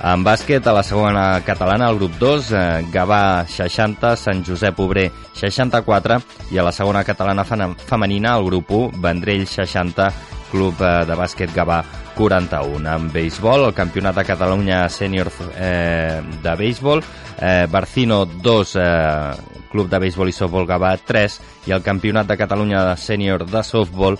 En 0.05 0.24
bàsquet, 0.24 0.66
a 0.66 0.72
la 0.76 0.82
segona 0.82 1.41
catalana, 1.47 1.89
el 1.89 1.97
grup 1.97 2.18
2, 2.20 2.51
eh, 2.53 2.85
Gavà 2.93 3.47
60, 3.49 4.16
Sant 4.16 4.43
Josep 4.45 4.80
Obrer 4.80 5.11
64 5.32 6.18
i 6.53 6.59
a 6.59 6.64
la 6.64 6.72
segona 6.72 7.05
catalana 7.05 7.45
femenina, 7.45 8.37
el 8.37 8.45
grup 8.45 8.70
1, 8.70 9.01
Vendrell 9.01 9.47
60, 9.47 10.11
Club 10.55 10.78
eh, 10.78 11.02
de 11.09 11.18
bàsquet 11.18 11.50
Gavà 11.55 11.82
41. 12.14 12.86
En 12.86 13.09
béisbol, 13.11 13.66
el 13.68 13.74
Campionat 13.74 14.14
de 14.14 14.24
Catalunya 14.24 14.84
Sènior 14.88 15.32
eh, 15.59 16.22
de 16.42 16.55
béisbol, 16.61 17.02
eh, 17.40 17.66
Barcino 17.70 18.24
2, 18.26 18.76
eh, 18.78 19.64
Club 19.72 19.90
de 19.90 19.98
béisbol 19.98 20.30
i 20.30 20.36
softbol 20.36 20.68
Gavà 20.70 20.94
3 21.02 21.40
i 21.66 21.74
el 21.74 21.82
Campionat 21.82 22.30
de 22.30 22.38
Catalunya 22.38 22.84
de 22.92 22.94
Sènior 23.00 23.48
de 23.50 23.64
softbol, 23.66 24.18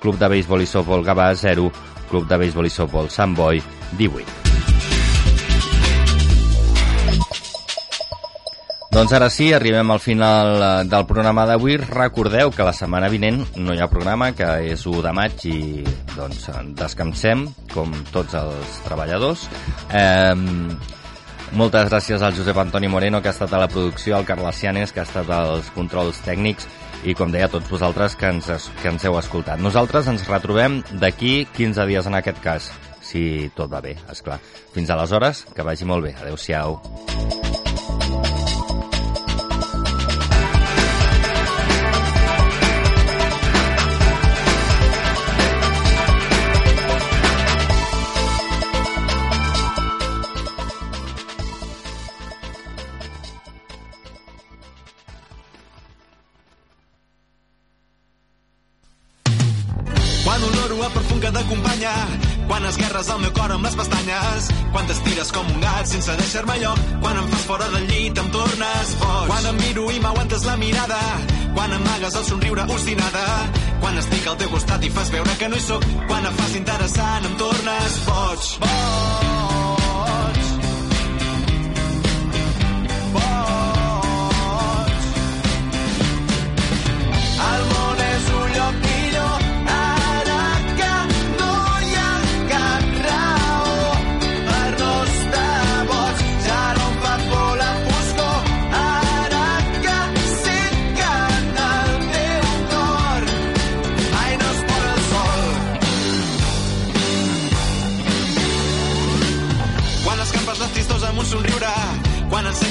Club 0.00 0.20
de 0.20 0.28
béisbol 0.28 0.66
i 0.66 0.68
softbol 0.68 1.06
Gavà 1.06 1.32
0, 1.34 1.70
Club 2.10 2.28
de 2.28 2.42
béisbol 2.44 2.68
i 2.68 2.76
softbol 2.76 3.08
Sant 3.08 3.34
Boi 3.38 3.62
18. 3.96 4.79
Doncs 8.90 9.12
ara 9.14 9.28
sí, 9.30 9.52
arribem 9.54 9.92
al 9.94 10.00
final 10.02 10.48
eh, 10.58 10.68
del 10.90 11.04
programa 11.06 11.44
d'avui. 11.46 11.76
Recordeu 11.78 12.50
que 12.50 12.66
la 12.66 12.74
setmana 12.74 13.08
vinent 13.12 13.44
no 13.62 13.74
hi 13.74 13.78
ha 13.78 13.86
programa, 13.90 14.32
que 14.34 14.48
és 14.72 14.82
1 14.82 15.04
de 15.04 15.12
maig 15.14 15.44
i 15.46 15.60
doncs 16.16 16.48
descansem, 16.78 17.46
com 17.70 17.94
tots 18.10 18.34
els 18.34 18.80
treballadors. 18.88 19.46
Eh, 19.94 20.34
moltes 21.54 21.86
gràcies 21.86 22.22
al 22.22 22.34
Josep 22.34 22.58
Antoni 22.58 22.90
Moreno, 22.90 23.22
que 23.22 23.30
ha 23.30 23.36
estat 23.36 23.54
a 23.54 23.62
la 23.62 23.70
producció, 23.70 24.16
al 24.16 24.26
Carles 24.26 24.58
Cianes, 24.58 24.90
que 24.90 25.04
ha 25.04 25.06
estat 25.06 25.30
als 25.38 25.70
controls 25.74 26.18
tècnics, 26.26 26.66
i 27.06 27.14
com 27.14 27.30
deia, 27.30 27.46
a 27.46 27.54
tots 27.54 27.70
vosaltres 27.70 28.18
que 28.18 28.30
ens, 28.34 28.50
que 28.82 28.90
ens 28.90 29.06
heu 29.06 29.18
escoltat. 29.22 29.62
Nosaltres 29.62 30.10
ens 30.10 30.26
retrobem 30.26 30.80
d'aquí 30.98 31.44
15 31.56 31.86
dies 31.90 32.10
en 32.10 32.18
aquest 32.18 32.42
cas, 32.42 32.72
si 33.02 33.52
tot 33.54 33.70
va 33.70 33.82
bé, 33.86 33.94
és 34.10 34.22
clar. 34.26 34.42
Fins 34.74 34.90
aleshores, 34.90 35.46
que 35.54 35.66
vagi 35.66 35.86
molt 35.86 36.10
bé. 36.10 36.16
Adéu-siau. 36.20 36.80
Quan 36.82 37.39
sense 65.90 66.16
deixar-me 66.22 66.56
lloc. 66.62 66.78
Quan 67.02 67.18
em 67.18 67.28
fas 67.32 67.44
fora 67.48 67.68
del 67.74 67.88
llit 67.90 68.22
em 68.22 68.30
tornes 68.36 68.94
boig 69.02 69.26
quan 69.32 69.50
em 69.50 69.60
miro 69.64 69.88
i 69.90 69.98
m'aguantes 70.04 70.46
la 70.46 70.56
mirada. 70.60 71.00
Quan 71.56 71.74
amagues 71.80 72.16
el 72.22 72.24
somriure 72.30 72.68
obstinada. 72.76 73.26
Quan 73.82 73.98
estic 74.04 74.30
al 74.30 74.38
teu 74.44 74.54
costat 74.54 74.86
i 74.86 74.94
fas 74.96 75.12
veure 75.16 75.36
que 75.42 75.50
no 75.50 75.58
hi 75.58 75.66
sóc. 75.66 75.90
Quan 76.06 76.32
em 76.32 76.40
fas 76.40 76.56
interessant 76.62 77.30
em 77.30 77.38
tornes 77.44 78.00
boig 78.06 78.50
boig 78.64 79.39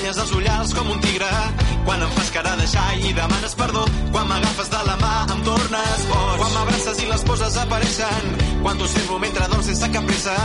quan 0.10 0.18
ensenyes 0.18 0.32
els 0.32 0.38
ullals 0.42 0.72
com 0.74 0.88
un 0.90 1.02
tigre, 1.04 1.28
quan 1.86 2.02
em 2.02 2.14
fas 2.16 2.32
cara 2.34 2.56
de 2.58 2.66
xai 2.72 3.04
i 3.10 3.12
demanes 3.14 3.54
perdó, 3.60 3.84
quan 4.12 4.26
m'agafes 4.28 4.72
de 4.74 4.82
la 4.88 4.96
mà 4.98 5.12
em 5.36 5.44
tornes 5.46 6.08
boig, 6.10 6.34
quan 6.42 6.56
m'abraces 6.56 7.04
i 7.04 7.12
les 7.12 7.26
poses 7.30 7.58
apareixen, 7.62 8.34
quan 8.64 8.82
t'observo 8.82 9.22
mentre 9.22 9.46
dorms 9.54 9.70
sense 9.70 9.94
cap 9.94 10.10
pressa, 10.10 10.38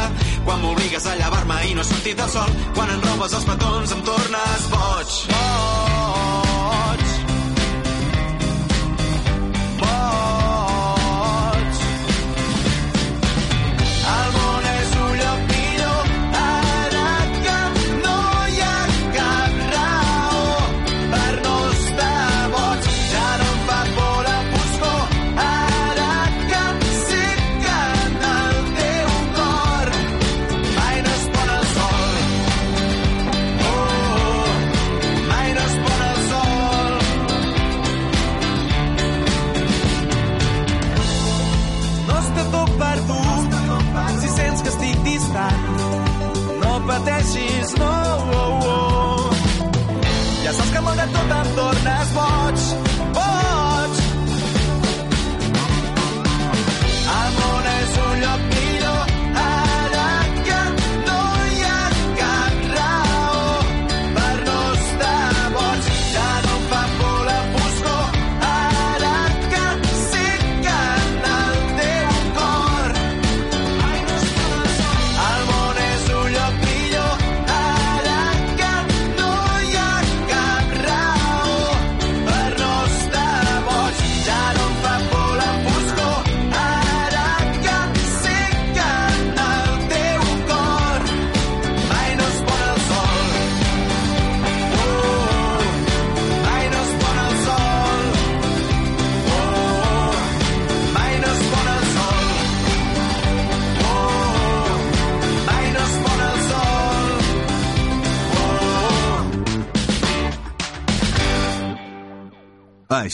quan 0.45 0.61
m'obligues 0.61 1.09
a 1.09 1.17
llevar-me 1.17 1.61
i 1.71 1.75
no 1.75 1.81
he 1.81 1.93
sortit 1.95 2.21
del 2.21 2.33
sol, 2.37 2.57
quan 2.77 2.93
em 2.93 3.05
robes 3.09 3.41
els 3.41 3.53
petons 3.55 3.97
em 3.97 4.09
tornes 4.13 4.73
boig. 4.77 5.21
Boig. 5.33 6.04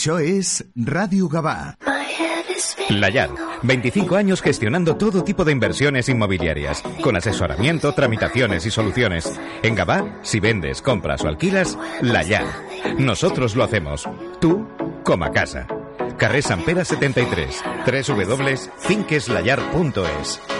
Això 0.00 0.16
és 0.16 0.64
Ràdio 0.80 1.28
Gavà. 1.28 1.76
Layar, 2.88 3.28
25 3.60 4.16
años 4.16 4.40
gestionando 4.40 4.96
todo 4.96 5.22
tipo 5.22 5.44
de 5.44 5.52
inversiones 5.52 6.08
inmobiliarias, 6.08 6.82
con 7.02 7.16
asesoramiento, 7.16 7.92
tramitaciones 7.92 8.64
y 8.64 8.70
soluciones. 8.70 9.30
En 9.62 9.74
Gabá, 9.74 10.20
si 10.22 10.40
vendes, 10.40 10.80
compras 10.80 11.22
o 11.22 11.28
alquilas, 11.28 11.76
Layar. 12.00 12.46
Nosotros 12.96 13.54
lo 13.56 13.64
hacemos. 13.64 14.08
Tú, 14.40 14.66
como 15.04 15.26
a 15.26 15.32
casa. 15.32 15.66
Carrer 16.16 16.44
Pere 16.64 16.86
73, 16.86 17.62
www.finqueslayar.es. 17.84 20.59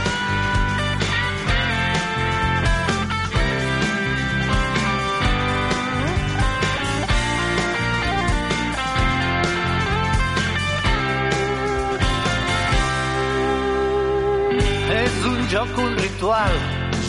Un 16.41 16.47
ritual, 16.47 16.59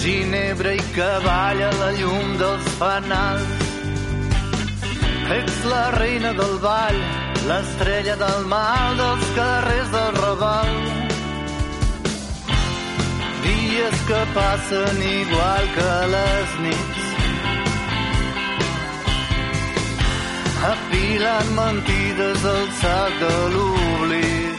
ginebra 0.01 0.72
i 0.74 0.83
cavall 0.95 1.62
a 1.62 1.70
la 1.80 1.91
llum 1.99 2.39
dels 2.39 2.66
fanals. 2.78 3.47
Ets 5.37 5.64
la 5.64 5.91
reina 5.99 6.33
del 6.33 6.59
ball, 6.59 6.99
l'estrella 7.49 8.16
del 8.16 8.47
mal 8.47 8.97
dels 8.97 9.26
carrers 9.37 9.91
del 9.91 10.12
Raval. 10.22 10.72
Dies 13.45 13.97
que 14.09 14.22
passen 14.35 15.03
igual 15.03 15.64
que 15.76 15.93
les 16.14 16.51
nits. 16.64 17.03
Apilant 20.72 21.55
mentides 21.59 22.45
al 22.45 22.66
sac 22.80 23.20
de 23.20 23.37
l'oblit. 23.55 24.51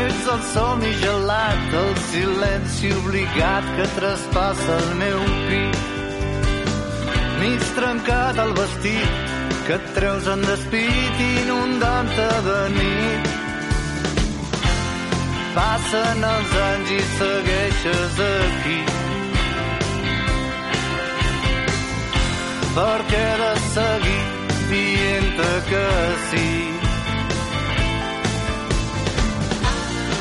Ets 0.00 0.26
el 0.32 0.42
somni 0.52 0.92
gelat, 1.02 1.74
el 1.82 1.90
silenci 2.10 2.92
obligat 3.00 3.66
que 3.76 3.86
traspassa 3.96 4.76
el 4.76 4.94
meu 5.00 5.18
pit. 5.48 5.80
Mig 7.40 7.66
trencat 7.76 8.38
el 8.44 8.52
vestit 8.56 9.36
que 9.66 9.76
et 9.76 9.92
treus 9.96 10.26
en 10.34 10.40
despit 10.46 11.20
inundant-te 11.26 12.28
de 12.46 12.58
nit. 12.76 13.28
Passen 15.54 16.26
els 16.30 16.56
anys 16.64 16.92
i 16.96 17.00
segueixes 17.18 18.20
aquí. 18.28 18.80
Per 22.76 22.98
què 23.10 23.24
he 23.30 23.40
de 23.44 23.54
seguir 23.72 24.20
dient-te 24.70 25.50
que 25.72 25.88
sí? 26.30 26.89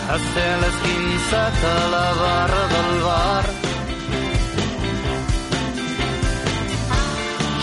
Estel 0.09 0.63
esquinçat 0.65 1.65
a 1.71 1.73
la 1.93 2.07
barra 2.19 2.63
del 2.71 2.95
bar. 3.03 3.45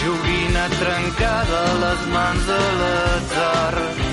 Joguina 0.05 0.67
trencada 0.79 1.63
a 1.67 1.79
les 1.85 2.11
mans 2.15 2.51
de 2.53 2.61
l'atzar. 2.83 4.06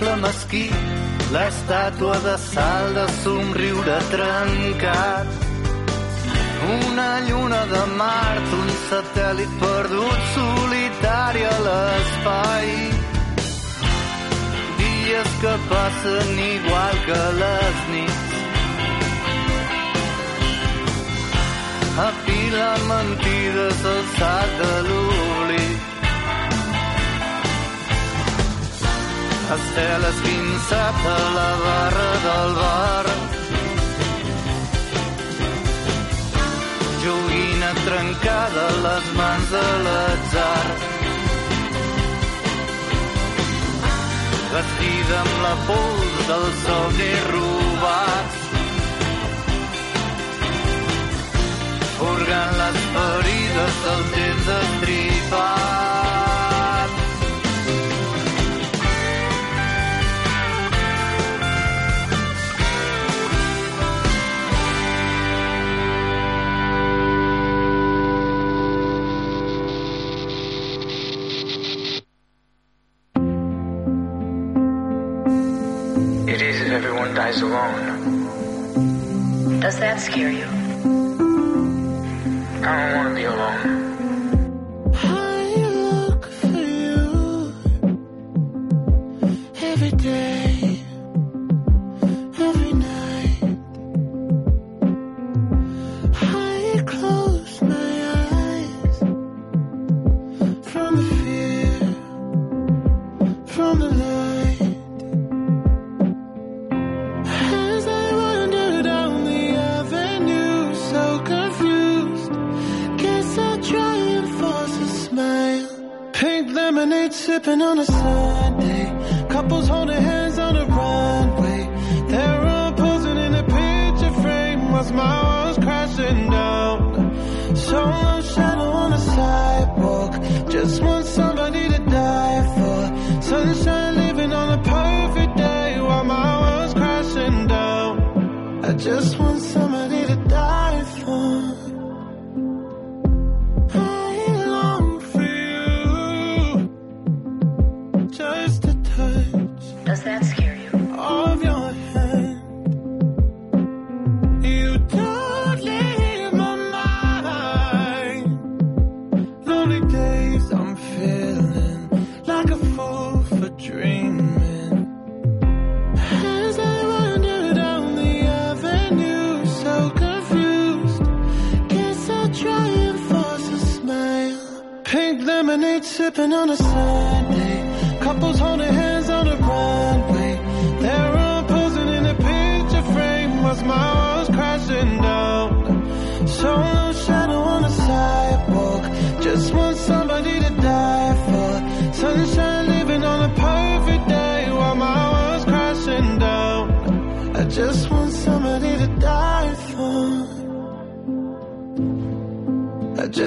L'oracle 0.00 0.16
mesquí, 0.22 0.70
l'estàtua 1.32 2.16
de 2.24 2.36
sal 2.38 2.94
de 2.94 3.06
somriure 3.22 3.98
trencat. 4.10 5.26
Una 6.76 7.20
lluna 7.28 7.60
de 7.66 7.84
Mart, 7.98 8.52
un 8.60 8.70
satèl·lit 8.88 9.52
perdut 9.60 10.20
solitari 10.34 11.44
a 11.44 11.56
l'espai. 11.66 12.66
Dies 14.78 15.30
que 15.42 15.54
passen 15.70 16.38
igual 16.56 16.94
que 17.06 17.22
les 17.40 17.78
nits. 17.92 18.28
Apilen 22.08 22.80
mentides 22.88 23.84
al 23.94 24.02
sac 24.16 24.48
de 24.62 24.72
l'oblit. 24.88 25.29
Estel 29.50 30.04
esquinçat 30.06 30.98
a 31.12 31.14
la 31.36 31.48
barra 31.62 32.10
del 32.24 32.52
bar. 32.58 33.06
Joguina 37.02 37.72
trencada 37.80 38.68
a 38.68 38.76
les 38.84 39.10
mans 39.18 39.50
de 39.56 39.64
l'atzar. 39.86 40.66
Vestida 44.54 45.18
amb 45.24 45.36
la 45.48 45.54
pols 45.66 46.24
dels 46.30 46.64
somnis 46.68 47.28
robats. 47.34 48.40
Furgant 51.98 52.58
les 52.64 52.82
ferides 52.96 53.86
del 53.86 54.10
temps 54.18 54.52
estripat. 54.62 55.89
scare 80.10 80.32
you. 80.32 80.59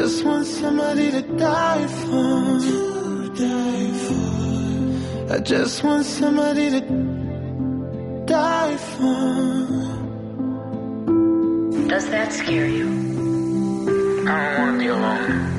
just 0.03 0.25
want 0.25 0.45
somebody 0.45 1.11
to 1.11 1.21
die 1.21 1.87
for. 1.87 2.59
To 2.59 3.33
die 3.39 3.91
for. 4.05 5.33
I 5.33 5.39
just 5.39 5.81
want 5.81 6.05
somebody 6.05 6.69
to 6.71 6.81
die 8.25 8.75
for. 8.75 9.63
Does 11.87 12.09
that 12.09 12.33
scare 12.33 12.67
you? 12.67 12.89
I 14.27 14.57
don't 14.57 14.59
want 14.59 14.71
to 14.73 14.79
be 14.83 14.87
alone. 14.87 15.52